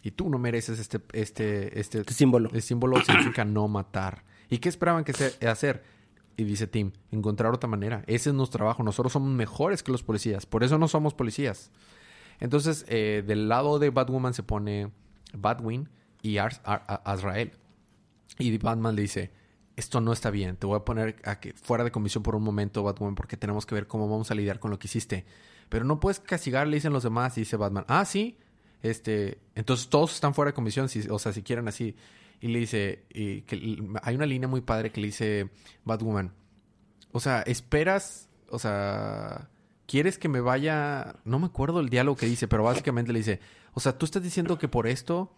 Y 0.02 0.10
tú 0.12 0.30
no 0.30 0.40
mereces 0.40 0.80
este, 0.80 1.00
este, 1.14 1.80
este, 1.80 2.00
Este 2.00 2.14
símbolo. 2.16 2.50
el 2.52 2.64
símbolo 2.64 3.00
significa 3.06 3.46
no 3.46 3.68
matar. 3.68 4.24
¿Y 4.50 4.58
qué 4.58 4.68
esperaban 4.68 5.04
que 5.04 5.14
se 5.14 5.48
hacer? 5.48 5.84
Y 6.38 6.44
dice 6.44 6.66
Tim, 6.66 6.92
encontrar 7.12 7.54
otra 7.54 7.70
manera. 7.70 8.04
Ese 8.08 8.32
es 8.32 8.36
nuestro 8.36 8.58
trabajo. 8.58 8.82
Nosotros 8.82 9.14
somos 9.14 9.30
mejores 9.32 9.84
que 9.84 9.92
los 9.92 10.02
policías. 10.02 10.48
Por 10.48 10.64
eso 10.64 10.80
no 10.80 10.88
somos 10.88 11.14
policías. 11.14 11.70
Entonces, 12.40 12.84
eh, 12.90 13.24
del 13.26 13.48
lado 13.48 13.78
de 13.78 13.92
Batwoman 13.92 14.34
se 14.34 14.42
pone 14.42 14.92
Batwing 15.38 15.88
y 16.24 16.38
Azrael. 16.40 17.52
Y 18.40 18.58
Batman 18.58 18.96
le 18.96 19.04
dice, 19.04 19.32
esto 19.76 20.02
no 20.02 20.14
está 20.14 20.30
bien. 20.30 20.56
Te 20.58 20.68
voy 20.68 20.78
a 20.78 20.86
poner 20.86 21.16
a 21.24 21.40
que 21.40 21.54
fuera 21.54 21.84
de 21.84 21.92
comisión 21.92 22.24
por 22.24 22.36
un 22.36 22.44
momento, 22.44 22.84
Batwoman, 22.84 23.16
porque 23.16 23.38
tenemos 23.38 23.66
que 23.66 23.76
ver 23.76 23.88
cómo 23.88 24.08
vamos 24.08 24.32
a 24.32 24.36
lidiar 24.36 24.60
con 24.60 24.72
lo 24.72 24.80
que 24.80 24.88
hiciste. 24.88 25.26
Pero 25.70 25.86
no 25.86 26.00
puedes 26.00 26.20
castigar, 26.20 26.68
le 26.68 26.76
dicen 26.76 26.94
los 26.94 27.04
demás. 27.04 27.38
Y 27.38 27.42
dice 27.42 27.58
Batman, 27.58 27.86
ah, 27.88 28.06
sí. 28.06 28.38
Este, 28.82 29.40
entonces 29.56 29.90
todos 29.90 30.14
están 30.14 30.34
fuera 30.34 30.52
de 30.52 30.56
comisión, 30.56 30.90
si, 30.90 31.08
o 31.10 31.18
sea, 31.18 31.34
si 31.34 31.42
quieren 31.42 31.68
así. 31.68 31.96
Y 32.42 32.50
le 32.50 32.60
dice, 32.60 33.06
y 33.14 33.44
hay 34.02 34.16
una 34.16 34.26
línea 34.26 34.48
muy 34.48 34.62
padre 34.62 34.92
que 34.92 35.00
le 35.00 35.08
dice 35.08 35.50
Batwoman. 35.86 36.34
O 37.12 37.20
sea, 37.20 37.42
esperas, 37.44 38.28
o 38.50 38.60
sea, 38.60 39.50
¿quieres 39.88 40.18
que 40.18 40.28
me 40.28 40.42
vaya? 40.42 41.16
No 41.24 41.40
me 41.40 41.46
acuerdo 41.46 41.80
el 41.80 41.90
diálogo 41.90 42.18
que 42.18 42.26
dice, 42.26 42.48
pero 42.48 42.64
básicamente 42.64 43.14
le 43.14 43.20
dice, 43.20 43.40
o 43.74 43.80
sea, 43.80 43.98
tú 43.98 44.06
estás 44.06 44.22
diciendo 44.22 44.58
que 44.58 44.68
por 44.68 44.88
esto, 44.88 45.34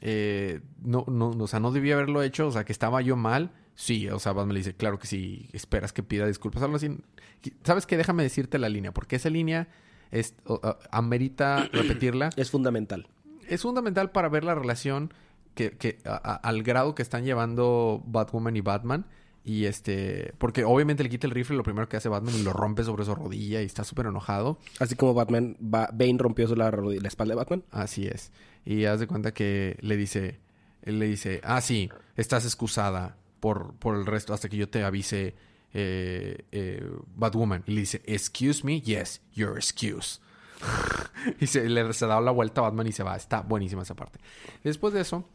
eh, 0.00 0.60
no, 0.82 1.04
no, 1.06 1.28
o 1.28 1.46
sea, 1.46 1.60
no 1.60 1.70
debía 1.70 1.94
haberlo 1.94 2.22
hecho, 2.22 2.48
o 2.48 2.52
sea, 2.52 2.64
que 2.64 2.72
estaba 2.72 3.00
yo 3.02 3.16
mal. 3.16 3.52
Sí, 3.80 4.08
o 4.10 4.18
sea, 4.18 4.32
Batman 4.32 4.52
le 4.52 4.60
dice, 4.60 4.74
claro 4.74 4.98
que 4.98 5.06
sí, 5.06 5.48
esperas 5.54 5.94
que 5.94 6.02
pida 6.02 6.26
disculpas, 6.26 6.62
algo 6.62 6.76
así. 6.76 6.98
¿Sabes 7.64 7.86
qué? 7.86 7.96
Déjame 7.96 8.22
decirte 8.22 8.58
la 8.58 8.68
línea, 8.68 8.92
porque 8.92 9.16
esa 9.16 9.30
línea 9.30 9.68
es, 10.10 10.34
amerita 10.90 11.66
repetirla. 11.72 12.28
Es 12.36 12.50
fundamental. 12.50 13.08
Es 13.48 13.62
fundamental 13.62 14.10
para 14.10 14.28
ver 14.28 14.44
la 14.44 14.54
relación 14.54 15.14
que, 15.54 15.70
que 15.72 15.98
a- 16.04 16.10
a- 16.16 16.34
al 16.36 16.62
grado 16.62 16.94
que 16.94 17.02
están 17.02 17.24
llevando 17.24 18.02
Batwoman 18.06 18.56
y 18.56 18.60
Batman. 18.60 19.06
Y 19.42 19.64
este, 19.64 20.34
porque 20.36 20.64
obviamente 20.64 21.02
le 21.02 21.08
quita 21.08 21.26
el 21.26 21.32
rifle, 21.32 21.56
lo 21.56 21.62
primero 21.62 21.88
que 21.88 21.96
hace 21.96 22.10
Batman 22.10 22.34
y 22.36 22.42
lo 22.42 22.52
rompe 22.52 22.84
sobre 22.84 23.06
su 23.06 23.14
rodilla 23.14 23.62
y 23.62 23.64
está 23.64 23.84
súper 23.84 24.04
enojado. 24.06 24.58
Así 24.78 24.94
como 24.96 25.14
Batman, 25.14 25.56
Ba- 25.58 25.88
Bane 25.94 26.18
rompió 26.18 26.54
la, 26.54 26.70
la 26.70 27.08
espalda 27.08 27.32
de 27.32 27.36
Batman. 27.38 27.64
Así 27.70 28.06
es. 28.06 28.30
Y 28.66 28.84
haz 28.84 29.00
de 29.00 29.06
cuenta 29.06 29.32
que 29.32 29.78
le 29.80 29.96
dice, 29.96 30.38
él 30.82 30.98
le 30.98 31.06
dice, 31.06 31.40
ah, 31.42 31.62
sí, 31.62 31.88
estás 32.16 32.44
excusada 32.44 33.16
por, 33.40 33.74
por 33.76 33.96
el 33.96 34.06
resto 34.06 34.32
hasta 34.34 34.48
que 34.48 34.56
yo 34.56 34.68
te 34.68 34.84
avise 34.84 35.34
eh, 35.72 36.44
eh, 36.52 36.88
Batwoman. 37.16 37.64
Y 37.66 37.72
le 37.72 37.80
dice, 37.80 38.02
excuse 38.06 38.64
me, 38.64 38.80
yes, 38.80 39.22
you're 39.34 39.56
excused. 39.56 40.20
y 41.40 41.46
se, 41.46 41.68
le, 41.68 41.92
se 41.92 42.06
da 42.06 42.20
la 42.20 42.30
vuelta 42.30 42.60
a 42.60 42.64
Batman 42.64 42.86
y 42.86 42.92
se 42.92 43.02
va. 43.02 43.16
Está 43.16 43.40
buenísima 43.40 43.82
esa 43.82 43.94
parte. 43.94 44.18
Después 44.62 44.92
de 44.94 45.00
eso, 45.00 45.28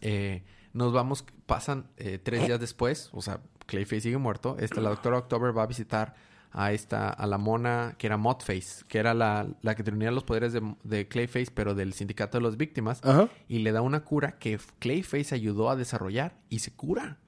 eh, 0.00 0.44
nos 0.72 0.92
vamos, 0.92 1.24
pasan 1.46 1.88
eh, 1.96 2.18
tres 2.22 2.46
días 2.46 2.60
después, 2.60 3.10
o 3.12 3.22
sea, 3.22 3.40
Clayface 3.66 4.02
sigue 4.02 4.18
muerto. 4.18 4.56
Esta, 4.58 4.80
la 4.80 4.90
doctora 4.90 5.18
October 5.18 5.56
va 5.56 5.62
a 5.62 5.66
visitar 5.66 6.14
a 6.52 6.72
esta, 6.72 7.08
a 7.08 7.26
la 7.26 7.38
mona 7.38 7.96
que 7.98 8.06
era 8.06 8.16
Motface, 8.16 8.84
que 8.86 8.98
era 8.98 9.14
la, 9.14 9.46
la 9.62 9.74
que 9.74 9.82
tenía 9.82 10.10
los 10.10 10.24
poderes 10.24 10.52
de, 10.52 10.74
de 10.84 11.08
Clayface, 11.08 11.50
pero 11.52 11.74
del 11.74 11.94
sindicato 11.94 12.38
de 12.38 12.44
las 12.44 12.56
víctimas, 12.56 13.00
Ajá. 13.04 13.28
y 13.48 13.60
le 13.60 13.72
da 13.72 13.82
una 13.82 14.04
cura 14.04 14.38
que 14.38 14.58
Clayface 14.78 15.34
ayudó 15.34 15.70
a 15.70 15.76
desarrollar 15.76 16.36
y 16.50 16.60
se 16.60 16.72
cura. 16.72 17.18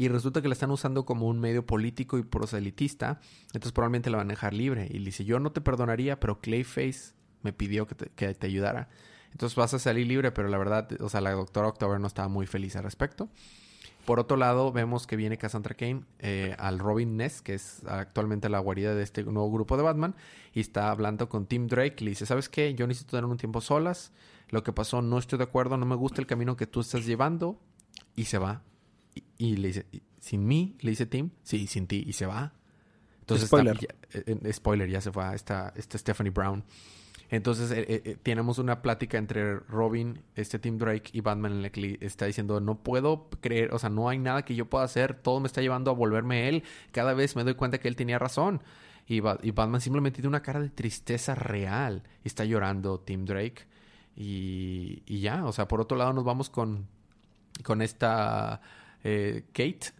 Y 0.00 0.08
resulta 0.08 0.40
que 0.40 0.48
la 0.48 0.54
están 0.54 0.70
usando 0.70 1.04
como 1.04 1.26
un 1.26 1.40
medio 1.40 1.66
político 1.66 2.16
y 2.16 2.22
proselitista, 2.22 3.20
entonces 3.48 3.72
probablemente 3.72 4.08
la 4.08 4.16
van 4.16 4.28
a 4.28 4.32
dejar 4.32 4.54
libre. 4.54 4.88
Y 4.90 4.98
dice, 5.00 5.26
yo 5.26 5.38
no 5.40 5.52
te 5.52 5.60
perdonaría, 5.60 6.18
pero 6.18 6.40
Clayface 6.40 7.12
me 7.42 7.52
pidió 7.52 7.86
que 7.86 7.94
te, 7.94 8.06
que 8.08 8.32
te 8.32 8.46
ayudara. 8.46 8.88
Entonces 9.30 9.54
vas 9.56 9.74
a 9.74 9.78
salir 9.78 10.06
libre, 10.06 10.32
pero 10.32 10.48
la 10.48 10.56
verdad, 10.56 10.88
o 11.02 11.10
sea, 11.10 11.20
la 11.20 11.32
doctora 11.32 11.68
October 11.68 12.00
no 12.00 12.06
estaba 12.06 12.28
muy 12.28 12.46
feliz 12.46 12.76
al 12.76 12.84
respecto. 12.84 13.28
Por 14.06 14.18
otro 14.18 14.38
lado, 14.38 14.72
vemos 14.72 15.06
que 15.06 15.16
viene 15.16 15.36
Cassandra 15.36 15.74
Kane 15.74 16.04
eh, 16.18 16.56
al 16.58 16.78
Robin 16.78 17.18
Ness, 17.18 17.42
que 17.42 17.52
es 17.52 17.82
actualmente 17.86 18.48
la 18.48 18.58
guarida 18.58 18.94
de 18.94 19.02
este 19.02 19.22
nuevo 19.24 19.52
grupo 19.52 19.76
de 19.76 19.82
Batman, 19.82 20.14
y 20.54 20.60
está 20.60 20.90
hablando 20.90 21.28
con 21.28 21.44
Tim 21.44 21.66
Drake. 21.66 22.02
Le 22.02 22.12
dice, 22.12 22.24
¿sabes 22.24 22.48
qué? 22.48 22.72
Yo 22.72 22.86
necesito 22.86 23.18
tener 23.18 23.26
un 23.26 23.36
tiempo 23.36 23.60
solas. 23.60 24.12
Lo 24.48 24.62
que 24.62 24.72
pasó, 24.72 25.02
no 25.02 25.18
estoy 25.18 25.36
de 25.36 25.44
acuerdo, 25.44 25.76
no 25.76 25.84
me 25.84 25.94
gusta 25.94 26.22
el 26.22 26.26
camino 26.26 26.56
que 26.56 26.66
tú 26.66 26.80
estás 26.80 27.04
llevando. 27.04 27.60
Y 28.16 28.24
se 28.24 28.38
va. 28.38 28.62
Y, 29.14 29.24
y 29.38 29.56
le 29.56 29.68
dice, 29.68 29.86
¿sin 30.20 30.46
mí? 30.46 30.76
Le 30.80 30.90
dice 30.90 31.06
Tim. 31.06 31.30
Sí, 31.42 31.66
sin 31.66 31.86
ti. 31.86 32.04
Y 32.06 32.12
se 32.12 32.26
va. 32.26 32.52
Entonces, 33.20 33.44
está- 33.44 33.56
Spoiler. 33.58 33.78
ya- 33.78 33.94
eh, 34.26 34.52
spoiler, 34.52 34.88
ya 34.90 35.00
se 35.00 35.12
fue 35.12 35.34
esta, 35.34 35.72
esta 35.76 35.98
Stephanie 35.98 36.30
Brown. 36.30 36.64
Entonces, 37.32 37.70
eh, 37.70 37.84
eh, 37.88 38.16
tenemos 38.20 38.58
una 38.58 38.82
plática 38.82 39.16
entre 39.16 39.54
Robin, 39.60 40.20
este 40.34 40.58
Tim 40.58 40.78
Drake 40.78 41.10
y 41.12 41.20
Batman 41.20 41.52
en 41.52 41.62
la 41.62 41.70
que 41.70 41.96
está 42.00 42.26
diciendo, 42.26 42.60
no 42.60 42.82
puedo 42.82 43.28
creer, 43.40 43.72
o 43.72 43.78
sea, 43.78 43.88
no 43.88 44.08
hay 44.08 44.18
nada 44.18 44.44
que 44.44 44.56
yo 44.56 44.68
pueda 44.68 44.84
hacer, 44.84 45.14
todo 45.14 45.38
me 45.38 45.46
está 45.46 45.60
llevando 45.62 45.92
a 45.92 45.94
volverme 45.94 46.48
él. 46.48 46.64
Cada 46.90 47.14
vez 47.14 47.36
me 47.36 47.44
doy 47.44 47.54
cuenta 47.54 47.78
que 47.78 47.86
él 47.86 47.94
tenía 47.94 48.18
razón. 48.18 48.62
Y, 49.06 49.20
Ba- 49.20 49.38
y 49.42 49.52
Batman 49.52 49.80
simplemente 49.80 50.16
tiene 50.16 50.28
una 50.28 50.42
cara 50.42 50.58
de 50.60 50.70
tristeza 50.70 51.36
real. 51.36 52.02
Y 52.24 52.28
está 52.28 52.44
llorando 52.44 52.98
Tim 52.98 53.24
Drake. 53.24 53.64
Y, 54.16 55.02
y 55.06 55.20
ya, 55.20 55.44
o 55.46 55.52
sea, 55.52 55.68
por 55.68 55.80
otro 55.80 55.96
lado 55.96 56.12
nos 56.12 56.24
vamos 56.24 56.50
con, 56.50 56.88
con 57.62 57.80
esta 57.80 58.60
eh, 59.04 59.44
Kate, 59.52 59.92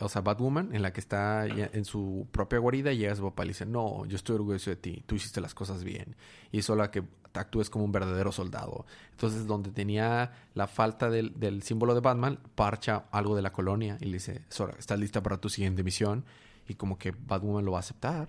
o 0.00 0.08
sea, 0.08 0.22
Batwoman, 0.22 0.74
en 0.74 0.82
la 0.82 0.92
que 0.92 1.00
está 1.00 1.46
en 1.46 1.84
su 1.84 2.26
propia 2.30 2.58
guarida 2.58 2.92
y 2.92 2.98
llega 2.98 3.12
a 3.12 3.16
su 3.16 3.22
papá 3.22 3.44
y 3.44 3.48
dice, 3.48 3.64
no, 3.64 4.04
yo 4.06 4.16
estoy 4.16 4.36
orgulloso 4.36 4.70
de 4.70 4.76
ti, 4.76 5.02
tú 5.06 5.14
hiciste 5.14 5.40
las 5.40 5.54
cosas 5.54 5.84
bien. 5.84 6.16
Y 6.50 6.58
es 6.58 6.68
la 6.68 6.90
que 6.90 7.04
actúes 7.34 7.70
como 7.70 7.84
un 7.84 7.92
verdadero 7.92 8.32
soldado. 8.32 8.86
Entonces, 9.10 9.46
donde 9.46 9.70
tenía 9.70 10.32
la 10.54 10.66
falta 10.66 11.10
del, 11.10 11.38
del 11.38 11.62
símbolo 11.62 11.94
de 11.94 12.00
Batman, 12.00 12.38
parcha 12.54 13.04
algo 13.10 13.36
de 13.36 13.42
la 13.42 13.52
colonia 13.52 13.96
y 14.00 14.06
le 14.06 14.14
dice, 14.14 14.42
Sora, 14.48 14.74
¿estás 14.78 14.98
lista 14.98 15.22
para 15.22 15.38
tu 15.38 15.48
siguiente 15.48 15.82
misión? 15.82 16.24
Y 16.68 16.74
como 16.74 16.98
que 16.98 17.12
Batwoman 17.12 17.64
lo 17.64 17.72
va 17.72 17.78
a 17.78 17.80
aceptar. 17.80 18.28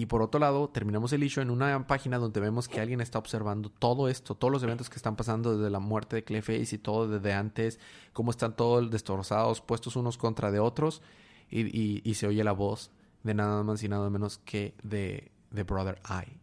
Y 0.00 0.06
por 0.06 0.22
otro 0.22 0.40
lado, 0.40 0.70
terminamos 0.70 1.12
el 1.12 1.22
issue 1.22 1.42
en 1.42 1.50
una 1.50 1.86
página 1.86 2.16
donde 2.16 2.40
vemos 2.40 2.68
que 2.68 2.80
alguien 2.80 3.02
está 3.02 3.18
observando 3.18 3.68
todo 3.68 4.08
esto, 4.08 4.34
todos 4.34 4.50
los 4.50 4.62
eventos 4.62 4.88
que 4.88 4.96
están 4.96 5.14
pasando 5.14 5.58
desde 5.58 5.68
la 5.68 5.78
muerte 5.78 6.16
de 6.16 6.24
Clayface 6.24 6.74
y 6.74 6.78
todo 6.78 7.06
desde 7.06 7.34
antes, 7.34 7.78
cómo 8.14 8.30
están 8.30 8.56
todos 8.56 8.90
destrozados, 8.90 9.60
puestos 9.60 9.96
unos 9.96 10.16
contra 10.16 10.50
de 10.50 10.58
otros, 10.58 11.02
y, 11.50 11.66
y- 11.78 12.00
y 12.02 12.14
se 12.14 12.26
oye 12.26 12.42
la 12.42 12.52
voz 12.52 12.92
de 13.24 13.34
nada 13.34 13.62
más 13.62 13.82
y 13.82 13.88
nada 13.90 14.08
menos 14.08 14.38
que 14.38 14.72
de, 14.82 15.32
de 15.50 15.62
Brother 15.64 16.00
Eye. 16.08 16.38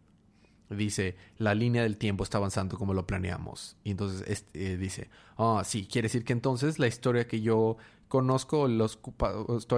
Dice, 0.70 1.16
la 1.40 1.56
línea 1.56 1.82
del 1.82 1.98
tiempo 1.98 2.24
está 2.24 2.38
avanzando 2.38 2.78
como 2.78 2.94
lo 2.94 3.08
planeamos. 3.08 3.76
Y 3.84 3.90
entonces 3.90 4.24
este, 4.28 4.74
eh, 4.74 4.78
dice, 4.78 5.10
ah, 5.38 5.64
sí, 5.66 5.88
quiere 5.92 6.08
decir 6.10 6.24
que 6.24 6.34
entonces 6.34 6.78
la 6.78 6.86
historia 6.86 7.28
que 7.28 7.42
yo 7.42 7.78
conozco, 8.08 8.68
los, 8.68 9.00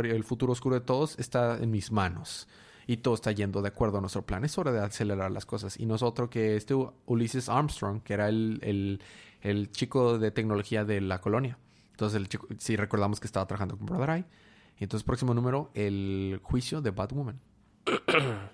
el 0.04 0.24
futuro 0.26 0.52
oscuro 0.52 0.76
de 0.76 0.82
todos, 0.82 1.18
está 1.18 1.58
en 1.64 1.72
mis 1.72 1.94
manos. 1.94 2.50
Y 2.90 2.98
todo 2.98 3.14
está 3.14 3.32
yendo 3.32 3.62
de 3.62 3.68
acuerdo 3.68 4.00
a 4.00 4.02
nuestro 4.02 4.26
plan. 4.26 4.44
Es 4.44 4.58
hora 4.58 4.72
de 4.72 4.80
acelerar 4.80 5.30
las 5.30 5.46
cosas. 5.46 5.80
Y 5.80 5.86
nosotros 5.86 6.28
que 6.28 6.56
este 6.56 6.74
Ulises 7.06 7.48
Armstrong, 7.48 8.02
que 8.02 8.16
era 8.16 8.30
el, 8.30 8.58
el, 8.64 9.00
el 9.42 9.70
chico 9.70 10.18
de 10.18 10.32
tecnología 10.32 10.84
de 10.86 11.00
la 11.00 11.22
colonia. 11.22 11.60
Entonces, 11.92 12.18
el 12.20 12.28
chico, 12.28 12.48
sí 12.58 12.76
recordamos 12.76 13.20
que 13.20 13.28
estaba 13.28 13.46
trabajando 13.46 13.78
con 13.78 13.86
Brother 13.86 14.10
Eye. 14.10 14.26
Y 14.80 14.86
entonces, 14.86 15.04
próximo 15.06 15.36
número, 15.36 15.70
el 15.76 16.40
juicio 16.42 16.82
de 16.82 16.90
Batwoman. 16.90 17.40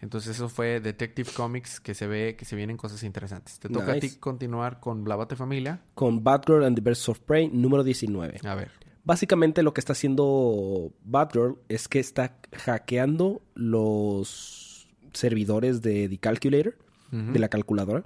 Entonces 0.00 0.34
eso 0.34 0.48
fue 0.48 0.80
Detective 0.80 1.30
Comics 1.32 1.78
que 1.78 1.94
se 1.94 2.08
ve 2.08 2.34
que 2.36 2.44
se 2.44 2.56
vienen 2.56 2.76
cosas 2.76 3.04
interesantes. 3.04 3.60
Te 3.60 3.68
toca 3.68 3.92
a 3.92 4.00
ti 4.00 4.16
continuar 4.16 4.80
con 4.80 5.08
La 5.08 5.14
Bate 5.14 5.36
Familia. 5.36 5.82
Con 5.94 6.24
Batgirl 6.24 6.64
and 6.64 6.76
the 6.76 6.82
Birds 6.82 7.08
of 7.08 7.20
Prey, 7.20 7.48
número 7.48 7.84
19. 7.84 8.40
A 8.44 8.54
ver. 8.56 8.87
Básicamente 9.08 9.62
lo 9.62 9.72
que 9.72 9.80
está 9.80 9.94
haciendo 9.94 10.92
Batgirl 11.02 11.56
es 11.70 11.88
que 11.88 11.98
está 11.98 12.36
hackeando 12.52 13.40
los 13.54 14.86
servidores 15.14 15.80
de 15.80 16.10
The 16.10 16.18
Calculator, 16.18 16.76
de 17.10 17.38
la 17.38 17.48
calculadora. 17.48 18.04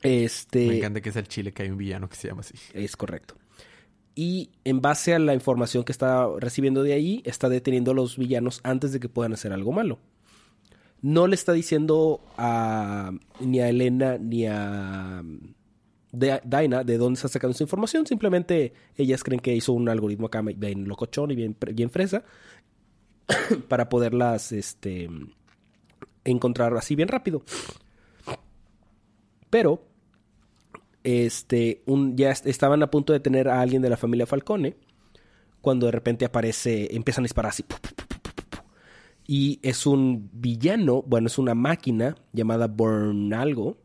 Este 0.00 0.68
Me 0.68 0.76
encanta 0.76 1.00
que 1.00 1.08
es 1.08 1.16
el 1.16 1.26
chile 1.26 1.52
que 1.52 1.64
hay 1.64 1.70
un 1.70 1.76
villano 1.76 2.08
que 2.08 2.14
se 2.14 2.28
llama 2.28 2.42
así. 2.42 2.54
es 2.72 2.96
correcto. 2.96 3.34
Y 4.14 4.50
en 4.62 4.80
base 4.80 5.12
a 5.12 5.18
la 5.18 5.34
información 5.34 5.82
que 5.82 5.90
está 5.90 6.28
recibiendo 6.38 6.84
de 6.84 6.92
ahí, 6.92 7.20
está 7.24 7.48
deteniendo 7.48 7.90
a 7.90 7.94
los 7.94 8.16
villanos 8.16 8.60
antes 8.62 8.92
de 8.92 9.00
que 9.00 9.08
puedan 9.08 9.32
hacer 9.32 9.52
algo 9.52 9.72
malo. 9.72 9.98
No 11.00 11.26
le 11.26 11.34
está 11.34 11.52
diciendo 11.52 12.20
a 12.38 13.10
ni 13.40 13.58
a 13.58 13.68
Elena 13.68 14.18
ni 14.18 14.46
a 14.46 15.24
de- 16.12 16.40
Dinah 16.44 16.84
de 16.84 16.98
dónde 16.98 17.16
está 17.18 17.28
sacando 17.28 17.52
esa 17.54 17.64
información. 17.64 18.06
Simplemente 18.06 18.72
ellas 18.96 19.24
creen 19.24 19.40
que 19.40 19.54
hizo 19.54 19.72
un 19.72 19.88
algoritmo 19.88 20.26
acá 20.26 20.42
bien 20.42 20.86
locochón 20.86 21.30
y 21.30 21.34
bien, 21.34 21.90
fresa 21.90 22.22
para 23.68 23.88
poderlas 23.88 24.52
este, 24.52 25.08
encontrar 26.24 26.76
así 26.76 26.94
bien 26.94 27.08
rápido. 27.08 27.42
Pero 29.50 29.82
este, 31.04 31.82
un, 31.86 32.16
ya 32.16 32.30
est- 32.30 32.46
estaban 32.46 32.82
a 32.82 32.90
punto 32.90 33.12
de 33.12 33.20
tener 33.20 33.48
a 33.48 33.60
alguien 33.60 33.82
de 33.82 33.90
la 33.90 33.96
familia 33.96 34.26
Falcone 34.26 34.76
cuando 35.60 35.86
de 35.86 35.92
repente 35.92 36.24
aparece, 36.24 36.94
empiezan 36.94 37.22
a 37.22 37.26
disparar 37.26 37.50
así. 37.50 37.64
Y 39.26 39.60
es 39.62 39.86
un 39.86 40.28
villano, 40.32 41.02
bueno, 41.02 41.28
es 41.28 41.38
una 41.38 41.54
máquina 41.54 42.16
llamada 42.32 42.66
Burn 42.66 43.32
algo. 43.34 43.78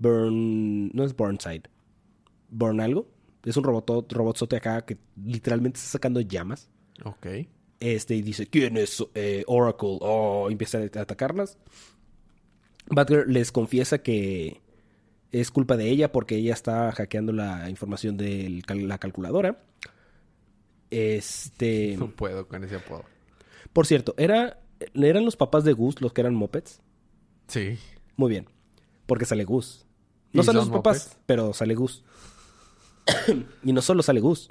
Burn, 0.00 0.88
no 0.88 1.04
es 1.04 1.14
Burnside. 1.14 1.62
Burn 2.48 2.80
algo. 2.80 3.06
Es 3.44 3.56
un 3.56 3.64
robot, 3.64 4.12
robotzote 4.12 4.56
acá 4.56 4.84
que 4.84 4.98
literalmente 5.24 5.78
está 5.78 5.90
sacando 5.92 6.20
llamas. 6.20 6.68
Ok. 7.04 7.26
Este, 7.78 8.14
y 8.16 8.22
dice, 8.22 8.46
¿quién 8.48 8.76
es 8.76 9.02
eh, 9.14 9.44
Oracle? 9.46 9.98
Oh, 10.00 10.48
empieza 10.50 10.78
a 10.78 11.00
atacarlas. 11.00 11.56
Batgirl 12.88 13.32
les 13.32 13.52
confiesa 13.52 14.02
que 14.02 14.60
es 15.32 15.50
culpa 15.50 15.76
de 15.76 15.88
ella 15.88 16.10
porque 16.12 16.36
ella 16.36 16.52
está 16.52 16.90
hackeando 16.92 17.32
la 17.32 17.70
información 17.70 18.16
de 18.16 18.62
la 18.68 18.98
calculadora. 18.98 19.62
Este, 20.90 21.96
No 21.98 22.10
puedo 22.10 22.48
con 22.48 22.64
ese 22.64 22.76
apodo. 22.76 23.04
por 23.72 23.86
cierto, 23.86 24.14
era, 24.18 24.60
eran 24.94 25.24
los 25.24 25.36
papás 25.36 25.64
de 25.64 25.72
Gus 25.72 26.00
los 26.00 26.12
que 26.12 26.20
eran 26.20 26.34
mopeds. 26.34 26.80
Sí. 27.46 27.78
Muy 28.16 28.30
bien, 28.30 28.46
porque 29.06 29.24
sale 29.24 29.44
Gus. 29.44 29.86
No 30.32 30.42
¿Y 30.42 30.44
salen 30.44 30.62
sus 30.62 30.70
papás, 30.70 31.18
pero 31.26 31.52
sale 31.52 31.74
Gus. 31.74 32.04
y 33.64 33.72
no 33.72 33.82
solo 33.82 34.02
sale 34.02 34.20
Gus. 34.20 34.50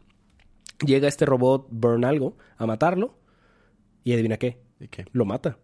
Llega 0.86 1.08
este 1.08 1.26
robot 1.26 1.68
Burn 1.70 2.06
algo 2.06 2.38
a 2.58 2.66
matarlo 2.66 3.18
y 4.04 4.14
adivina 4.14 4.38
qué, 4.38 4.62
¿Y 4.80 4.88
qué? 4.88 5.06
lo 5.12 5.26
mata. 5.26 5.58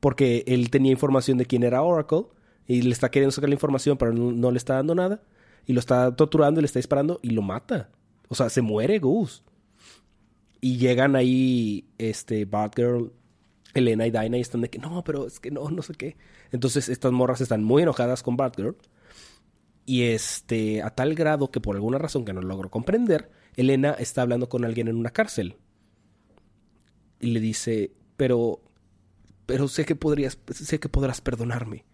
Porque 0.00 0.44
él 0.46 0.70
tenía 0.70 0.92
información 0.92 1.38
de 1.38 1.46
quién 1.46 1.62
era 1.62 1.82
Oracle 1.82 2.26
y 2.66 2.82
le 2.82 2.90
está 2.90 3.10
queriendo 3.10 3.32
sacar 3.32 3.48
la 3.48 3.54
información, 3.54 3.96
pero 3.96 4.12
no, 4.12 4.32
no 4.32 4.50
le 4.50 4.58
está 4.58 4.74
dando 4.74 4.94
nada. 4.94 5.22
Y 5.66 5.72
lo 5.72 5.80
está 5.80 6.14
torturando 6.14 6.60
y 6.60 6.62
le 6.62 6.66
está 6.66 6.78
disparando 6.78 7.20
y 7.22 7.30
lo 7.30 7.42
mata. 7.42 7.90
O 8.28 8.34
sea, 8.34 8.48
se 8.50 8.62
muere 8.62 8.98
Goose. 8.98 9.42
Y 10.60 10.76
llegan 10.78 11.16
ahí 11.16 11.88
este 11.98 12.44
Batgirl 12.44 13.12
Elena 13.74 14.06
y 14.06 14.10
Dinah 14.10 14.38
están 14.38 14.60
de 14.60 14.70
que 14.70 14.78
no, 14.78 15.02
pero 15.04 15.26
es 15.26 15.40
que 15.40 15.50
no, 15.50 15.68
no 15.70 15.82
sé 15.82 15.94
qué. 15.94 16.16
Entonces 16.52 16.88
estas 16.88 17.12
morras 17.12 17.40
están 17.40 17.62
muy 17.64 17.82
enojadas 17.82 18.22
con 18.22 18.36
Batgirl. 18.36 18.76
Y 19.86 20.04
este, 20.04 20.82
a 20.82 20.90
tal 20.90 21.14
grado 21.14 21.50
que 21.50 21.60
por 21.60 21.76
alguna 21.76 21.98
razón 21.98 22.24
que 22.24 22.32
no 22.32 22.40
logro 22.40 22.70
comprender, 22.70 23.30
Elena 23.56 23.92
está 23.92 24.22
hablando 24.22 24.48
con 24.48 24.64
alguien 24.64 24.88
en 24.88 24.96
una 24.96 25.10
cárcel. 25.10 25.56
Y 27.20 27.28
le 27.28 27.40
dice, 27.40 27.92
pero, 28.16 28.62
pero 29.46 29.68
sé 29.68 29.84
que 29.84 29.94
podrías, 29.96 30.38
sé 30.52 30.80
que 30.80 30.88
podrás 30.88 31.20
perdonarme. 31.20 31.84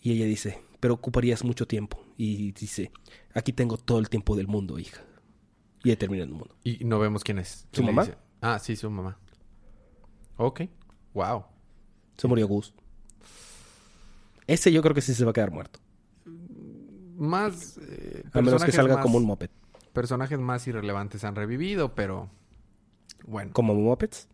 Y 0.00 0.12
ella 0.12 0.24
dice, 0.24 0.62
pero 0.80 0.94
ocuparías 0.94 1.44
mucho 1.44 1.66
tiempo. 1.66 2.02
Y 2.16 2.52
dice, 2.52 2.90
aquí 3.34 3.52
tengo 3.52 3.76
todo 3.76 3.98
el 3.98 4.08
tiempo 4.08 4.34
del 4.34 4.48
mundo, 4.48 4.78
hija. 4.78 5.02
Y 5.84 5.90
ahí 5.90 5.96
termina 5.96 6.24
el 6.24 6.30
mundo. 6.30 6.56
Y 6.64 6.84
no 6.84 6.98
vemos 6.98 7.22
quién 7.24 7.38
es. 7.38 7.66
¿Su 7.72 7.80
¿Qué 7.80 7.80
le 7.82 7.86
mamá? 7.86 8.04
dice? 8.04 8.16
Ah, 8.40 8.58
sí, 8.58 8.76
su 8.76 8.90
mamá. 8.90 9.18
Ok. 10.36 10.62
Wow. 11.14 11.44
Se 12.16 12.28
murió 12.28 12.46
Gus. 12.48 12.74
Ese 14.46 14.72
yo 14.72 14.82
creo 14.82 14.94
que 14.94 15.00
sí 15.00 15.14
se 15.14 15.24
va 15.24 15.30
a 15.30 15.34
quedar 15.34 15.50
muerto. 15.50 15.78
Más. 17.16 17.78
eh, 17.78 18.24
A 18.32 18.40
menos 18.40 18.64
que 18.64 18.72
salga 18.72 18.96
más- 18.96 19.02
como 19.02 19.18
un 19.18 19.24
moped. 19.24 19.50
Personajes 19.92 20.38
más 20.38 20.66
irrelevantes 20.66 21.24
han 21.24 21.34
revivido, 21.34 21.94
pero. 21.94 22.30
Bueno, 23.26 23.52
¿Como 23.52 23.74
mopeds? 23.74 24.28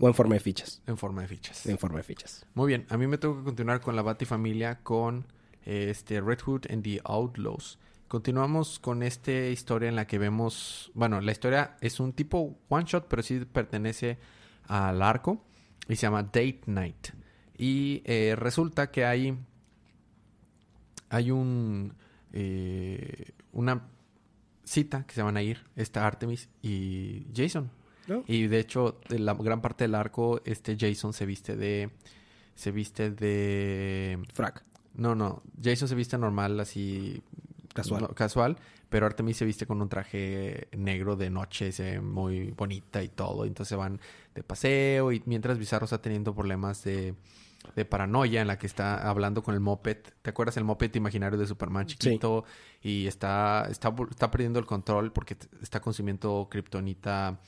¿O 0.00 0.06
en 0.06 0.14
forma 0.14 0.34
de 0.34 0.40
fichas? 0.40 0.80
en 0.86 0.96
forma 0.96 1.22
de 1.22 1.28
fichas. 1.28 1.66
En 1.66 1.78
forma 1.78 1.96
de 1.98 2.04
fichas. 2.04 2.46
Muy 2.54 2.68
bien, 2.68 2.86
a 2.90 2.96
mí 2.96 3.06
me 3.06 3.18
tengo 3.18 3.38
que 3.38 3.42
continuar 3.44 3.80
con 3.80 3.96
la 3.96 4.02
Batifamilia 4.02 4.80
con 4.82 5.26
eh, 5.64 5.88
este 5.90 6.20
Red 6.20 6.40
Hood 6.42 6.66
and 6.70 6.84
the 6.84 7.00
Outlaws. 7.04 7.78
Continuamos 8.06 8.78
con 8.78 9.02
esta 9.02 9.32
historia 9.32 9.88
en 9.88 9.96
la 9.96 10.06
que 10.06 10.18
vemos, 10.18 10.92
bueno, 10.94 11.20
la 11.20 11.32
historia 11.32 11.76
es 11.80 11.98
un 11.98 12.12
tipo 12.12 12.56
one 12.68 12.84
shot, 12.86 13.06
pero 13.08 13.22
sí 13.22 13.40
pertenece 13.46 14.18
al 14.68 15.02
arco 15.02 15.42
y 15.88 15.96
se 15.96 16.02
llama 16.02 16.22
Date 16.22 16.62
Night. 16.66 17.08
Y 17.56 18.02
eh, 18.04 18.34
resulta 18.36 18.90
que 18.90 19.04
hay 19.04 19.36
hay 21.10 21.30
un 21.30 21.94
eh, 22.32 23.32
una 23.52 23.88
cita 24.64 25.04
que 25.06 25.14
se 25.14 25.22
van 25.22 25.36
a 25.36 25.42
ir, 25.42 25.60
está 25.76 26.06
Artemis 26.06 26.48
y 26.62 27.26
Jason. 27.34 27.70
¿No? 28.06 28.24
Y 28.26 28.48
de 28.48 28.58
hecho, 28.58 28.98
de 29.08 29.18
la 29.18 29.34
gran 29.34 29.60
parte 29.60 29.84
del 29.84 29.94
arco, 29.94 30.40
este 30.44 30.76
Jason 30.78 31.12
se 31.12 31.26
viste 31.26 31.56
de. 31.56 31.90
Se 32.54 32.72
viste 32.72 33.10
de. 33.10 34.18
Frac. 34.32 34.64
No, 34.94 35.14
no. 35.14 35.42
Jason 35.62 35.88
se 35.88 35.94
viste 35.94 36.18
normal, 36.18 36.58
así. 36.58 37.22
Casual. 37.72 38.02
no, 38.02 38.08
casual. 38.08 38.56
Pero 38.92 39.06
Artemis 39.06 39.38
se 39.38 39.46
viste 39.46 39.64
con 39.64 39.80
un 39.80 39.88
traje 39.88 40.68
negro 40.76 41.16
de 41.16 41.30
noche, 41.30 41.72
se 41.72 41.92
ve 41.92 42.00
muy 42.02 42.50
bonita 42.50 43.02
y 43.02 43.08
todo. 43.08 43.46
Entonces 43.46 43.76
van 43.78 43.98
de 44.34 44.42
paseo. 44.42 45.12
Y 45.12 45.22
mientras 45.24 45.58
Bizarro 45.58 45.86
está 45.86 46.02
teniendo 46.02 46.34
problemas 46.34 46.84
de, 46.84 47.14
de 47.74 47.84
paranoia 47.86 48.42
en 48.42 48.48
la 48.48 48.58
que 48.58 48.66
está 48.66 49.08
hablando 49.08 49.42
con 49.42 49.54
el 49.54 49.60
moped. 49.60 49.96
¿Te 50.20 50.28
acuerdas 50.28 50.58
el 50.58 50.64
moped 50.64 50.94
imaginario 50.94 51.38
de 51.38 51.46
Superman 51.46 51.86
chiquito? 51.86 52.44
Y 52.82 53.06
está, 53.06 53.66
está, 53.70 53.94
está 54.10 54.30
perdiendo 54.30 54.58
el 54.58 54.66
control 54.66 55.10
porque 55.10 55.38
está 55.62 55.80
consumiendo 55.80 56.48
kriptonita. 56.50 57.40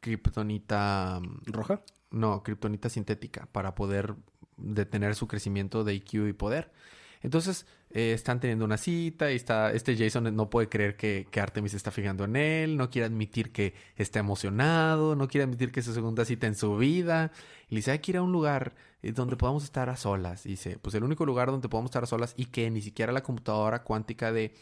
Kriptonita. 0.00 1.20
mm, 1.22 1.52
¿Roja? 1.52 1.82
No, 2.10 2.42
kriptonita 2.42 2.88
sintética 2.88 3.46
para 3.52 3.74
poder 3.74 4.14
detener 4.56 5.14
su 5.14 5.28
crecimiento 5.28 5.84
de 5.84 5.92
IQ 5.92 6.26
y 6.26 6.32
poder. 6.32 6.72
Entonces, 7.20 7.66
eh, 7.92 8.12
están 8.12 8.38
teniendo 8.40 8.64
una 8.64 8.76
cita 8.76 9.32
y 9.32 9.36
está, 9.36 9.72
este 9.72 9.96
Jason 9.96 10.34
no 10.36 10.48
puede 10.48 10.68
creer 10.68 10.96
que, 10.96 11.26
que 11.30 11.40
Artemis 11.40 11.74
está 11.74 11.90
fijando 11.90 12.24
en 12.24 12.36
él, 12.36 12.76
no 12.76 12.88
quiere 12.90 13.06
admitir 13.06 13.50
que 13.52 13.74
está 13.96 14.20
emocionado, 14.20 15.16
no 15.16 15.26
quiere 15.28 15.44
admitir 15.44 15.72
que 15.72 15.80
es 15.80 15.86
su 15.86 15.94
segunda 15.94 16.24
cita 16.24 16.46
en 16.46 16.54
su 16.54 16.76
vida. 16.76 17.32
Y 17.68 17.74
le 17.74 17.78
dice, 17.80 17.90
hay 17.92 17.98
que 17.98 18.12
ir 18.12 18.16
a 18.18 18.22
un 18.22 18.32
lugar 18.32 18.74
eh, 19.02 19.12
donde 19.12 19.36
podamos 19.36 19.64
estar 19.64 19.88
a 19.90 19.96
solas. 19.96 20.46
Y 20.46 20.50
dice, 20.50 20.78
pues 20.80 20.94
el 20.94 21.02
único 21.04 21.24
lugar 21.26 21.50
donde 21.50 21.68
podamos 21.68 21.90
estar 21.90 22.04
a 22.04 22.06
solas 22.06 22.34
y 22.36 22.46
que 22.46 22.70
ni 22.70 22.80
siquiera 22.80 23.12
la 23.12 23.22
computadora 23.22 23.82
cuántica 23.82 24.30
de, 24.32 24.54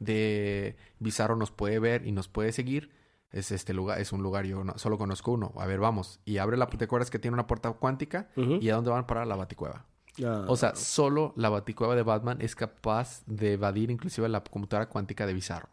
de 0.00 0.76
Bizarro 0.98 1.36
nos 1.36 1.50
puede 1.50 1.78
ver 1.78 2.06
y 2.06 2.12
nos 2.12 2.28
puede 2.28 2.52
seguir 2.52 2.90
es 3.30 3.50
este 3.50 3.72
lugar, 3.72 3.98
es 3.98 4.12
un 4.12 4.22
lugar, 4.22 4.44
yo 4.44 4.62
no- 4.62 4.76
solo 4.76 4.98
conozco 4.98 5.32
uno. 5.32 5.52
A 5.56 5.64
ver, 5.66 5.78
vamos. 5.80 6.20
Y 6.26 6.36
abre 6.36 6.58
la, 6.58 6.66
¿te 6.66 6.84
acuerdas 6.84 7.10
que 7.10 7.18
tiene 7.18 7.32
una 7.34 7.46
puerta 7.46 7.70
cuántica? 7.72 8.28
¿Y 8.60 8.68
a 8.68 8.74
dónde 8.74 8.90
van 8.90 9.06
para 9.06 9.24
la 9.24 9.36
baticueva? 9.36 9.86
Ah, 10.24 10.44
O 10.48 10.56
sea, 10.56 10.74
solo 10.74 11.32
la 11.36 11.48
baticueva 11.48 11.94
de 11.94 12.02
Batman 12.02 12.38
es 12.42 12.54
capaz 12.54 13.22
de 13.26 13.54
evadir 13.54 13.90
inclusive 13.90 14.28
la 14.28 14.42
computadora 14.44 14.88
cuántica 14.88 15.26
de 15.26 15.34
Bizarro. 15.34 15.68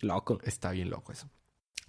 loco. 0.00 0.38
Está 0.44 0.70
bien 0.70 0.90
loco 0.90 1.12
eso. 1.12 1.28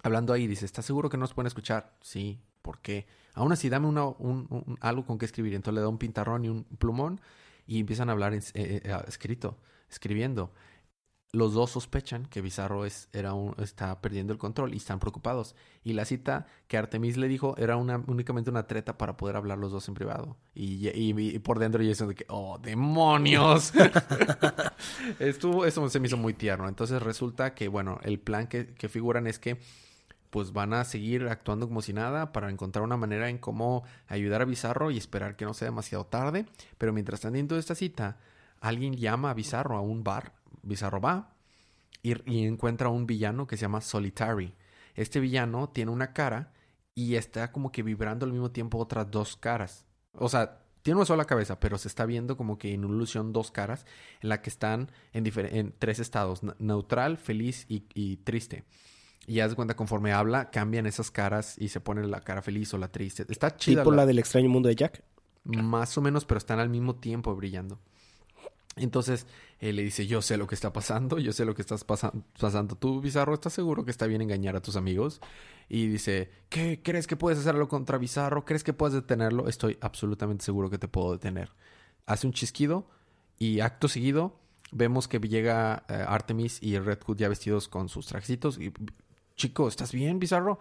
Hablando 0.02 0.32
ahí, 0.32 0.46
dice, 0.46 0.64
¿estás 0.64 0.84
seguro 0.84 1.08
que 1.10 1.16
nos 1.16 1.32
pueden 1.34 1.46
escuchar? 1.46 1.94
Sí, 2.00 2.40
¿por 2.62 2.80
qué? 2.80 3.06
Aún 3.34 3.52
así, 3.52 3.68
dame 3.68 3.86
una- 3.86 4.06
un- 4.06 4.46
un- 4.50 4.78
algo 4.80 5.04
con 5.06 5.18
que 5.18 5.26
escribir. 5.26 5.54
Entonces 5.54 5.76
le 5.76 5.80
da 5.82 5.88
un 5.88 5.98
pintarrón 5.98 6.44
y 6.44 6.48
un 6.48 6.64
plumón 6.64 7.20
y 7.66 7.78
empiezan 7.78 8.08
a 8.08 8.12
hablar 8.12 8.34
en- 8.34 8.40
eh, 8.54 8.80
eh, 8.84 8.96
escrito, 9.06 9.58
escribiendo. 9.88 10.52
Los 11.32 11.54
dos 11.54 11.70
sospechan 11.70 12.26
que 12.26 12.40
Bizarro 12.40 12.84
es, 12.84 13.08
era 13.12 13.34
un, 13.34 13.54
está 13.62 14.00
perdiendo 14.00 14.32
el 14.32 14.38
control 14.40 14.74
y 14.74 14.78
están 14.78 14.98
preocupados. 14.98 15.54
Y 15.84 15.92
la 15.92 16.04
cita 16.04 16.46
que 16.66 16.76
Artemis 16.76 17.16
le 17.16 17.28
dijo 17.28 17.54
era 17.56 17.76
una, 17.76 18.02
únicamente 18.08 18.50
una 18.50 18.66
treta 18.66 18.98
para 18.98 19.16
poder 19.16 19.36
hablar 19.36 19.58
los 19.58 19.70
dos 19.70 19.86
en 19.88 19.94
privado. 19.94 20.36
Y, 20.54 20.88
y- 20.88 21.14
y 21.36 21.38
por 21.38 21.60
dentro 21.60 21.84
Jason 21.84 22.08
de 22.08 22.16
que, 22.16 22.24
¡oh, 22.28 22.58
demonios! 22.58 23.72
Estuvo, 25.18 25.64
eso 25.66 25.88
se 25.88 26.00
me 26.00 26.08
hizo 26.08 26.16
muy 26.16 26.34
tierno. 26.34 26.68
Entonces 26.68 27.02
resulta 27.02 27.54
que, 27.54 27.68
bueno, 27.68 27.98
el 28.02 28.18
plan 28.18 28.46
que, 28.46 28.74
que 28.74 28.88
figuran 28.88 29.26
es 29.26 29.38
que 29.38 29.58
pues 30.30 30.52
van 30.52 30.72
a 30.74 30.84
seguir 30.84 31.26
actuando 31.26 31.66
como 31.66 31.82
si 31.82 31.92
nada 31.92 32.32
para 32.32 32.50
encontrar 32.50 32.84
una 32.84 32.96
manera 32.96 33.28
en 33.28 33.38
cómo 33.38 33.82
ayudar 34.06 34.42
a 34.42 34.44
Bizarro 34.44 34.90
y 34.92 34.96
esperar 34.96 35.34
que 35.36 35.44
no 35.44 35.54
sea 35.54 35.66
demasiado 35.66 36.04
tarde. 36.06 36.46
Pero 36.78 36.92
mientras 36.92 37.18
están 37.18 37.32
dentro 37.32 37.56
de 37.56 37.60
esta 37.60 37.74
cita, 37.74 38.18
alguien 38.60 38.94
llama 38.96 39.30
a 39.30 39.34
Bizarro 39.34 39.76
a 39.76 39.80
un 39.80 40.04
bar. 40.04 40.32
Bizarro 40.62 41.00
va 41.00 41.32
y, 42.02 42.14
y 42.30 42.46
encuentra 42.46 42.88
un 42.88 43.06
villano 43.06 43.46
que 43.46 43.56
se 43.56 43.62
llama 43.62 43.80
Solitary. 43.80 44.54
Este 44.94 45.20
villano 45.20 45.68
tiene 45.68 45.90
una 45.90 46.12
cara 46.12 46.52
y 46.94 47.14
está 47.14 47.52
como 47.52 47.70
que 47.72 47.82
vibrando 47.82 48.26
al 48.26 48.32
mismo 48.32 48.50
tiempo 48.50 48.78
otras 48.78 49.10
dos 49.10 49.36
caras. 49.36 49.84
O 50.12 50.28
sea, 50.28 50.58
tiene 50.82 50.96
una 50.96 51.06
sola 51.06 51.24
cabeza, 51.26 51.60
pero 51.60 51.78
se 51.78 51.88
está 51.88 52.06
viendo 52.06 52.36
como 52.36 52.58
que 52.58 52.72
en 52.74 52.84
ilusión 52.84 53.32
dos 53.32 53.50
caras 53.50 53.86
en 54.22 54.28
la 54.30 54.42
que 54.42 54.50
están 54.50 54.90
en, 55.12 55.74
tres 55.78 55.98
estados, 55.98 56.42
ne- 56.42 56.54
neutral, 56.58 57.16
feliz 57.18 57.66
y, 57.68 57.84
y 57.94 58.16
triste. 58.18 58.64
Y 59.26 59.34
ya 59.34 59.48
de 59.48 59.54
cuenta, 59.54 59.76
conforme 59.76 60.12
habla, 60.12 60.50
cambian 60.50 60.86
esas 60.86 61.10
caras 61.10 61.56
y 61.58 61.68
se 61.68 61.80
pone 61.80 62.06
la 62.06 62.22
cara 62.22 62.42
feliz 62.42 62.72
o 62.74 62.78
la 62.78 62.88
triste. 62.88 63.24
Está 63.28 63.56
chida. 63.56 63.82
Tipo 63.82 63.90
la- 63.92 63.98
la 63.98 64.06
del 64.06 64.18
extraño 64.18 64.48
mundo 64.48 64.68
de 64.68 64.74
Jack. 64.74 65.04
más 65.44 65.96
o 65.96 66.00
menos, 66.00 66.24
pero 66.24 66.38
están 66.38 66.58
al 66.58 66.68
mismo 66.70 66.96
tiempo 66.96 67.34
brillando. 67.36 67.78
Entonces 68.76 69.26
él 69.60 69.76
le 69.76 69.82
dice, 69.82 70.06
yo 70.06 70.22
sé 70.22 70.36
lo 70.36 70.46
que 70.46 70.54
está 70.54 70.72
pasando, 70.72 71.18
yo 71.18 71.32
sé 71.32 71.44
lo 71.44 71.54
que 71.54 71.62
estás 71.62 71.84
pasa- 71.84 72.12
pasando 72.40 72.74
tú, 72.76 73.00
Bizarro, 73.00 73.34
¿estás 73.34 73.52
seguro 73.52 73.84
que 73.84 73.90
está 73.90 74.06
bien 74.06 74.22
engañar 74.22 74.56
a 74.56 74.62
tus 74.62 74.74
amigos? 74.76 75.20
Y 75.68 75.86
dice, 75.86 76.30
¿qué? 76.48 76.80
¿Crees 76.82 77.06
que 77.06 77.16
puedes 77.16 77.38
hacerlo 77.38 77.68
contra 77.68 77.98
Bizarro? 77.98 78.44
¿Crees 78.44 78.64
que 78.64 78.72
puedes 78.72 78.94
detenerlo? 78.94 79.48
Estoy 79.48 79.78
absolutamente 79.80 80.44
seguro 80.44 80.68
que 80.70 80.78
te 80.78 80.88
puedo 80.88 81.12
detener. 81.12 81.52
Hace 82.06 82.26
un 82.26 82.32
chisquido 82.32 82.88
y 83.38 83.60
acto 83.60 83.86
seguido 83.86 84.40
vemos 84.72 85.08
que 85.08 85.18
llega 85.20 85.84
eh, 85.88 86.04
Artemis 86.08 86.58
y 86.62 86.78
Red 86.78 87.00
Hood 87.06 87.18
ya 87.18 87.28
vestidos 87.28 87.68
con 87.68 87.88
sus 87.88 88.06
trajecitos. 88.06 88.58
Chico, 89.36 89.68
¿estás 89.68 89.92
bien, 89.92 90.18
Bizarro? 90.18 90.58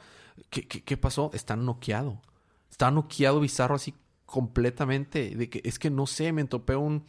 ¿Qué, 0.50 0.68
qué, 0.68 0.84
qué 0.84 0.98
pasó? 0.98 1.32
Está 1.34 1.56
noqueado. 1.56 2.22
Está 2.70 2.92
noqueado 2.92 3.40
Bizarro 3.40 3.76
así 3.76 3.94
completamente. 4.26 5.36
De 5.36 5.50
que 5.50 5.62
es 5.64 5.80
que 5.80 5.90
no 5.90 6.06
sé, 6.08 6.32
me 6.34 6.44
topé 6.46 6.76
un, 6.76 7.04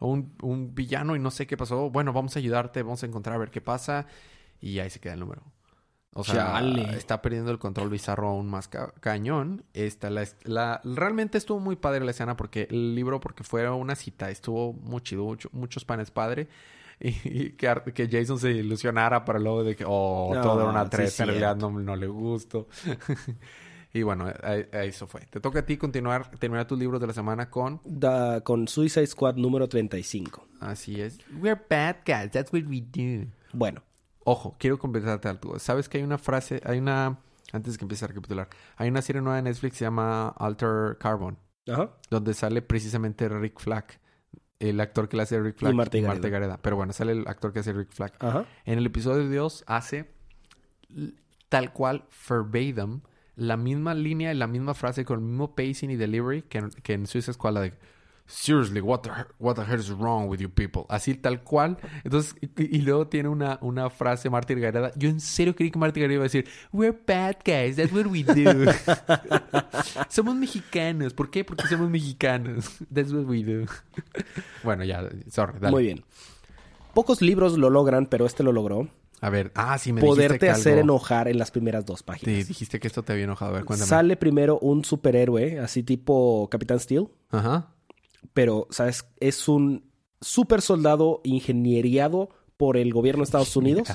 un, 0.00 0.34
un 0.42 0.74
villano 0.74 1.14
y 1.14 1.18
no 1.18 1.30
sé 1.30 1.46
qué 1.46 1.56
pasó. 1.56 1.90
Bueno, 1.90 2.12
vamos 2.12 2.34
a 2.36 2.38
ayudarte, 2.40 2.82
vamos 2.82 3.02
a 3.02 3.06
encontrar 3.06 3.36
a 3.36 3.38
ver 3.38 3.50
qué 3.50 3.60
pasa. 3.60 4.06
Y 4.60 4.78
ahí 4.80 4.90
se 4.90 5.00
queda 5.00 5.14
el 5.14 5.20
número. 5.20 5.42
O 6.12 6.24
sea, 6.24 6.54
Chale. 6.54 6.96
está 6.96 7.22
perdiendo 7.22 7.52
el 7.52 7.58
control 7.60 7.88
Bizarro 7.88 8.28
aún 8.30 8.48
más 8.50 8.66
ca- 8.66 8.92
cañón. 9.00 9.62
Esta, 9.74 10.10
la, 10.10 10.26
la- 10.42 10.80
realmente 10.82 11.38
estuvo 11.38 11.60
muy 11.60 11.76
padre 11.76 12.04
la 12.04 12.10
escena 12.10 12.36
porque 12.36 12.66
el 12.68 12.96
libro, 12.96 13.20
porque 13.20 13.44
fue 13.44 13.68
una 13.70 13.94
cita, 13.94 14.28
estuvo 14.28 14.72
muy 14.72 15.02
chido, 15.02 15.22
mucho- 15.24 15.48
muchos 15.52 15.84
panes 15.84 16.10
padre. 16.10 16.48
Y, 16.98 17.08
y 17.24 17.50
que, 17.52 17.74
que 17.94 18.08
Jason 18.10 18.38
se 18.40 18.50
ilusionara 18.50 19.24
para 19.24 19.38
luego 19.38 19.62
de 19.62 19.76
que, 19.76 19.84
oh, 19.86 20.32
No, 20.34 20.40
todo 20.42 20.62
era 20.62 20.70
una 20.70 20.84
sí, 20.84 20.90
treta, 20.90 21.22
en 21.22 21.28
realidad 21.28 21.56
no, 21.56 21.70
no 21.70 21.94
le 21.94 22.08
gustó. 22.08 22.66
y 23.92 24.02
bueno, 24.02 24.32
ahí- 24.42 24.66
ahí 24.72 24.88
eso 24.88 25.06
fue. 25.06 25.22
Te 25.22 25.40
toca 25.40 25.60
a 25.60 25.66
ti 25.66 25.76
continuar, 25.76 26.30
terminar 26.38 26.66
tus 26.66 26.78
libros 26.78 27.00
de 27.00 27.06
la 27.06 27.12
semana 27.12 27.50
con 27.50 27.80
Da- 27.84 28.40
con 28.42 28.68
Suicide 28.68 29.06
Squad 29.06 29.36
número 29.36 29.68
35. 29.68 30.46
Así 30.60 31.00
es. 31.00 31.18
We're 31.40 31.60
bad 31.68 31.96
guys, 32.06 32.30
that's 32.30 32.52
what 32.52 32.62
we 32.68 32.80
do. 32.80 33.26
Bueno, 33.52 33.82
Ojo, 34.24 34.54
quiero 34.58 34.78
conversarte 34.78 35.28
algo. 35.28 35.58
¿Sabes 35.58 35.88
que 35.88 35.96
hay 35.98 36.04
una 36.04 36.18
frase, 36.18 36.60
hay 36.64 36.78
una, 36.78 37.18
antes 37.52 37.78
que 37.78 37.84
empiece 37.84 38.04
a 38.04 38.08
recapitular, 38.08 38.48
hay 38.76 38.88
una 38.90 39.00
serie 39.02 39.22
nueva 39.22 39.36
de 39.36 39.42
Netflix 39.42 39.72
que 39.72 39.78
se 39.78 39.84
llama 39.86 40.28
Alter 40.28 40.98
Carbon, 41.00 41.38
ajá. 41.66 41.90
donde 42.10 42.34
sale 42.34 42.60
precisamente 42.62 43.28
Rick 43.30 43.58
Flag, 43.58 43.86
el 44.60 44.78
actor 44.78 45.08
que 45.08 45.16
le 45.16 45.22
hace 45.22 45.40
Rick 45.40 45.56
Flag. 45.56 45.72
Y 45.72 45.74
Marta 45.76 45.98
Gareda. 45.98 46.28
Gareda. 46.28 46.58
Pero 46.62 46.76
bueno, 46.76 46.92
sale 46.92 47.12
el 47.12 47.26
actor 47.26 47.52
que 47.54 47.60
hace 47.60 47.72
Rick 47.72 47.92
Flag. 47.92 48.12
Ajá. 48.20 48.44
En 48.66 48.78
el 48.78 48.84
episodio 48.86 49.24
de 49.24 49.30
Dios 49.30 49.64
hace 49.66 50.10
tal 51.48 51.72
cual 51.72 52.04
verbatim 52.28 53.00
la 53.36 53.56
misma 53.56 53.94
línea 53.94 54.32
y 54.32 54.36
la 54.36 54.46
misma 54.46 54.74
frase 54.74 55.04
con 55.04 55.20
el 55.20 55.24
mismo 55.24 55.54
pacing 55.54 55.90
y 55.90 55.96
delivery 55.96 56.42
que 56.42 56.58
en, 56.58 56.70
que 56.70 56.92
en 56.94 57.06
Suicide 57.06 57.34
Squad, 57.34 57.54
la 57.54 57.60
de 57.62 57.72
Seriously, 58.30 58.80
what 58.80 59.02
the, 59.02 59.10
what 59.40 59.56
the 59.56 59.64
hell 59.64 59.80
is 59.80 59.90
wrong 59.90 60.28
with 60.28 60.38
you 60.38 60.48
people? 60.48 60.86
Así 60.88 61.14
tal 61.14 61.42
cual. 61.42 61.78
Entonces, 62.04 62.36
y, 62.40 62.76
y 62.76 62.80
luego 62.82 63.08
tiene 63.08 63.28
una, 63.28 63.58
una 63.60 63.90
frase 63.90 64.30
Marty 64.30 64.54
Gareda. 64.54 64.92
Yo 64.94 65.08
en 65.08 65.18
serio 65.18 65.56
creí 65.56 65.72
que 65.72 65.78
Marty 65.80 66.00
Gareda 66.00 66.14
iba 66.14 66.22
a 66.22 66.28
decir, 66.28 66.46
We're 66.72 66.96
bad 67.06 67.38
guys, 67.44 67.74
that's 67.74 67.92
what 67.92 68.06
we 68.06 68.22
do. 68.22 68.70
somos 70.08 70.36
mexicanos. 70.36 71.12
¿Por 71.12 71.28
qué? 71.28 71.44
Porque 71.44 71.66
somos 71.66 71.90
mexicanos. 71.90 72.78
That's 72.94 73.12
what 73.12 73.24
we 73.24 73.42
do. 73.42 73.66
bueno, 74.62 74.84
ya, 74.84 75.08
sorry, 75.28 75.58
dale. 75.58 75.72
Muy 75.72 75.82
bien. 75.82 76.04
Pocos 76.94 77.22
libros 77.22 77.58
lo 77.58 77.68
logran, 77.68 78.06
pero 78.06 78.26
este 78.26 78.44
lo 78.44 78.52
logró. 78.52 78.88
A 79.22 79.28
ver, 79.30 79.52
ah, 79.54 79.76
sí, 79.78 79.92
me 79.92 80.00
Poderte 80.00 80.38
que 80.38 80.50
hacer 80.50 80.72
algo- 80.78 80.82
enojar 80.84 81.28
en 81.28 81.38
las 81.38 81.50
primeras 81.50 81.84
dos 81.84 82.02
páginas. 82.02 82.48
dijiste 82.48 82.80
que 82.80 82.86
esto 82.88 83.02
te 83.02 83.12
había 83.12 83.24
enojado. 83.24 83.50
A 83.50 83.54
ver, 83.54 83.64
cuéntame. 83.64 83.88
Sale 83.88 84.16
primero 84.16 84.58
un 84.60 84.84
superhéroe, 84.84 85.58
así 85.60 85.82
tipo 85.82 86.48
Capitán 86.50 86.80
Steel, 86.80 87.08
Ajá. 87.30 87.74
pero, 88.32 88.66
¿sabes? 88.70 89.04
Es 89.20 89.46
un 89.48 89.90
super 90.22 90.62
soldado 90.62 91.20
ingenieriado 91.24 92.30
por 92.56 92.76
el 92.78 92.92
gobierno 92.92 93.20
de 93.20 93.24
Estados 93.24 93.54
Unidos. 93.56 93.88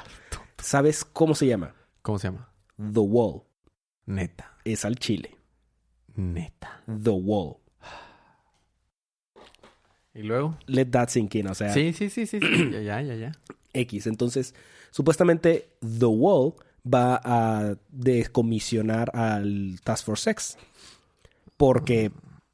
¿Sabes 0.62 1.04
cómo 1.06 1.34
se 1.36 1.48
llama? 1.48 1.74
¿Cómo 2.02 2.20
se 2.20 2.28
llama? 2.28 2.50
The 2.78 3.00
Wall. 3.00 3.42
Neta. 4.06 4.58
Es 4.64 4.86
al 4.86 4.98
chile. 4.98 5.36
Neta. 6.16 6.84
The 6.86 7.10
Wall. 7.10 7.58
¿Y 10.14 10.22
luego? 10.24 10.58
Let 10.68 10.86
that 10.92 11.10
sink 11.10 11.36
in, 11.36 11.48
o 11.48 11.56
sea, 11.56 11.74
Sí, 11.74 11.92
sí, 11.94 12.10
sí, 12.10 12.26
sí. 12.26 12.40
sí. 12.40 12.70
ya, 12.72 12.80
ya, 12.82 13.02
ya, 13.02 13.16
ya. 13.16 13.32
X. 13.74 14.08
Entonces, 14.08 14.56
supuestamente 14.96 15.72
The 15.82 16.06
Wall 16.06 16.54
va 16.86 17.20
a 17.22 17.76
decomisionar 17.90 19.12
al 19.14 19.82
Task 19.84 20.06
Force 20.06 20.30
X. 20.30 20.58
Porque 21.58 22.12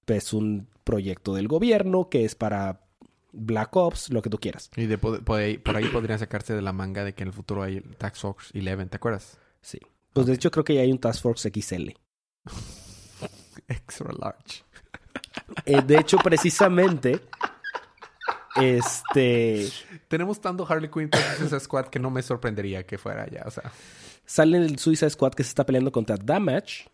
es 0.07 0.33
un 0.33 0.67
proyecto 0.83 1.35
del 1.35 1.47
gobierno 1.47 2.09
que 2.09 2.25
es 2.25 2.33
para 2.33 2.81
Black 3.31 3.75
Ops, 3.75 4.09
lo 4.09 4.23
que 4.23 4.31
tú 4.31 4.39
quieras. 4.39 4.71
Y 4.75 4.87
de, 4.87 4.97
por, 4.97 5.21
ahí, 5.39 5.59
por 5.59 5.77
ahí 5.77 5.87
podrían 5.87 6.17
sacarse 6.17 6.55
de 6.55 6.63
la 6.63 6.73
manga 6.73 7.03
de 7.03 7.13
que 7.13 7.21
en 7.21 7.27
el 7.27 7.33
futuro 7.33 7.61
hay 7.61 7.77
el 7.77 7.95
Tax 7.95 8.19
Force 8.19 8.51
11, 8.57 8.87
¿te 8.87 8.95
acuerdas? 8.95 9.37
Sí. 9.61 9.79
Pues 10.11 10.25
de 10.25 10.33
hecho 10.33 10.49
creo 10.49 10.63
que 10.63 10.73
ya 10.73 10.81
hay 10.81 10.91
un 10.91 10.99
Task 10.99 11.21
Force 11.21 11.49
XL. 11.49 11.89
Extra 13.67 14.11
large. 14.19 14.63
Eh, 15.65 15.81
de 15.81 15.97
hecho, 15.97 16.17
precisamente, 16.17 17.21
este, 18.55 19.67
Tenemos 20.07 20.41
tanto 20.41 20.65
Harley 20.67 20.89
Quinn 20.89 21.09
en 21.39 21.45
esa 21.45 21.59
squad 21.59 21.85
que 21.87 21.99
no 21.99 22.09
me 22.09 22.21
sorprendería 22.21 22.85
que 22.85 22.97
fuera 22.97 23.27
ya, 23.29 23.43
o 23.45 23.51
sea. 23.51 23.71
sale 24.25 24.57
el 24.57 24.77
Suicide 24.79 25.09
Squad 25.09 25.33
que 25.33 25.43
se 25.43 25.49
está 25.49 25.65
peleando 25.65 25.91
contra 25.91 26.17
Damage, 26.17 26.89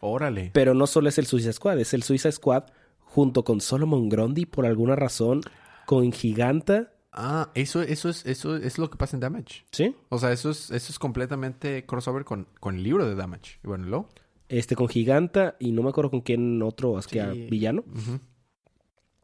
Órale. 0.00 0.50
pero 0.54 0.74
no 0.74 0.86
solo 0.86 1.08
es 1.08 1.18
el 1.18 1.26
Suicide 1.26 1.52
Squad, 1.52 1.78
es 1.80 1.94
el 1.94 2.02
Suicide 2.02 2.32
Squad 2.32 2.64
junto 3.00 3.44
con 3.44 3.60
Solomon 3.60 4.08
Grundy 4.08 4.46
por 4.46 4.64
alguna 4.66 4.96
razón, 4.96 5.42
con 5.86 6.12
Giganta, 6.12 6.88
Ah, 7.14 7.50
eso, 7.54 7.82
eso 7.82 8.08
es, 8.08 8.24
eso 8.24 8.56
es 8.56 8.78
lo 8.78 8.88
que 8.88 8.96
pasa 8.96 9.14
en 9.16 9.20
Damage. 9.20 9.66
¿sí? 9.70 9.94
O 10.08 10.16
sea, 10.18 10.32
eso 10.32 10.48
es, 10.48 10.70
eso 10.70 10.90
es 10.92 10.98
completamente 10.98 11.84
crossover 11.84 12.24
con, 12.24 12.46
con 12.58 12.76
el 12.76 12.82
libro 12.82 13.06
de 13.06 13.14
Damage. 13.14 13.58
Y 13.62 13.66
bueno, 13.68 13.84
luego. 13.86 14.08
Este 14.48 14.74
con 14.76 14.88
Giganta 14.88 15.56
y 15.60 15.72
no 15.72 15.82
me 15.82 15.90
acuerdo 15.90 16.10
con 16.10 16.22
quién 16.22 16.62
otro, 16.62 16.98
es 16.98 17.06
que 17.06 17.22
Sí. 17.22 17.46
villano. 17.50 17.84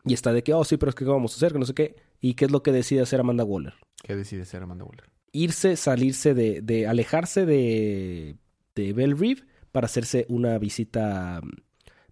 Y 0.04 0.14
está 0.14 0.32
de 0.32 0.42
que, 0.42 0.54
oh, 0.54 0.64
sí, 0.64 0.76
pero 0.76 0.90
es 0.90 0.94
que 0.96 1.04
¿qué 1.04 1.10
vamos 1.10 1.32
a 1.32 1.36
hacer? 1.36 1.52
Que 1.52 1.58
no 1.58 1.66
sé 1.66 1.74
qué. 1.74 1.96
¿Y 2.20 2.34
qué 2.34 2.46
es 2.46 2.50
lo 2.50 2.62
que 2.62 2.72
decide 2.72 3.00
hacer 3.02 3.20
Amanda 3.20 3.44
Waller? 3.44 3.74
¿Qué 4.02 4.16
decide 4.16 4.44
ser 4.44 4.62
Amanda 4.62 4.84
Waller? 4.84 5.04
irse, 5.30 5.76
salirse 5.76 6.32
de, 6.32 6.62
de 6.62 6.86
alejarse 6.86 7.44
de, 7.44 8.36
de 8.74 8.92
Bell 8.94 9.16
Reeve 9.18 9.42
para 9.72 9.84
hacerse 9.84 10.24
una 10.30 10.58
visita 10.58 11.40
mm, 11.42 11.50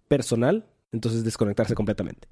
personal, 0.07 0.67
entonces 0.91 1.23
desconectarse 1.23 1.73
completamente. 1.75 2.27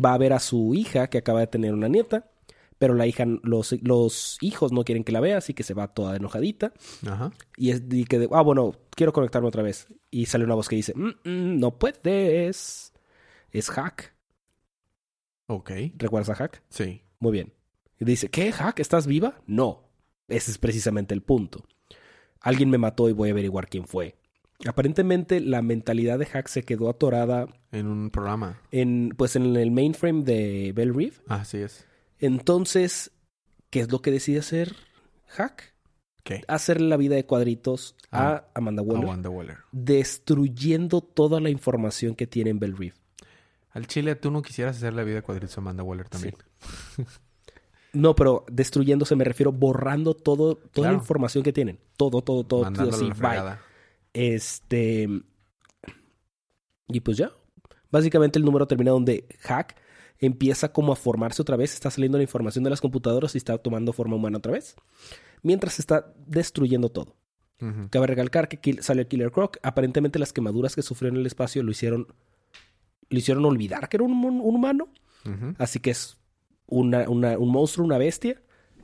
Va 0.00 0.14
a 0.14 0.18
ver 0.18 0.32
a 0.32 0.38
su 0.40 0.74
hija 0.74 1.08
que 1.08 1.18
acaba 1.18 1.40
de 1.40 1.46
tener 1.48 1.74
una 1.74 1.88
nieta, 1.88 2.30
pero 2.78 2.94
la 2.94 3.06
hija, 3.06 3.26
los, 3.42 3.72
los 3.82 4.38
hijos 4.40 4.72
no 4.72 4.82
quieren 4.84 5.04
que 5.04 5.12
la 5.12 5.20
vea, 5.20 5.36
así 5.38 5.52
que 5.52 5.62
se 5.62 5.74
va 5.74 5.88
toda 5.88 6.16
enojadita 6.16 6.72
Ajá. 7.06 7.30
y 7.56 7.70
es 7.70 7.82
y 7.90 8.04
que, 8.04 8.18
de- 8.20 8.28
ah, 8.32 8.42
bueno, 8.42 8.72
quiero 8.90 9.12
conectarme 9.12 9.48
otra 9.48 9.62
vez. 9.62 9.88
Y 10.10 10.26
sale 10.26 10.44
una 10.44 10.54
voz 10.54 10.68
que 10.68 10.76
dice, 10.76 10.94
"Mm, 10.96 11.08
mm, 11.24 11.58
no 11.60 11.78
puedes. 11.78 12.92
Es 13.50 13.70
Hack. 13.70 14.14
Ok. 15.48 15.70
¿Recuerdas 15.96 16.30
a 16.30 16.34
Hack? 16.36 16.62
Sí. 16.68 17.02
Muy 17.18 17.32
bien. 17.32 17.52
Y 17.98 18.04
dice, 18.04 18.28
¿qué, 18.28 18.52
Hack? 18.52 18.78
¿Estás 18.78 19.06
viva? 19.06 19.40
No. 19.46 19.88
Ese 20.28 20.50
es 20.50 20.58
precisamente 20.58 21.14
el 21.14 21.22
punto. 21.22 21.64
Alguien 22.40 22.70
me 22.70 22.78
mató 22.78 23.08
y 23.08 23.12
voy 23.12 23.30
a 23.30 23.32
averiguar 23.32 23.68
quién 23.68 23.86
fue. 23.86 24.14
Aparentemente 24.66 25.40
la 25.40 25.62
mentalidad 25.62 26.18
de 26.18 26.26
Hack 26.26 26.48
se 26.48 26.62
quedó 26.64 26.88
atorada 26.90 27.46
En 27.72 27.86
un 27.86 28.10
programa. 28.10 28.60
en, 28.70 29.14
pues, 29.16 29.36
en 29.36 29.56
el 29.56 29.70
mainframe 29.70 30.22
de 30.24 30.72
Bell 30.74 30.94
Reeve. 30.94 31.16
Así 31.28 31.58
es. 31.58 31.86
Entonces, 32.18 33.10
¿qué 33.70 33.80
es 33.80 33.90
lo 33.90 34.00
que 34.02 34.10
decide 34.10 34.40
hacer 34.40 34.74
Hack? 35.28 35.74
¿Qué? 36.24 36.42
Hacerle 36.46 36.88
la 36.88 36.96
vida 36.98 37.14
de 37.14 37.24
cuadritos 37.24 37.96
Ah, 38.10 38.44
a 38.54 38.58
Amanda 38.58 38.82
Waller, 38.82 39.04
Amanda 39.04 39.30
Waller. 39.30 39.58
destruyendo 39.72 41.00
toda 41.00 41.40
la 41.40 41.48
información 41.50 42.14
que 42.14 42.26
tiene 42.26 42.50
en 42.50 42.58
Bell 42.58 42.76
Reeve. 42.76 42.96
Al 43.70 43.86
chile, 43.86 44.14
tú 44.16 44.30
no 44.30 44.42
quisieras 44.42 44.76
hacer 44.76 44.92
la 44.94 45.04
vida 45.04 45.22
a 45.26 45.58
Amanda 45.58 45.82
Waller 45.82 46.08
también. 46.08 46.34
No, 47.94 48.14
pero 48.14 48.44
destruyéndose 48.52 49.16
me 49.16 49.24
refiero 49.24 49.50
borrando 49.50 50.12
todo, 50.14 50.56
toda 50.56 50.70
Claro. 50.72 50.92
la 50.92 50.98
información 51.02 51.42
que 51.42 51.54
tienen. 51.54 51.78
Todo, 51.96 52.20
todo, 52.20 52.44
todo. 52.44 52.70
todo 52.70 52.90
así, 52.90 53.08
la 53.08 53.14
bye. 53.14 53.58
Este. 54.12 55.08
Y 56.88 57.00
pues 57.00 57.16
ya. 57.16 57.32
Básicamente 57.90 58.38
el 58.38 58.44
número 58.44 58.66
termina 58.66 58.90
donde 58.90 59.26
Hack 59.40 59.76
empieza 60.18 60.70
como 60.70 60.92
a 60.92 60.96
formarse 60.96 61.40
otra 61.40 61.56
vez. 61.56 61.72
Está 61.72 61.90
saliendo 61.90 62.18
la 62.18 62.22
información 62.24 62.62
de 62.62 62.70
las 62.70 62.82
computadoras 62.82 63.34
y 63.34 63.38
está 63.38 63.56
tomando 63.56 63.94
forma 63.94 64.16
humana 64.16 64.36
otra 64.36 64.52
vez. 64.52 64.76
Mientras 65.42 65.78
está 65.78 66.12
destruyendo 66.26 66.90
todo. 66.90 67.16
Ujú. 67.60 67.88
Cabe 67.90 68.06
recalcar 68.06 68.48
que 68.48 68.60
Kill- 68.60 68.82
sale 68.82 69.00
el 69.02 69.08
Killer 69.08 69.32
Croc. 69.32 69.56
Aparentemente 69.62 70.18
las 70.18 70.34
quemaduras 70.34 70.74
que 70.74 70.82
sufrió 70.82 71.08
en 71.10 71.16
el 71.16 71.26
espacio 71.26 71.62
lo 71.62 71.70
hicieron. 71.70 72.06
Lo 73.10 73.18
hicieron 73.18 73.44
olvidar 73.44 73.88
que 73.88 73.96
era 73.96 74.04
un, 74.04 74.12
un 74.24 74.40
humano. 74.40 74.88
Así 75.58 75.80
que 75.80 75.90
es 75.90 76.18
una- 76.66 77.08
una- 77.08 77.38
un 77.38 77.50
monstruo, 77.50 77.84
una 77.86 77.98
bestia. 77.98 78.40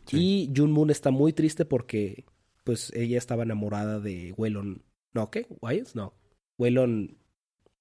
Sí. 0.06 0.48
Y 0.50 0.52
Jun 0.56 0.72
Moon 0.72 0.90
está 0.90 1.10
muy 1.10 1.32
triste 1.32 1.64
porque 1.64 2.24
pues 2.62 2.90
ella 2.94 3.18
estaba 3.18 3.42
enamorada 3.42 4.00
de 4.00 4.34
Waylon. 4.36 4.82
¿No 5.12 5.30
qué? 5.30 5.46
¿Wyans? 5.60 5.94
No. 5.94 6.14
Waylon 6.58 7.16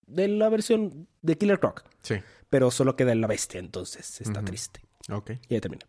de 0.07 0.27
la 0.27 0.49
versión 0.49 1.07
de 1.21 1.37
Killer 1.37 1.59
Croc. 1.59 1.83
Sí. 2.01 2.15
Pero 2.49 2.69
solo 2.71 2.95
queda 2.95 3.11
en 3.11 3.21
la 3.21 3.27
bestia, 3.27 3.59
entonces 3.59 4.21
está 4.21 4.43
triste. 4.45 4.81
Ok. 5.09 5.31
Y 5.49 5.55
ahí 5.55 5.61
termina. 5.61 5.85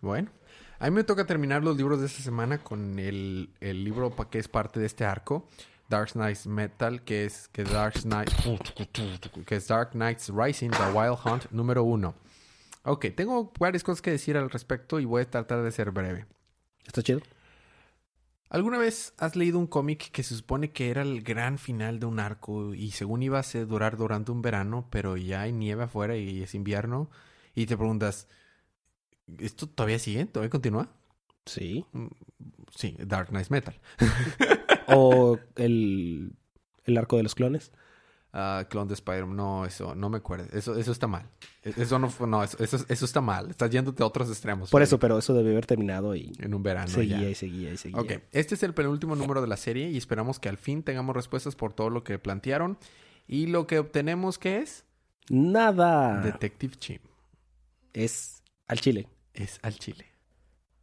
Bueno. 0.00 0.30
A 0.78 0.90
mí 0.90 0.94
me 0.96 1.04
toca 1.04 1.24
terminar 1.26 1.64
los 1.64 1.76
libros 1.78 2.00
de 2.00 2.06
esta 2.06 2.22
semana 2.22 2.58
con 2.62 2.98
el, 2.98 3.50
el 3.60 3.82
libro 3.84 4.14
que 4.30 4.38
es 4.38 4.48
parte 4.48 4.78
de 4.80 4.86
este 4.86 5.04
arco. 5.04 5.48
Dark 5.88 6.12
Knights 6.12 6.46
Metal, 6.46 7.02
que 7.02 7.24
es 7.24 7.48
que 7.48 7.64
Dark 7.64 7.94
Knight, 8.02 8.30
que 9.46 9.56
es 9.56 9.68
Dark 9.68 9.90
Knights 9.92 10.30
Rising, 10.34 10.70
The 10.70 10.92
Wild 10.92 11.18
Hunt, 11.24 11.50
número 11.50 11.84
uno. 11.84 12.14
Ok, 12.82 13.06
tengo 13.16 13.52
varias 13.58 13.82
cosas 13.82 14.02
que 14.02 14.10
decir 14.10 14.36
al 14.36 14.50
respecto 14.50 15.00
y 15.00 15.04
voy 15.04 15.22
a 15.22 15.30
tratar 15.30 15.62
de 15.62 15.72
ser 15.72 15.90
breve. 15.90 16.26
¿Está 16.86 17.02
chido? 17.02 17.20
¿Alguna 18.48 18.78
vez 18.78 19.12
has 19.18 19.34
leído 19.34 19.58
un 19.58 19.66
cómic 19.66 20.10
que 20.12 20.22
se 20.22 20.36
supone 20.36 20.70
que 20.70 20.90
era 20.90 21.02
el 21.02 21.22
gran 21.22 21.58
final 21.58 21.98
de 21.98 22.06
un 22.06 22.20
arco 22.20 22.74
y 22.74 22.92
según 22.92 23.22
iba 23.24 23.40
a 23.40 23.64
durar 23.64 23.96
durante 23.96 24.30
un 24.30 24.40
verano, 24.40 24.86
pero 24.90 25.16
ya 25.16 25.42
hay 25.42 25.52
nieve 25.52 25.84
afuera 25.84 26.16
y 26.16 26.42
es 26.42 26.54
invierno? 26.54 27.10
Y 27.56 27.66
te 27.66 27.76
preguntas, 27.76 28.28
¿esto 29.38 29.68
todavía 29.68 29.98
sigue? 29.98 30.26
¿Todavía 30.26 30.50
continúa? 30.50 30.88
Sí. 31.44 31.84
Sí, 32.74 32.96
Dark 33.00 33.30
Knight 33.30 33.50
Metal. 33.50 33.80
O 34.88 35.38
el, 35.56 36.32
el 36.84 36.98
arco 36.98 37.16
de 37.16 37.22
los 37.22 37.34
clones. 37.34 37.72
Ah, 38.38 38.66
clon 38.68 38.86
de 38.86 38.92
Spider-Man. 38.94 39.34
No, 39.34 39.64
eso, 39.64 39.94
no 39.94 40.10
me 40.10 40.18
acuerdo. 40.18 40.46
Eso, 40.52 40.76
eso 40.76 40.92
está 40.92 41.06
mal. 41.06 41.26
E- 41.62 41.72
Eso 41.76 41.98
no 41.98 42.10
fue, 42.10 42.26
no, 42.28 42.42
eso, 42.44 42.62
eso, 42.62 42.84
eso 42.86 43.04
está 43.06 43.22
mal. 43.22 43.48
Estás 43.48 43.70
yéndote 43.70 44.02
a 44.02 44.06
otros 44.06 44.28
extremos. 44.28 44.68
Por 44.70 44.82
eso, 44.82 44.98
pero 44.98 45.16
eso 45.16 45.32
debe 45.32 45.52
haber 45.52 45.64
terminado 45.64 46.14
y 46.14 46.32
En 46.38 46.52
un 46.52 46.62
verano 46.62 46.88
seguía 46.88 47.20
ya. 47.22 47.28
y 47.30 47.34
seguía 47.34 47.72
y 47.72 47.76
seguía. 47.78 47.98
Ok, 48.00 48.12
este 48.32 48.54
es 48.56 48.62
el 48.62 48.74
penúltimo 48.74 49.16
número 49.16 49.40
de 49.40 49.46
la 49.46 49.56
serie 49.56 49.88
y 49.90 49.96
esperamos 49.96 50.38
que 50.38 50.50
al 50.50 50.58
fin 50.58 50.82
tengamos 50.82 51.16
respuestas 51.16 51.56
por 51.56 51.72
todo 51.72 51.88
lo 51.88 52.04
que 52.04 52.18
plantearon. 52.18 52.76
Y 53.26 53.46
lo 53.46 53.66
que 53.66 53.78
obtenemos, 53.78 54.38
¿qué 54.38 54.58
es? 54.58 54.84
Nada. 55.30 56.20
Detective 56.20 56.74
Chim. 56.78 56.98
Es 57.94 58.42
al 58.68 58.80
chile. 58.80 59.08
Es 59.32 59.58
al 59.62 59.78
chile. 59.78 60.04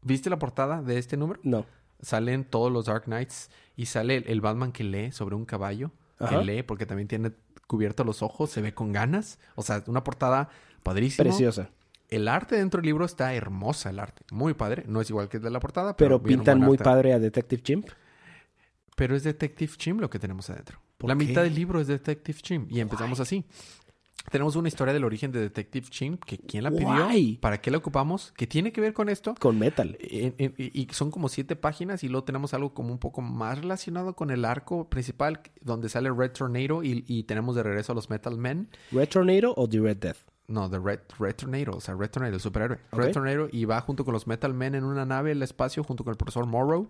¿Viste 0.01 0.29
la 0.29 0.39
portada 0.39 0.81
de 0.81 0.97
este 0.97 1.17
número? 1.17 1.39
No. 1.43 1.65
Salen 2.03 2.43
todos 2.45 2.71
los 2.71 2.85
Dark 2.85 3.05
Knights 3.05 3.49
y 3.75 3.87
sale 3.87 4.17
el, 4.17 4.27
el 4.27 4.41
Batman 4.41 4.71
que 4.71 4.83
lee 4.83 5.11
sobre 5.11 5.35
un 5.35 5.45
caballo. 5.45 5.89
Ajá. 6.19 6.37
Que 6.39 6.45
lee 6.45 6.61
porque 6.63 6.85
también 6.85 7.07
tiene 7.07 7.31
cubiertos 7.65 8.05
los 8.05 8.21
ojos, 8.21 8.51
se 8.51 8.61
ve 8.61 8.75
con 8.75 8.91
ganas. 8.91 9.39
O 9.55 9.63
sea, 9.63 9.83
una 9.87 10.03
portada 10.03 10.49
padrísima. 10.83 11.23
Preciosa. 11.29 11.71
El 12.09 12.27
arte 12.27 12.55
dentro 12.57 12.79
del 12.79 12.85
libro 12.85 13.05
está 13.05 13.33
hermosa, 13.33 13.89
el 13.89 13.99
arte. 13.99 14.23
Muy 14.31 14.53
padre. 14.53 14.83
No 14.87 15.01
es 15.01 15.09
igual 15.09 15.29
que 15.29 15.37
el 15.37 15.43
de 15.43 15.49
la 15.49 15.59
portada, 15.59 15.97
pero, 15.97 16.21
pintan 16.21 16.59
muy 16.59 16.75
arte. 16.75 16.83
padre 16.83 17.13
a 17.13 17.19
Detective 17.19 17.63
Chimp. 17.63 17.87
Pero 18.95 19.15
es 19.15 19.23
Detective 19.23 19.73
Chim 19.77 19.97
lo 19.97 20.09
que 20.09 20.19
tenemos 20.19 20.49
adentro. 20.51 20.79
¿Por 20.99 21.09
La 21.09 21.15
qué? 21.17 21.25
mitad 21.25 21.41
del 21.41 21.55
libro 21.55 21.79
es 21.81 21.87
Detective 21.87 22.39
Chim. 22.39 22.67
Y 22.69 22.79
empezamos 22.79 23.19
así. 23.19 23.43
Tenemos 24.31 24.55
una 24.55 24.67
historia 24.67 24.93
del 24.93 25.03
origen 25.03 25.31
de 25.31 25.39
Detective 25.41 25.87
Chim, 25.89 26.17
que 26.17 26.37
quién 26.39 26.63
la 26.63 26.71
pidió, 26.71 26.87
para 27.39 27.61
qué 27.61 27.69
la 27.69 27.77
ocupamos, 27.77 28.31
que 28.35 28.47
tiene 28.47 28.71
que 28.71 28.81
ver 28.81 28.93
con 28.93 29.09
esto. 29.09 29.35
Con 29.39 29.59
metal. 29.59 29.97
En- 29.99 30.33
en- 30.37 30.53
y 30.57 30.87
son 30.91 31.11
como 31.11 31.29
siete 31.29 31.55
páginas 31.55 32.03
y 32.03 32.07
luego 32.09 32.23
tenemos 32.23 32.53
algo 32.53 32.73
como 32.73 32.91
un 32.91 32.99
poco 32.99 33.21
más 33.21 33.59
relacionado 33.59 34.15
con 34.15 34.31
el 34.31 34.45
arco 34.45 34.89
principal 34.89 35.41
donde 35.61 35.89
sale 35.89 36.09
Red 36.11 36.31
Tornado 36.31 36.83
y, 36.83 37.03
y 37.07 37.23
tenemos 37.23 37.55
de 37.55 37.63
regreso 37.63 37.91
a 37.91 37.95
los 37.95 38.09
Metal 38.09 38.37
Men. 38.37 38.69
¿Red 38.91 39.09
Tornado 39.09 39.53
o 39.55 39.67
The 39.67 39.79
Red 39.79 39.97
Death? 39.97 40.17
No, 40.47 40.67
de 40.67 40.79
Red, 40.79 40.99
Red 41.19 41.35
Tornado, 41.35 41.71
o 41.77 41.81
sea, 41.81 41.95
Red 41.95 42.09
Tornado, 42.09 42.33
el 42.35 42.41
superhéroe. 42.41 42.77
Red 42.91 43.11
Tornado 43.13 43.47
y 43.51 43.65
va 43.65 43.81
junto 43.81 44.03
con 44.03 44.13
los 44.13 44.25
Metal 44.27 44.53
Men 44.53 44.75
en 44.75 44.83
una 44.83 45.05
nave 45.05 45.31
al 45.31 45.41
espacio 45.43 45.83
junto 45.83 46.03
con 46.03 46.11
el 46.11 46.17
profesor 46.17 46.45
Morrow. 46.45 46.89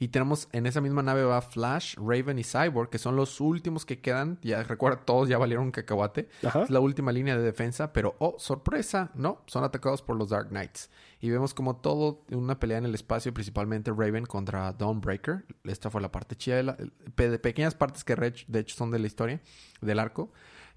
Y 0.00 0.08
tenemos 0.08 0.48
en 0.52 0.66
esa 0.66 0.80
misma 0.80 1.02
nave 1.02 1.22
va 1.24 1.40
Flash, 1.42 1.94
Raven 1.96 2.38
y 2.38 2.42
Cyborg, 2.42 2.88
que 2.88 2.98
son 2.98 3.16
los 3.16 3.38
últimos 3.40 3.84
que 3.84 4.00
quedan. 4.00 4.38
Ya 4.42 4.62
recuerda, 4.64 5.04
todos 5.04 5.28
ya 5.28 5.36
valieron 5.38 5.66
un 5.66 5.70
cacahuate. 5.70 6.28
Ajá. 6.42 6.62
Es 6.62 6.70
la 6.70 6.80
última 6.80 7.12
línea 7.12 7.36
de 7.36 7.42
defensa, 7.42 7.92
pero 7.92 8.16
oh, 8.18 8.34
sorpresa, 8.38 9.10
no, 9.14 9.42
son 9.46 9.62
atacados 9.62 10.00
por 10.00 10.16
los 10.16 10.30
Dark 10.30 10.48
Knights. 10.48 10.90
Y 11.20 11.28
vemos 11.28 11.52
como 11.52 11.76
todo 11.76 12.24
una 12.30 12.58
pelea 12.58 12.78
en 12.78 12.86
el 12.86 12.94
espacio, 12.94 13.34
principalmente 13.34 13.90
Raven 13.90 14.24
contra 14.24 14.72
Dawnbreaker. 14.72 15.44
Esta 15.64 15.90
fue 15.90 16.00
la 16.00 16.10
parte 16.10 16.34
chida 16.34 16.56
de, 16.56 16.62
la- 16.62 16.76
de 17.16 17.38
pequeñas 17.38 17.74
partes 17.74 18.02
que 18.02 18.16
de 18.16 18.58
hecho 18.58 18.74
son 18.76 18.90
de 18.90 18.98
la 18.98 19.06
historia, 19.06 19.40
del 19.82 19.98
arco. 19.98 20.32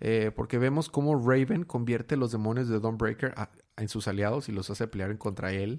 Eh, 0.06 0.32
porque 0.36 0.58
vemos 0.58 0.90
cómo 0.90 1.16
Raven 1.18 1.64
convierte 1.64 2.18
los 2.18 2.34
demonios 2.34 2.68
de 2.68 2.78
Dawnbreaker 2.82 3.34
a- 3.38 3.50
en 3.78 3.88
sus 3.88 4.10
aliados 4.10 4.50
y 4.50 4.52
los 4.52 4.70
hace 4.70 4.86
pelear 4.86 5.12
en 5.12 5.18
contra 5.18 5.54
él. 5.54 5.78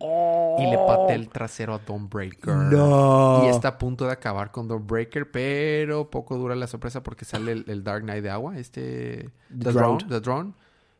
Y 0.59 0.70
le 0.70 0.79
patea 0.79 1.14
el 1.14 1.29
trasero 1.29 1.75
a 1.75 1.79
Dawnbreaker. 1.81 2.55
No. 2.55 3.43
Y 3.45 3.49
está 3.49 3.68
a 3.68 3.79
punto 3.79 4.07
de 4.07 4.12
acabar 4.12 4.51
con 4.51 4.66
Dawnbreaker, 4.66 5.31
pero 5.31 6.09
poco 6.11 6.39
dura 6.39 6.55
la 6.57 6.66
sorpresa 6.66 7.03
porque 7.03 7.27
sale 7.27 7.53
el, 7.53 7.64
el 7.68 7.85
Dark 7.85 8.03
Knight 8.05 8.22
de 8.22 8.31
agua, 8.31 8.57
este... 8.59 9.31
The 9.51 9.72
Drone. 9.72 10.05
The 10.09 10.20
Drone, 10.20 10.55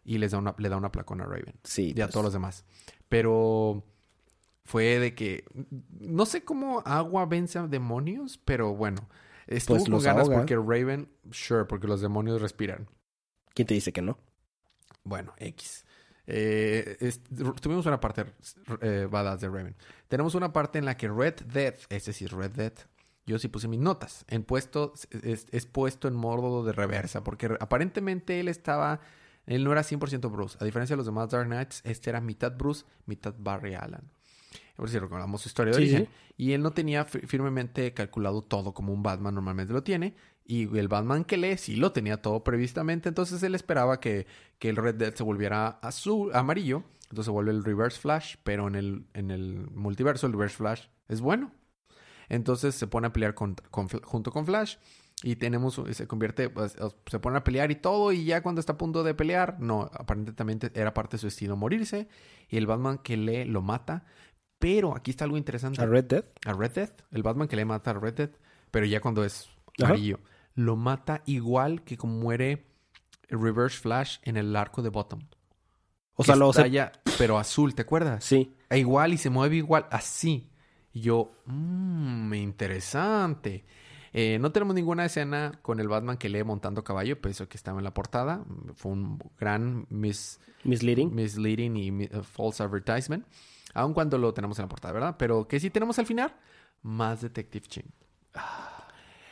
y 0.05 0.18
les 0.18 0.33
da 0.33 0.39
una, 0.39 0.55
le 0.59 0.68
da 0.68 0.77
una 0.77 0.93
placona 0.93 1.25
a 1.25 1.27
Raven. 1.27 1.55
Sí. 1.62 1.95
Y 1.97 2.01
a 2.03 2.05
pues, 2.05 2.12
todos 2.12 2.25
los 2.25 2.33
demás. 2.35 2.66
Pero 3.09 3.85
fue 4.64 4.99
de 4.99 5.14
que... 5.14 5.47
No 5.99 6.27
sé 6.27 6.45
cómo 6.45 6.83
agua 6.85 7.25
vence 7.25 7.59
a 7.59 7.66
demonios, 7.68 8.39
pero 8.45 8.75
bueno. 8.75 9.09
Estuvo 9.47 9.77
Pues 9.79 9.85
con 9.85 9.93
los 9.95 10.05
ganas 10.05 10.25
ahoga. 10.29 10.37
porque 10.37 10.57
Raven... 10.57 11.09
Sure, 11.31 11.64
porque 11.64 11.87
los 11.87 12.03
demonios 12.03 12.43
respiran. 12.43 12.87
¿Quién 13.55 13.66
te 13.66 13.74
dice 13.74 13.92
que 13.92 14.02
no? 14.02 14.18
Bueno, 15.05 15.32
X. 15.38 15.84
Eh, 16.26 16.96
es- 17.00 17.20
tuvimos 17.61 17.84
una 17.86 18.00
parte 18.00 18.24
eh, 18.80 19.07
badass 19.11 19.40
de 19.42 19.48
Raven. 19.48 19.76
Tenemos 20.09 20.34
una 20.34 20.52
parte 20.52 20.78
en 20.78 20.84
la 20.86 20.96
que 20.96 21.09
Red 21.09 21.42
Death, 21.52 21.80
es 21.90 22.07
decir, 22.07 22.34
Red 22.34 22.52
Death, 22.52 22.80
yo 23.26 23.38
sí 23.38 23.48
puse 23.48 23.68
mis 23.68 23.80
notas. 23.80 24.24
En 24.28 24.42
puesto, 24.42 24.94
es, 25.22 25.46
es 25.50 25.66
puesto 25.66 26.09
en 26.09 26.14
modo 26.14 26.64
de 26.64 26.72
reversa, 26.72 27.22
porque 27.24 27.55
aparentemente 27.61 28.40
él 28.40 28.48
estaba, 28.48 29.00
él 29.46 29.64
no 29.64 29.72
era 29.72 29.82
100% 29.82 30.30
Bruce. 30.30 30.57
A 30.61 30.64
diferencia 30.64 30.94
de 30.94 30.98
los 30.98 31.07
demás 31.07 31.30
Dark 31.30 31.46
Knights, 31.46 31.82
este 31.84 32.11
era 32.11 32.20
mitad 32.20 32.52
Bruce, 32.57 32.84
mitad 33.07 33.34
Barry 33.38 33.74
Allen. 33.74 34.11
Por 34.76 34.88
si 34.90 34.98
recordamos 34.98 35.42
su 35.42 35.48
historia 35.48 35.72
de 35.72 35.78
Sí, 35.78 35.82
origen. 35.84 36.05
sí. 36.07 36.11
Y 36.36 36.52
él 36.52 36.62
no 36.62 36.72
tenía 36.72 37.05
fi- 37.05 37.20
firmemente 37.20 37.92
calculado 37.94 38.42
todo 38.42 38.74
como 38.74 38.92
un 38.92 39.02
Batman 39.05 39.34
normalmente 39.34 39.72
lo 39.72 39.82
tiene. 39.84 40.16
Y 40.47 40.76
el 40.78 40.88
Batman 40.88 41.24
que 41.24 41.36
lee 41.38 41.57
sí 41.57 41.76
lo 41.76 41.92
tenía 41.92 42.20
todo 42.20 42.45
previstamente. 42.45 43.09
Entonces 43.09 43.42
él 43.42 43.55
esperaba 43.55 43.99
que, 44.01 44.26
que 44.59 44.68
el 44.68 44.76
Red 44.76 44.97
Dead 44.97 45.14
se 45.14 45.22
volviera 45.22 45.68
azul, 45.82 46.30
amarillo. 46.34 46.84
Entonces 47.05 47.24
se 47.26 47.30
vuelve 47.30 47.51
el 47.53 47.64
Reverse 47.64 47.99
Flash. 48.01 48.36
Pero 48.45 48.68
en 48.68 48.74
el, 48.74 49.07
en 49.14 49.30
el 49.30 49.68
multiverso 49.70 50.26
el 50.26 50.32
Reverse 50.32 50.57
Flash 50.57 50.82
es 51.09 51.20
bueno. 51.22 51.51
Entonces 52.28 52.74
se 52.74 52.86
pone 52.86 53.07
a 53.07 53.12
pelear 53.12 53.34
con- 53.34 53.57
con 53.70 53.88
junto 53.88 54.30
con 54.32 54.45
Flash. 54.47 54.76
Y 55.22 55.36
tenemos, 55.36 55.80
se 55.92 56.07
convierte, 56.07 56.51
pues, 56.51 56.76
se 57.07 57.18
pone 57.18 57.38
a 57.38 57.45
pelear 57.45 57.70
y 57.70 57.76
todo. 57.76 58.12
Y 58.12 58.24
ya 58.26 58.42
cuando 58.42 58.61
está 58.61 58.74
a 58.74 58.78
punto 58.78 59.03
de 59.05 59.14
pelear, 59.14 59.59
no, 59.61 59.88
aparentemente 59.95 60.70
era 60.74 60.92
parte 60.92 61.16
de 61.16 61.20
su 61.20 61.26
destino 61.28 61.57
morirse. 61.57 62.09
Y 62.51 62.59
el 62.59 62.66
Batman 62.66 62.99
que 62.99 63.16
lee 63.16 63.45
lo 63.45 63.62
mata. 63.62 64.05
Pero 64.59 64.95
aquí 64.97 65.11
está 65.11 65.24
algo 65.24 65.36
interesante 65.36 65.80
¿A 65.82 65.86
Red 65.86 66.05
Death? 66.05 66.24
a 66.47 66.53
Red 66.53 66.72
Death, 66.72 67.01
el 67.12 67.22
Batman 67.22 67.49
que 67.49 67.57
le 67.57 67.64
mata 67.64 67.90
a 67.90 67.95
Red 67.95 68.14
Death, 68.14 68.36
pero 68.70 68.86
ya 68.86 69.01
cuando 69.01 69.22
es 69.24 69.49
Ajá. 69.82 69.95
Lo 70.55 70.76
mata 70.76 71.22
igual 71.26 71.82
que 71.82 71.96
como 71.96 72.14
muere 72.20 72.66
Reverse 73.28 73.78
Flash 73.78 74.18
en 74.22 74.36
el 74.36 74.55
arco 74.57 74.82
de 74.82 74.88
Bottom. 74.90 75.20
O 76.14 76.22
Que 76.22 76.26
sea, 76.26 76.36
lo... 76.36 76.50
estalla, 76.50 76.92
pero 77.18 77.38
azul, 77.38 77.74
¿te 77.74 77.82
acuerdas? 77.82 78.22
Sí. 78.24 78.55
E 78.70 78.78
igual 78.78 79.12
y 79.12 79.18
se 79.18 79.30
mueve 79.30 79.57
igual, 79.57 79.86
así. 79.90 80.50
Y 80.92 81.00
yo, 81.00 81.32
mmm, 81.46 82.32
interesante. 82.34 83.64
Eh, 84.12 84.38
no 84.40 84.52
tenemos 84.52 84.76
ninguna 84.76 85.05
escena 85.05 85.59
con 85.61 85.80
el 85.80 85.88
Batman 85.88 86.16
que 86.18 86.28
lee 86.28 86.44
montando 86.44 86.84
caballo, 86.84 87.18
eso 87.24 87.48
que 87.48 87.57
estaba 87.57 87.78
en 87.78 87.84
la 87.84 87.92
portada. 87.94 88.44
Fue 88.76 88.92
un 88.92 89.18
gran 89.36 89.86
mis 89.90 90.38
Misleading. 90.62 91.12
misleading 91.12 91.76
y 91.76 91.90
mi- 91.90 92.05
uh, 92.05 92.22
false 92.22 92.62
advertisement. 92.62 93.26
Aun 93.74 93.92
cuando 93.92 94.16
lo 94.16 94.32
tenemos 94.32 94.57
en 94.61 94.64
la 94.66 94.68
portada, 94.68 94.94
¿verdad? 94.94 95.16
Pero 95.18 95.48
que 95.48 95.59
sí 95.59 95.68
tenemos 95.68 95.98
al 95.98 96.07
final, 96.07 96.32
más 96.82 97.22
Detective 97.22 97.66
Chin. 97.66 97.86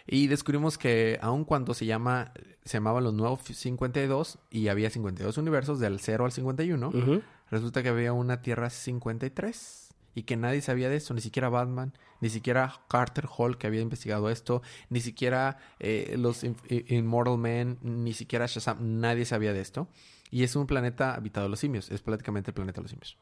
Y 0.07 0.26
descubrimos 0.26 0.78
que 0.78 1.18
aun 1.22 1.44
cuando 1.44 1.74
se 1.74 1.86
llama, 1.86 2.32
se 2.64 2.78
llamaban 2.78 3.05
los 3.05 3.14
nuevos 3.14 3.40
52 3.44 4.38
y 4.50 4.68
había 4.68 4.90
52 4.90 5.38
universos 5.38 5.78
del 5.80 6.00
0 6.00 6.24
al 6.24 6.32
51, 6.32 6.88
Ujú. 6.88 7.22
resulta 7.50 7.82
que 7.82 7.88
había 7.90 8.12
una 8.12 8.42
Tierra 8.42 8.68
53 8.70 9.94
y 10.14 10.24
que 10.24 10.36
nadie 10.36 10.61
sabía 10.61 10.88
de 10.88 10.96
eso, 10.96 11.14
ni 11.14 11.20
siquiera 11.20 11.48
Batman, 11.48 11.92
ni 12.20 12.28
siquiera 12.28 12.74
Carter 12.88 13.26
Hall 13.36 13.57
que 13.59 13.66
había 13.66 13.80
investigado 13.80 14.28
esto, 14.28 14.61
ni 14.90 15.00
siquiera 15.00 15.57
eh, 15.80 16.16
los 16.18 16.44
In- 16.44 16.57
In- 16.68 16.84
Immortal 16.88 17.38
Men, 17.38 17.78
ni 17.82 18.12
siquiera 18.12 18.46
Shazam, 18.46 19.00
nadie 19.00 19.24
sabía 19.24 19.53
de 19.53 19.61
esto. 19.61 19.88
Y 20.30 20.42
es 20.44 20.57
un 20.57 20.66
planeta 20.66 21.14
habitado 21.14 21.46
de 21.46 21.50
los 21.50 21.61
simios, 21.61 21.90
es 21.90 22.00
prácticamente 22.03 22.50
el 22.50 22.55
planeta 22.55 22.80
de 22.80 22.82
los 22.82 22.90
simios. 22.90 23.16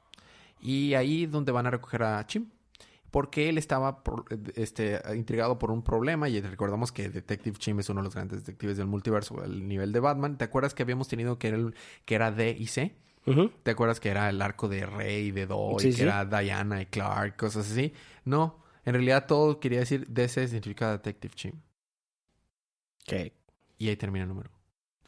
Y 0.61 0.95
ahí 0.95 1.25
es 1.25 1.31
donde 1.31 1.53
van 1.53 1.67
a 1.67 1.71
recoger 1.71 2.03
a 2.03 2.25
Chim. 2.27 2.47
Porque 3.11 3.49
él 3.49 3.59
estaba 3.59 4.05
por- 4.05 4.25
este, 4.55 5.01
intrigado 5.17 5.59
por 5.59 5.71
un 5.73 5.83
problema 5.83 6.29
y 6.29 6.41
recordamos 6.41 6.93
que 6.93 7.09
Detective 7.09 7.59
Chim 7.59 7.81
es 7.81 7.89
uno 7.89 8.01
de 8.01 8.05
los 8.05 8.15
grandes 8.15 8.39
detectives 8.45 8.77
del 8.77 8.87
multiverso 8.87 9.41
al 9.43 9.67
nivel 9.67 9.93
de 9.93 9.99
Batman. 10.01 10.39
¿Te 10.39 10.45
acuerdas 10.45 10.75
que 10.75 10.83
habíamos 10.85 11.09
tenido 11.09 11.39
que 11.39 11.49
era, 11.49 11.57
el- 11.57 11.75
que 12.05 12.15
era 12.15 12.31
D 12.31 12.57
y 12.59 12.67
C? 12.69 12.97
¿Te 13.63 13.71
acuerdas 13.73 14.01
que 14.01 14.09
era 14.09 14.29
el 14.29 14.41
arco 14.43 14.69
de 14.69 14.87
Rey 14.87 15.27
y 15.27 15.31
de 15.31 15.47
Do 15.47 15.73
y 15.79 15.83
que 15.85 15.93
sí. 15.93 16.03
era 16.03 16.25
Diana 16.25 16.83
y 16.83 16.87
Clark, 16.87 17.37
cosas 17.37 17.71
así? 17.71 17.93
No, 18.25 18.63
en 18.85 18.95
realidad 18.95 19.27
todo 19.27 19.61
quería 19.61 19.81
decir 19.81 20.07
DC 20.09 20.49
significa 20.49 20.91
Detective 20.93 21.35
Chim. 21.35 21.53
Ok. 23.07 23.33
Y 23.79 23.89
ahí 23.89 23.97
termina 23.97 24.23
el 24.25 24.29
número. 24.29 24.51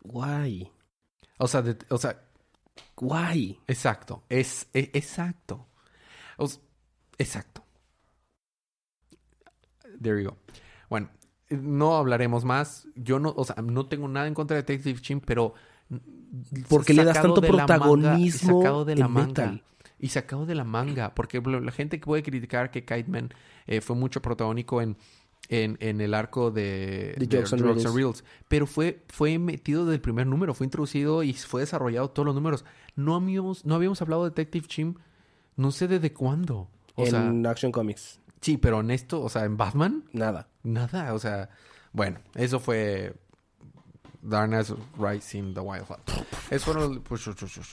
Guay. 0.02 0.70
O 1.38 1.46
sea, 1.48 1.62
de- 1.62 1.78
o 1.88 1.98
sea, 1.98 2.20
Guay. 2.96 3.60
exacto. 3.66 4.24
Es, 4.28 4.68
e- 4.72 4.90
exacto. 4.92 5.68
O 6.38 6.48
exacto. 7.18 7.61
There 10.00 10.22
you 10.22 10.30
go. 10.30 10.36
Bueno, 10.88 11.08
no 11.50 11.96
hablaremos 11.96 12.44
más. 12.44 12.88
Yo 12.94 13.18
no, 13.18 13.32
o 13.36 13.44
sea, 13.44 13.56
no 13.62 13.86
tengo 13.86 14.08
nada 14.08 14.26
en 14.26 14.34
contra 14.34 14.56
de 14.56 14.62
Detective 14.62 15.00
Chim, 15.00 15.20
pero 15.24 15.54
¿Por 16.68 16.84
qué 16.84 16.94
le 16.94 17.04
das 17.04 17.20
tanto 17.20 17.40
de 17.40 17.48
la 17.48 17.66
manga- 17.66 17.66
protagonismo 17.66 18.60
sacado 18.62 18.84
de 18.84 18.96
la 18.96 19.08
manga. 19.08 19.26
Metal? 19.46 19.64
Y 19.98 20.08
sacado 20.08 20.46
de 20.46 20.54
la 20.54 20.64
manga. 20.64 21.14
Porque 21.14 21.40
la 21.40 21.70
gente 21.72 22.00
que 22.00 22.06
puede 22.06 22.22
criticar 22.22 22.70
que 22.70 22.84
Kite 22.84 23.08
Man 23.10 23.28
eh, 23.66 23.80
fue 23.80 23.94
mucho 23.94 24.20
protagónico 24.22 24.80
en, 24.82 24.96
en, 25.48 25.76
en 25.80 26.00
el 26.00 26.14
arco 26.14 26.50
de, 26.50 27.14
De 27.18 27.26
Jokes 27.26 27.54
and 27.54 27.62
Reels. 27.62 27.94
Reels. 27.94 28.24
Pero 28.48 28.66
fue, 28.66 29.02
fue 29.08 29.38
metido 29.38 29.84
del 29.86 30.00
primer 30.00 30.26
número, 30.26 30.54
fue 30.54 30.64
introducido 30.66 31.22
y 31.22 31.34
fue 31.34 31.60
desarrollado 31.60 32.10
todos 32.10 32.26
los 32.26 32.34
números. 32.34 32.64
No 32.96 33.14
habíamos, 33.14 33.64
no 33.64 33.74
habíamos 33.74 34.00
hablado 34.02 34.24
de 34.24 34.30
Detective 34.30 34.66
Chim, 34.66 34.94
no 35.56 35.70
sé 35.70 35.86
desde 35.86 36.12
cuándo. 36.12 36.68
O 36.94 37.06
sea, 37.06 37.26
en 37.26 37.46
Action 37.46 37.70
Comics. 37.70 38.18
Sí, 38.42 38.58
pero 38.58 38.80
en 38.80 38.90
esto, 38.90 39.22
o 39.22 39.28
sea, 39.30 39.44
en 39.44 39.56
Batman, 39.56 40.04
Nada. 40.12 40.48
nada. 40.62 41.14
O 41.14 41.18
sea, 41.18 41.48
bueno, 41.92 42.20
eso 42.34 42.60
fue 42.60 43.14
Darkness 44.20 44.74
Rising 44.98 45.54
the 45.54 45.60
Wild. 45.60 45.86
Es 46.50 46.64
fueron 46.64 47.02
pues, 47.02 47.24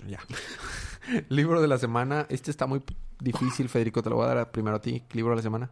ya. 0.07 0.20
Libro 1.30 1.61
de 1.61 1.67
la 1.67 1.78
semana. 1.78 2.26
Este 2.30 2.51
está 2.51 2.65
muy 2.65 2.82
difícil, 3.20 3.67
Federico. 3.70 4.01
Te 4.01 4.09
lo 4.09 4.15
voy 4.15 4.26
a 4.26 4.34
dar 4.34 4.51
primero 4.51 4.78
a 4.78 4.82
ti. 4.82 5.03
Libro 5.11 5.32
de 5.32 5.38
la 5.38 5.41
semana. 5.41 5.72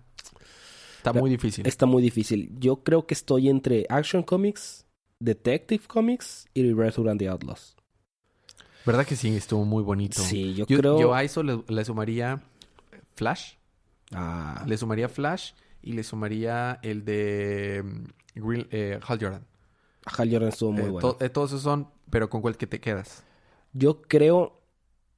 Está 0.98 1.14
muy 1.14 1.30
difícil. 1.30 1.66
Está 1.66 1.86
muy 1.86 2.02
difícil. 2.02 2.52
Yo 2.60 2.84
creo 2.84 3.06
que 3.06 3.14
estoy 3.14 3.50
entre 3.50 3.86
Action 3.90 4.24
Comics, 4.24 4.86
Detective 5.20 5.86
Comics 5.88 6.48
y 6.54 6.74
Return 6.74 7.10
and 7.10 7.20
the 7.20 7.30
Outlaws. 7.30 7.76
¿Verdad 8.86 9.06
que 9.06 9.16
sí? 9.16 9.36
Estuvo 9.36 9.66
muy 9.66 9.84
bonito. 9.84 10.22
Sí, 10.22 10.54
yo, 10.54 10.66
Yo, 10.66 10.78
creo... 10.78 11.00
yo 11.00 11.14
a 11.14 11.24
eso 11.24 11.44
le, 11.44 11.64
le 11.68 11.86
sumaría 11.86 12.42
Flash. 13.16 13.57
Ah, 14.14 14.64
Le 14.68 14.78
sumaría 14.78 15.10
Flash 15.10 15.54
y 15.82 15.94
le 15.94 16.04
sumaría 16.04 16.80
el 16.82 17.06
de 17.06 17.84
mm, 18.36 18.40
Green- 18.42 18.68
eh, 18.72 19.00
Hal 19.06 19.20
Jordan. 19.22 19.46
Hal 20.06 20.30
Jordan 20.32 20.50
estuvo 20.50 20.72
muy 20.72 20.90
Eh, 20.90 20.92
bueno. 20.92 21.00
to- 21.02 21.18
eh, 21.20 21.30
todos 21.30 21.52
esos 21.52 21.64
son, 21.64 21.90
pero 22.10 22.30
¿con 22.30 22.42
cuál 22.42 22.58
que 22.58 22.68
te 22.68 22.80
quedas? 22.80 23.24
Yo 23.74 24.02
creo... 24.02 24.54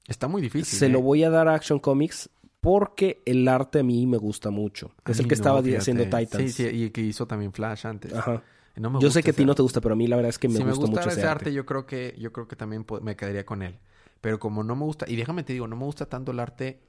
Está 0.07 0.27
muy 0.27 0.41
difícil. 0.41 0.79
se 0.79 0.87
¿eh? 0.87 0.89
lo 0.89 1.01
voy 1.01 1.23
a 1.23 1.29
dar 1.29 1.47
a 1.47 1.53
Action 1.55 1.79
Comics 1.79 2.29
Porque 2.61 3.21
el 3.25 3.47
arte 3.47 3.79
a 3.79 3.83
mí 3.83 4.05
me 4.07 4.17
gusta 4.17 4.49
mucho. 4.49 4.91
A 5.05 5.11
Es 5.11 5.19
el 5.19 5.27
que 5.27 5.35
no, 5.35 5.35
estaba 5.35 5.59
fíjate. 5.59 5.81
haciendo 5.81 6.05
Titans. 6.05 6.51
Sí, 6.51 6.51
sí, 6.51 6.67
y 6.67 6.89
que 6.89 7.01
hizo 7.01 7.27
también 7.27 7.53
Flash 7.53 7.85
antes. 7.85 8.13
Ajá. 8.13 8.43
No 8.75 8.89
me 8.89 8.99
Yo 8.99 9.09
sé 9.11 9.19
gusta 9.19 9.23
que 9.23 9.31
a 9.31 9.33
ti 9.33 9.45
no 9.45 9.55
te 9.55 9.61
gusta, 9.61 9.81
pero 9.81 9.93
a 9.93 9.95
mí 9.95 10.07
la 10.07 10.15
verdad 10.15 10.29
es 10.29 10.39
que 10.39 10.49
me 10.49 10.59
si 10.59 10.63
me 10.63 10.71
gusta 10.71 10.87
gustara 10.87 11.07
mucho 11.07 11.09
ese 11.09 11.21
ese 11.21 11.27
arte, 11.27 11.51
arte. 11.51 11.53
yo 11.53 11.65
creo 11.65 11.85
que 11.85 12.15
yo 12.19 12.31
creo 12.33 12.47
que 12.47 12.55
también 12.55 12.85
me 13.01 13.15
quedaría 13.15 13.45
con 13.45 13.61
él. 13.61 13.79
Pero 14.21 14.39
como 14.39 14.63
no 14.63 14.75
me 14.75 14.83
gusta, 14.85 15.05
y 15.07 15.15
déjame 15.15 15.43
te 15.43 15.53
digo, 15.53 15.67
no 15.67 15.75
me 15.77 15.85
gusta 15.85 16.05
tanto 16.07 16.31
el 16.31 16.39
arte 16.39 16.81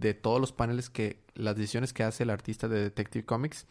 de 0.00 0.14
todos 0.14 0.40
los 0.40 0.52
paneles 0.52 0.90
que 0.90 1.24
las 1.34 1.56
decisiones 1.56 1.92
que 1.92 2.02
hace 2.02 2.22
el 2.24 2.30
artista 2.30 2.68
de 2.68 2.80
Detective 2.80 3.24
Comics, 3.24 3.66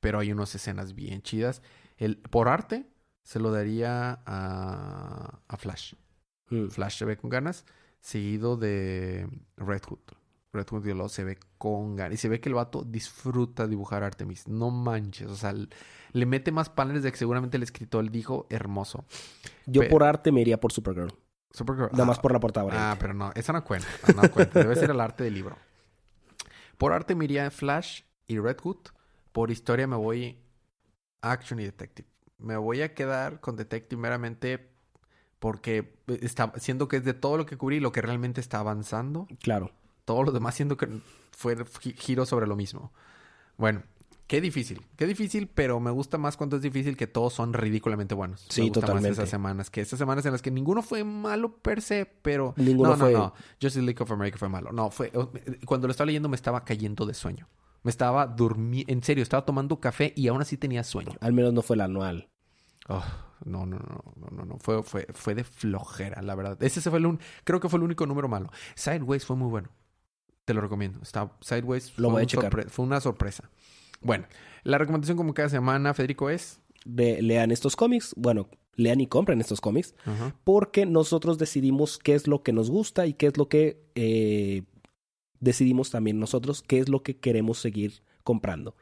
pero 0.00 0.18
hay 0.18 0.32
unas 0.32 0.54
escenas 0.54 0.94
bien 0.94 1.22
chidas. 1.22 1.62
El 1.96 2.16
por 2.16 2.48
arte 2.48 2.86
se 3.22 3.38
lo 3.38 3.50
daría 3.50 4.20
a, 4.26 5.40
a 5.46 5.56
Flash. 5.56 5.94
Mm. 6.50 6.68
Flash 6.68 6.98
se 6.98 7.04
ve 7.04 7.16
con 7.16 7.30
ganas, 7.30 7.64
seguido 8.00 8.56
de 8.56 9.28
Red 9.56 9.82
Hood. 9.88 10.00
Red 10.52 10.66
Hood 10.68 10.82
de 10.82 11.08
se 11.08 11.24
ve 11.24 11.38
con 11.58 11.96
ganas. 11.96 12.14
Y 12.14 12.16
se 12.16 12.28
ve 12.28 12.40
que 12.40 12.48
el 12.48 12.54
vato 12.54 12.82
disfruta 12.82 13.66
dibujar 13.66 14.02
Artemis. 14.02 14.48
No 14.48 14.70
manches. 14.70 15.28
O 15.28 15.36
sea, 15.36 15.54
le 15.54 16.26
mete 16.26 16.50
más 16.50 16.68
paneles 16.68 17.02
de 17.02 17.12
que 17.12 17.18
seguramente 17.18 17.56
el 17.56 17.62
escritor 17.62 18.10
dijo 18.10 18.46
hermoso. 18.50 19.04
Yo 19.66 19.88
por 19.88 20.02
arte 20.02 20.32
me 20.32 20.40
iría 20.40 20.58
por 20.58 20.72
Supergirl. 20.72 21.14
Supergirl. 21.50 21.90
Nada 21.92 22.04
más 22.04 22.18
ah, 22.18 22.22
por 22.22 22.32
la 22.32 22.40
portada. 22.40 22.70
Ah, 22.72 22.96
pero 22.98 23.12
no, 23.14 23.32
esa 23.34 23.52
no 23.52 23.64
cuenta. 23.64 23.88
No 24.14 24.30
cuenta. 24.30 24.60
Debe 24.60 24.76
ser 24.76 24.90
el 24.90 25.00
arte 25.00 25.24
del 25.24 25.34
libro. 25.34 25.56
Por 26.78 26.92
arte 26.92 27.14
me 27.14 27.24
iría 27.24 27.50
Flash 27.50 28.02
y 28.26 28.38
Red 28.38 28.58
Hood. 28.62 28.78
Por 29.32 29.50
historia 29.50 29.86
me 29.86 29.96
voy 29.96 30.38
Action 31.22 31.60
y 31.60 31.64
Detective. 31.64 32.08
Me 32.38 32.56
voy 32.56 32.82
a 32.82 32.94
quedar 32.94 33.40
con 33.40 33.56
Detective 33.56 34.00
meramente 34.00 34.70
porque 35.38 35.94
está, 36.06 36.52
siendo 36.56 36.88
que 36.88 36.96
es 36.98 37.04
de 37.04 37.14
todo 37.14 37.36
lo 37.36 37.46
que 37.46 37.56
cubrí 37.56 37.80
lo 37.80 37.92
que 37.92 38.00
realmente 38.02 38.40
está 38.40 38.58
avanzando. 38.60 39.26
Claro. 39.42 39.70
Todo 40.04 40.22
lo 40.22 40.32
demás 40.32 40.54
siendo 40.54 40.76
que 40.76 40.88
fue 41.32 41.56
gi- 41.80 41.94
giro 41.94 42.26
sobre 42.26 42.46
lo 42.46 42.56
mismo. 42.56 42.92
Bueno, 43.56 43.82
qué 44.30 44.40
difícil. 44.40 44.80
Qué 44.94 45.06
difícil, 45.08 45.48
pero 45.48 45.80
me 45.80 45.90
gusta 45.90 46.16
más 46.16 46.36
cuando 46.36 46.54
es 46.54 46.62
difícil 46.62 46.96
que 46.96 47.08
todos 47.08 47.32
son 47.34 47.52
ridículamente 47.52 48.14
buenos. 48.14 48.46
Sí, 48.48 48.60
me 48.60 48.68
gusta 48.68 48.82
totalmente. 48.82 49.08
Más 49.08 49.18
esas 49.18 49.28
semanas 49.28 49.70
que 49.70 49.80
esas 49.80 49.98
semanas 49.98 50.24
en 50.24 50.30
las 50.30 50.40
que 50.40 50.52
ninguno 50.52 50.82
fue 50.82 51.02
malo 51.02 51.56
per 51.56 51.82
se, 51.82 52.06
pero 52.06 52.54
Ninguno 52.56 52.90
no, 52.90 52.96
fue- 52.96 53.12
no, 53.12 53.18
no. 53.18 53.34
Justice 53.60 53.82
League 53.82 54.00
of 54.00 54.08
America 54.12 54.38
fue 54.38 54.48
malo. 54.48 54.70
No, 54.70 54.88
fue 54.92 55.10
cuando 55.66 55.88
lo 55.88 55.90
estaba 55.90 56.06
leyendo 56.06 56.28
me 56.28 56.36
estaba 56.36 56.64
cayendo 56.64 57.06
de 57.06 57.14
sueño. 57.14 57.48
Me 57.82 57.90
estaba 57.90 58.24
durmiendo, 58.28 58.92
en 58.92 59.02
serio, 59.02 59.24
estaba 59.24 59.44
tomando 59.44 59.80
café 59.80 60.12
y 60.14 60.28
aún 60.28 60.40
así 60.40 60.56
tenía 60.56 60.84
sueño. 60.84 61.12
Al 61.20 61.32
menos 61.32 61.52
no 61.52 61.62
fue 61.62 61.74
el 61.74 61.80
anual. 61.80 62.28
Oh, 62.88 63.02
no, 63.44 63.66
no, 63.66 63.78
no, 63.78 64.04
no, 64.16 64.26
no, 64.30 64.44
no, 64.44 64.58
fue, 64.58 64.82
fue, 64.84 65.08
fue 65.12 65.34
de 65.34 65.42
flojera, 65.42 66.22
la 66.22 66.36
verdad. 66.36 66.62
Ese 66.62 66.80
fue 66.88 67.00
el 67.00 67.06
un, 67.06 67.18
creo 67.42 67.58
que 67.58 67.68
fue 67.68 67.78
el 67.78 67.82
único 67.82 68.06
número 68.06 68.28
malo. 68.28 68.50
Sideways 68.76 69.24
fue 69.26 69.34
muy 69.34 69.48
bueno. 69.48 69.70
Te 70.44 70.54
lo 70.54 70.60
recomiendo. 70.60 71.00
Está, 71.02 71.32
Sideways 71.40 71.98
Lo 71.98 72.10
voy 72.10 72.22
a 72.22 72.26
checar. 72.26 72.68
fue 72.70 72.84
una 72.84 73.00
sorpresa. 73.00 73.50
Bueno, 74.00 74.26
la 74.62 74.78
recomendación 74.78 75.16
como 75.16 75.34
cada 75.34 75.48
semana, 75.48 75.94
Federico, 75.94 76.30
es... 76.30 76.60
De, 76.84 77.20
lean 77.20 77.50
estos 77.50 77.76
cómics. 77.76 78.14
Bueno, 78.16 78.48
lean 78.74 79.00
y 79.00 79.06
compren 79.06 79.40
estos 79.40 79.60
cómics. 79.60 79.94
Porque 80.44 80.86
nosotros 80.86 81.38
decidimos 81.38 81.98
qué 81.98 82.14
es 82.14 82.26
lo 82.26 82.42
que 82.42 82.52
nos 82.52 82.70
gusta 82.70 83.06
y 83.06 83.14
qué 83.14 83.26
es 83.26 83.36
lo 83.36 83.48
que 83.48 83.82
eh, 83.94 84.62
decidimos 85.40 85.90
también 85.90 86.18
nosotros 86.18 86.62
qué 86.62 86.78
es 86.78 86.88
lo 86.88 87.02
que 87.02 87.18
queremos 87.18 87.58
seguir 87.58 88.02
comprando. 88.24 88.76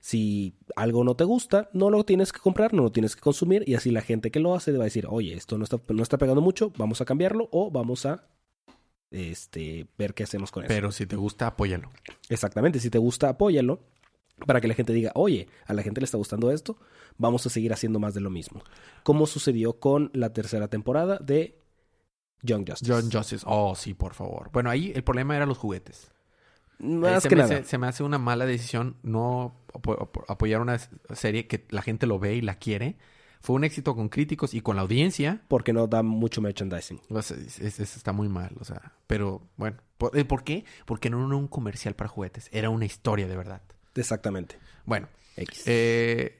Si 0.00 0.54
algo 0.76 1.04
no 1.04 1.14
te 1.14 1.24
gusta, 1.24 1.68
no 1.72 1.90
lo 1.90 2.04
tienes 2.04 2.32
que 2.32 2.40
comprar, 2.40 2.72
no 2.72 2.82
lo 2.82 2.92
tienes 2.92 3.16
que 3.16 3.20
consumir 3.20 3.64
y 3.66 3.74
así 3.74 3.90
la 3.90 4.00
gente 4.00 4.30
que 4.30 4.40
lo 4.40 4.54
hace 4.54 4.72
va 4.72 4.84
a 4.84 4.84
decir, 4.84 5.06
oye, 5.08 5.34
esto 5.34 5.58
no 5.58 5.64
está, 5.64 5.78
no 5.88 6.02
está 6.02 6.16
pegando 6.16 6.40
mucho, 6.40 6.72
vamos 6.78 7.00
a 7.00 7.04
cambiarlo 7.04 7.48
o 7.52 7.70
vamos 7.70 8.06
a 8.06 8.24
este, 9.10 9.86
ver 9.98 10.14
qué 10.14 10.22
hacemos 10.22 10.50
con 10.50 10.64
eso. 10.64 10.68
Pero 10.72 10.90
si 10.90 11.04
te 11.04 11.16
gusta, 11.16 11.48
apóyalo. 11.48 11.90
Exactamente, 12.30 12.80
si 12.80 12.88
te 12.88 12.98
gusta, 12.98 13.28
apóyalo 13.28 13.80
para 14.46 14.60
que 14.60 14.68
la 14.68 14.74
gente 14.74 14.92
diga, 14.92 15.12
oye, 15.14 15.48
a 15.66 15.72
la 15.74 15.82
gente 15.82 16.00
le 16.00 16.04
está 16.04 16.16
gustando 16.18 16.50
esto, 16.50 16.76
vamos 17.18 17.46
a 17.46 17.50
seguir 17.50 17.72
haciendo 17.72 17.98
más 17.98 18.14
de 18.14 18.20
lo 18.20 18.30
mismo. 18.30 18.62
Como 19.02 19.26
sucedió 19.26 19.78
con 19.80 20.10
la 20.14 20.32
tercera 20.32 20.68
temporada 20.68 21.18
de 21.18 21.58
Young 22.42 22.68
Justice. 22.68 22.92
John 22.92 23.10
Justice. 23.12 23.44
Oh, 23.46 23.74
sí, 23.74 23.94
por 23.94 24.14
favor. 24.14 24.50
Bueno, 24.52 24.70
ahí 24.70 24.92
el 24.94 25.04
problema 25.04 25.36
era 25.36 25.46
los 25.46 25.58
juguetes. 25.58 26.10
Más 26.78 27.18
Eh, 27.18 27.20
se 27.20 27.28
que 27.28 27.36
me 27.36 27.42
nada. 27.42 27.54
Hace, 27.56 27.64
se 27.64 27.78
me 27.78 27.86
hace 27.86 28.02
una 28.02 28.16
mala 28.18 28.46
decisión 28.46 28.96
no 29.02 29.54
apo- 29.74 29.98
apo- 30.00 30.24
apoyar 30.28 30.62
una 30.62 30.78
serie 31.14 31.46
que 31.46 31.66
la 31.68 31.82
gente 31.82 32.06
lo 32.06 32.18
ve 32.18 32.36
y 32.36 32.40
la 32.40 32.54
quiere. 32.54 32.96
Fue 33.42 33.56
un 33.56 33.64
éxito 33.64 33.94
con 33.94 34.08
críticos 34.08 34.54
y 34.54 34.60
con 34.62 34.76
la 34.76 34.82
audiencia. 34.82 35.42
Porque 35.48 35.72
no 35.74 35.86
da 35.86 36.02
mucho 36.02 36.40
merchandising. 36.40 37.00
O 37.10 37.20
sea, 37.20 37.36
es- 37.36 37.58
es- 37.58 37.80
es- 37.80 37.96
está 37.96 38.12
muy 38.12 38.28
mal, 38.30 38.54
o 38.60 38.64
sea. 38.64 38.92
Pero 39.06 39.42
bueno, 39.56 39.76
¿por, 39.98 40.16
eh, 40.16 40.24
¿por 40.24 40.42
qué? 40.44 40.64
Porque 40.86 41.10
no 41.10 41.26
era 41.26 41.36
un 41.36 41.48
comercial 41.48 41.94
para 41.94 42.08
juguetes, 42.08 42.48
era 42.52 42.70
una 42.70 42.86
historia 42.86 43.26
de 43.28 43.36
verdad. 43.36 43.60
Exactamente. 44.00 44.58
Bueno, 44.84 45.08
X. 45.36 45.62
eh, 45.66 46.36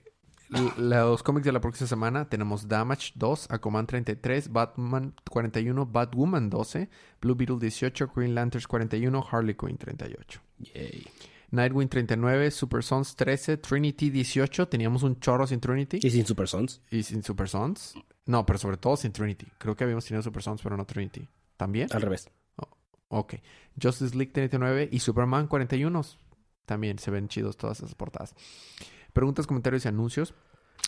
los 0.78 1.22
cómics 1.22 1.44
de 1.46 1.52
la 1.52 1.60
próxima 1.60 1.86
semana 1.86 2.28
tenemos 2.28 2.66
Damage 2.66 3.12
2, 3.14 3.50
Aquaman 3.50 3.86
33, 3.86 4.50
Batman 4.52 5.14
41, 5.30 5.86
Batwoman 5.86 6.50
12, 6.50 6.88
Blue 7.20 7.36
Beetle 7.36 7.58
18, 7.60 8.10
Green 8.14 8.34
Lanterns 8.34 8.66
41, 8.66 9.26
Harley 9.30 9.54
Quinn 9.54 9.76
38. 9.78 10.40
Yay. 10.74 11.06
Nightwing 11.52 11.88
39, 11.88 12.50
Super 12.50 12.82
Sons 12.82 13.14
13, 13.16 13.58
Trinity 13.58 14.10
18. 14.10 14.68
Teníamos 14.68 15.02
un 15.02 15.18
chorro 15.20 15.46
sin 15.46 15.60
Trinity 15.60 15.98
Y 16.02 16.10
sin 16.10 16.24
Super 16.24 16.46
Sons. 16.48 16.80
y 16.90 17.02
sin 17.02 17.22
Super 17.22 17.48
Sons. 17.48 17.94
No, 18.26 18.46
pero 18.46 18.58
sobre 18.58 18.76
todo 18.76 18.96
sin 18.96 19.12
Trinity. 19.12 19.46
Creo 19.58 19.74
que 19.76 19.84
habíamos 19.84 20.04
tenido 20.04 20.22
Super 20.22 20.42
Sons, 20.42 20.60
pero 20.62 20.76
no 20.76 20.84
Trinity. 20.84 21.28
¿También? 21.56 21.88
Al 21.92 22.02
revés. 22.02 22.28
Ok. 23.08 23.34
Justice 23.80 24.16
League 24.16 24.32
39 24.32 24.88
y 24.92 25.00
Superman 25.00 25.48
41. 25.48 26.02
También 26.70 27.00
se 27.00 27.10
ven 27.10 27.26
chidos 27.26 27.56
todas 27.56 27.80
esas 27.80 27.96
portadas. 27.96 28.32
Preguntas, 29.12 29.48
comentarios 29.48 29.84
y 29.84 29.88
anuncios. 29.88 30.34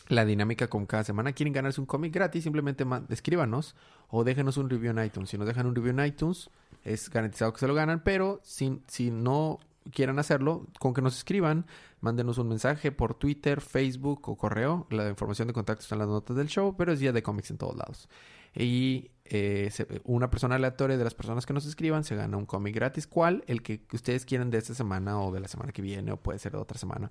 La 0.06 0.24
dinámica 0.24 0.68
con 0.68 0.86
cada 0.86 1.02
semana. 1.02 1.32
¿Quieren 1.32 1.52
ganarse 1.52 1.80
un 1.80 1.88
cómic 1.88 2.14
gratis? 2.14 2.44
Simplemente 2.44 2.86
escríbanos 3.08 3.74
o 4.08 4.22
déjenos 4.22 4.58
un 4.58 4.70
review 4.70 4.92
en 4.92 5.04
iTunes. 5.04 5.30
Si 5.30 5.36
nos 5.36 5.48
dejan 5.48 5.66
un 5.66 5.74
review 5.74 5.90
en 5.90 6.06
iTunes, 6.06 6.50
es 6.84 7.10
garantizado 7.10 7.52
que 7.52 7.58
se 7.58 7.66
lo 7.66 7.74
ganan. 7.74 8.00
Pero 8.04 8.38
si, 8.44 8.80
si 8.86 9.10
no 9.10 9.58
quieran 9.92 10.20
hacerlo, 10.20 10.68
con 10.78 10.94
que 10.94 11.02
nos 11.02 11.16
escriban, 11.16 11.66
mándenos 12.02 12.36
un 12.36 12.48
mensaje 12.48 12.92
por 12.92 13.14
Twitter, 13.14 13.62
Facebook 13.62 14.28
o 14.28 14.36
correo. 14.36 14.86
La 14.90 15.08
información 15.08 15.48
de 15.48 15.54
contacto 15.54 15.82
está 15.82 15.94
en 15.94 16.00
las 16.00 16.08
notas 16.08 16.36
del 16.36 16.48
show, 16.48 16.76
pero 16.76 16.92
es 16.92 17.00
día 17.00 17.12
de 17.12 17.22
cómics 17.22 17.50
en 17.50 17.56
todos 17.56 17.76
lados. 17.76 18.08
Y 18.54 19.10
eh, 19.24 19.70
se- 19.72 20.02
una 20.04 20.28
persona 20.30 20.56
aleatoria 20.56 20.98
de 20.98 21.04
las 21.04 21.14
personas 21.14 21.46
que 21.46 21.54
nos 21.54 21.64
escriban 21.64 22.04
se 22.04 22.14
gana 22.16 22.36
un 22.36 22.44
cómic 22.44 22.74
gratis. 22.74 23.06
¿Cuál? 23.06 23.44
El 23.46 23.62
que 23.62 23.80
ustedes 23.94 24.26
quieran 24.26 24.50
de 24.50 24.58
esta 24.58 24.74
semana 24.74 25.18
o 25.22 25.32
de 25.32 25.40
la 25.40 25.48
semana 25.48 25.72
que 25.72 25.80
viene 25.80 26.12
o 26.12 26.18
puede 26.18 26.38
ser 26.38 26.52
de 26.52 26.58
otra 26.58 26.76
semana. 26.78 27.10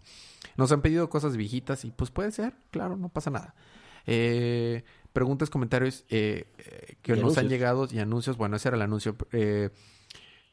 Nos 0.56 0.72
han 0.72 0.82
pedido 0.84 1.10
cosas 1.10 1.36
viejitas 1.36 1.84
y 1.86 1.90
pues 1.92 2.12
puede 2.12 2.32
ser, 2.32 2.54
claro, 2.70 2.96
no 2.96 3.10
pasa 3.10 3.32
nada. 3.32 3.56
Eh, 4.06 4.84
preguntas, 5.14 5.50
comentarios 5.50 6.06
eh, 6.10 6.46
eh, 6.58 6.96
que 7.02 7.16
Y 7.16 7.22
nos 7.22 7.38
han 7.38 7.50
llegado 7.50 7.88
y 7.90 8.00
anuncios. 8.00 8.38
Bueno, 8.38 8.58
ese 8.58 8.68
era 8.68 8.76
el 8.76 8.84
anuncio. 8.84 9.16
Eh, 9.32 9.70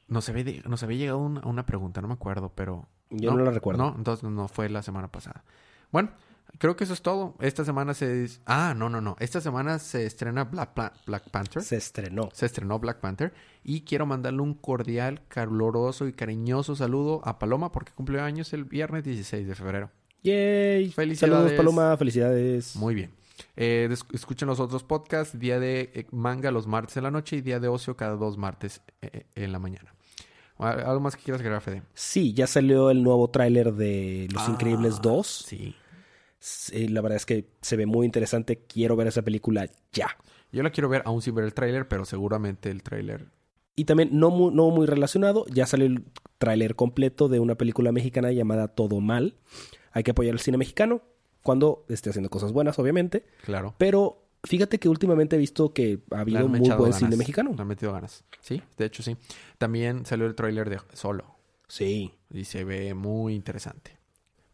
nos, 0.06 0.28
había, 0.30 0.62
nos 0.66 0.82
había 0.84 0.96
llegado 0.98 1.18
una, 1.18 1.40
una 1.46 1.66
pregunta, 1.66 2.00
no 2.00 2.08
me 2.08 2.14
acuerdo, 2.14 2.52
pero... 2.54 2.88
Yo 3.10 3.32
no, 3.34 3.42
la 3.44 3.50
recuerdo. 3.50 3.82
No, 3.82 3.94
entonces 3.96 4.28
no 4.28 4.48
fue 4.48 4.68
la 4.68 4.82
semana 4.82 5.08
pasada. 5.08 5.42
Bueno, 5.90 6.10
creo 6.58 6.76
que 6.76 6.84
eso 6.84 6.92
es 6.92 7.00
todo. 7.02 7.34
Esta 7.40 7.64
semana 7.64 7.94
se... 7.94 8.28
Ah, 8.44 8.74
no, 8.76 8.88
no, 8.90 9.00
no. 9.00 9.16
Esta 9.18 9.40
semana 9.40 9.78
se 9.78 10.04
estrena 10.06 10.44
Black, 10.44 10.74
Pla- 10.74 10.92
Black 11.06 11.30
Panther. 11.30 11.62
Se 11.62 11.76
estrenó. 11.76 12.28
Se 12.32 12.46
estrenó 12.46 12.78
Black 12.78 13.00
Panther. 13.00 13.32
Y 13.64 13.82
quiero 13.82 14.04
mandarle 14.06 14.42
un 14.42 14.54
cordial, 14.54 15.22
caloroso 15.28 16.06
y 16.06 16.12
cariñoso 16.12 16.76
saludo 16.76 17.20
a 17.24 17.38
Paloma 17.38 17.72
porque 17.72 17.92
cumplió 17.92 18.22
años 18.22 18.52
el 18.52 18.64
viernes 18.64 19.04
16 19.04 19.46
de 19.46 19.54
febrero. 19.54 19.90
Yay. 20.22 20.90
Felicidades. 20.90 21.34
Saludos, 21.36 21.52
Paloma. 21.52 21.96
Felicidades. 21.96 22.76
Muy 22.76 22.94
bien. 22.94 23.10
Eh, 23.56 23.88
escuchen 24.12 24.48
los 24.48 24.60
otros 24.60 24.82
podcasts. 24.82 25.38
Día 25.38 25.58
de 25.60 25.90
eh, 25.94 26.06
manga 26.10 26.50
los 26.50 26.66
martes 26.66 26.96
en 26.96 27.04
la 27.04 27.10
noche 27.10 27.36
y 27.36 27.40
día 27.40 27.60
de 27.60 27.68
ocio 27.68 27.96
cada 27.96 28.16
dos 28.16 28.36
martes 28.36 28.82
eh, 29.00 29.10
eh, 29.12 29.26
en 29.36 29.52
la 29.52 29.58
mañana. 29.58 29.94
¿Al- 30.58 30.80
¿Algo 30.80 31.00
más 31.00 31.16
que 31.16 31.22
quieras 31.22 31.40
agregar, 31.40 31.60
Fede? 31.62 31.82
Sí, 31.94 32.32
ya 32.34 32.46
salió 32.46 32.90
el 32.90 33.02
nuevo 33.02 33.28
tráiler 33.30 33.72
de 33.74 34.28
Los 34.32 34.42
Ah, 34.48 34.50
Increíbles 34.50 35.00
2. 35.00 35.26
Sí. 35.46 35.74
Sí, 36.40 36.88
la 36.88 37.00
verdad 37.00 37.16
es 37.16 37.26
que 37.26 37.48
se 37.62 37.76
ve 37.76 37.86
muy 37.86 38.06
interesante. 38.06 38.64
Quiero 38.66 38.94
ver 38.96 39.06
esa 39.08 39.22
película 39.22 39.68
ya. 39.92 40.08
Yo 40.52 40.62
la 40.62 40.70
quiero 40.70 40.88
ver 40.88 41.02
aún 41.04 41.20
sin 41.22 41.34
ver 41.34 41.44
el 41.44 41.54
tráiler, 41.54 41.88
pero 41.88 42.04
seguramente 42.04 42.70
el 42.70 42.82
tráiler... 42.82 43.26
Y 43.76 43.84
también, 43.84 44.08
no 44.12 44.30
muy, 44.30 44.52
no 44.52 44.70
muy 44.70 44.86
relacionado, 44.86 45.44
ya 45.52 45.64
salió 45.66 45.86
el 45.86 46.02
tráiler 46.38 46.74
completo 46.74 47.28
de 47.28 47.38
una 47.38 47.54
película 47.54 47.92
mexicana 47.92 48.32
llamada 48.32 48.66
Todo 48.68 49.00
Mal. 49.00 49.36
Hay 49.92 50.02
que 50.02 50.10
apoyar 50.10 50.32
el 50.34 50.40
cine 50.40 50.58
mexicano 50.58 51.02
cuando 51.44 51.84
esté 51.88 52.10
haciendo 52.10 52.28
cosas 52.28 52.52
buenas, 52.52 52.78
obviamente. 52.80 53.24
Claro. 53.44 53.74
Pero 53.78 54.24
fíjate 54.44 54.78
que 54.78 54.88
últimamente 54.88 55.36
he 55.36 55.38
visto 55.38 55.72
que 55.72 56.02
ha 56.10 56.20
habido 56.20 56.48
muy 56.48 56.60
buen 56.60 56.78
ganas. 56.78 56.98
cine 56.98 57.16
mexicano. 57.16 57.52
Le 57.54 57.62
han 57.62 57.68
metido 57.68 57.92
ganas. 57.92 58.24
Sí, 58.40 58.62
de 58.76 58.84
hecho 58.84 59.02
sí. 59.02 59.16
También 59.58 60.06
salió 60.06 60.26
el 60.26 60.34
tráiler 60.34 60.70
de 60.70 60.80
Solo. 60.92 61.36
Sí. 61.68 62.14
Y 62.30 62.44
se 62.44 62.64
ve 62.64 62.94
muy 62.94 63.34
interesante. 63.34 63.98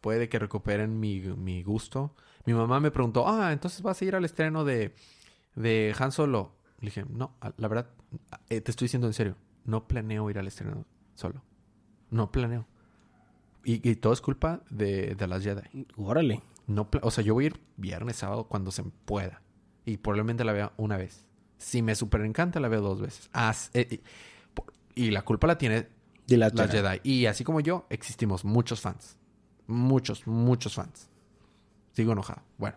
Puede 0.01 0.29
que 0.29 0.39
recuperen 0.39 0.99
mi, 0.99 1.19
mi 1.19 1.63
gusto. 1.63 2.15
Mi 2.45 2.53
mamá 2.53 2.79
me 2.79 2.91
preguntó, 2.91 3.27
ah, 3.27 3.51
entonces 3.51 3.81
vas 3.81 4.01
a 4.01 4.05
ir 4.05 4.15
al 4.15 4.25
estreno 4.25 4.63
de, 4.63 4.93
de 5.55 5.95
Han 5.97 6.11
Solo. 6.11 6.55
Le 6.79 6.87
dije, 6.87 7.05
no, 7.09 7.35
la 7.57 7.67
verdad, 7.67 7.89
eh, 8.49 8.61
te 8.61 8.71
estoy 8.71 8.85
diciendo 8.85 9.07
en 9.07 9.13
serio, 9.13 9.35
no 9.63 9.87
planeo 9.87 10.29
ir 10.29 10.37
al 10.37 10.47
estreno 10.47 10.85
solo. 11.15 11.41
No 12.11 12.31
planeo. 12.31 12.67
Y, 13.63 13.89
y 13.89 13.95
todo 13.95 14.13
es 14.13 14.21
culpa 14.21 14.61
de, 14.69 15.15
de 15.15 15.27
las 15.27 15.43
Jedi. 15.43 15.87
Órale. 15.95 16.43
No, 16.67 16.87
o 17.01 17.11
sea, 17.11 17.23
yo 17.23 17.33
voy 17.33 17.45
a 17.45 17.47
ir 17.47 17.59
viernes, 17.77 18.17
sábado, 18.17 18.43
cuando 18.47 18.71
se 18.71 18.83
pueda. 18.83 19.41
Y 19.85 19.97
probablemente 19.97 20.43
la 20.43 20.51
vea 20.53 20.71
una 20.77 20.97
vez. 20.97 21.23
Si 21.57 21.81
me 21.81 21.95
super 21.95 22.21
encanta, 22.21 22.59
la 22.59 22.67
veo 22.67 22.81
dos 22.81 23.01
veces. 23.01 23.29
As- 23.33 23.69
eh, 23.73 24.01
y, 24.95 25.11
la 25.11 25.21
culpa 25.23 25.47
la 25.47 25.57
tiene 25.57 25.87
De 26.27 26.37
las 26.37 26.53
las 26.53 26.71
Jedi. 26.71 26.87
Jedi. 26.87 26.99
Y 27.03 27.25
así 27.27 27.43
como 27.43 27.59
yo, 27.59 27.85
existimos 27.89 28.43
muchos 28.45 28.81
fans. 28.81 29.17
Muchos, 29.67 30.25
muchos 30.27 30.75
fans. 30.75 31.09
Sigo 31.93 32.11
enojado. 32.13 32.41
Bueno, 32.57 32.75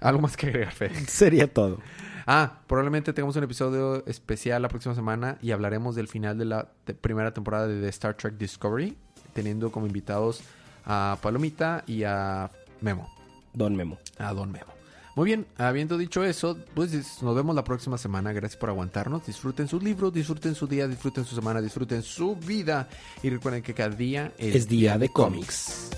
algo 0.00 0.20
más 0.20 0.36
que 0.36 0.46
agregar, 0.46 0.72
Fede. 0.72 0.94
Sería 1.06 1.52
todo. 1.52 1.78
Ah, 2.26 2.60
probablemente 2.66 3.12
tengamos 3.12 3.36
un 3.36 3.44
episodio 3.44 4.04
especial 4.06 4.62
la 4.62 4.68
próxima 4.68 4.94
semana 4.94 5.38
y 5.42 5.50
hablaremos 5.50 5.94
del 5.94 6.08
final 6.08 6.38
de 6.38 6.44
la 6.46 6.70
te- 6.84 6.94
primera 6.94 7.34
temporada 7.34 7.66
de 7.66 7.80
The 7.80 7.88
Star 7.88 8.16
Trek 8.16 8.36
Discovery, 8.38 8.96
teniendo 9.34 9.70
como 9.72 9.86
invitados 9.86 10.42
a 10.86 11.18
Palomita 11.20 11.84
y 11.86 12.04
a 12.04 12.50
Memo, 12.80 13.08
Don 13.52 13.74
Memo. 13.76 13.98
a 14.18 14.32
Don 14.32 14.50
Memo. 14.52 14.72
Muy 15.16 15.26
bien, 15.26 15.46
habiendo 15.58 15.96
dicho 15.96 16.24
eso, 16.24 16.58
pues 16.74 17.22
nos 17.22 17.36
vemos 17.36 17.54
la 17.54 17.62
próxima 17.62 17.98
semana. 17.98 18.32
Gracias 18.32 18.58
por 18.58 18.68
aguantarnos. 18.70 19.24
Disfruten 19.26 19.68
sus 19.68 19.82
libros, 19.82 20.12
disfruten 20.12 20.54
su 20.54 20.66
día, 20.66 20.88
disfruten 20.88 21.24
su 21.24 21.36
semana, 21.36 21.60
disfruten 21.60 22.02
su 22.02 22.34
vida. 22.34 22.88
Y 23.22 23.30
recuerden 23.30 23.62
que 23.62 23.74
cada 23.74 23.94
día 23.94 24.32
Es 24.38 24.68
día 24.68 24.98
de 24.98 25.08
cómics. 25.08 25.90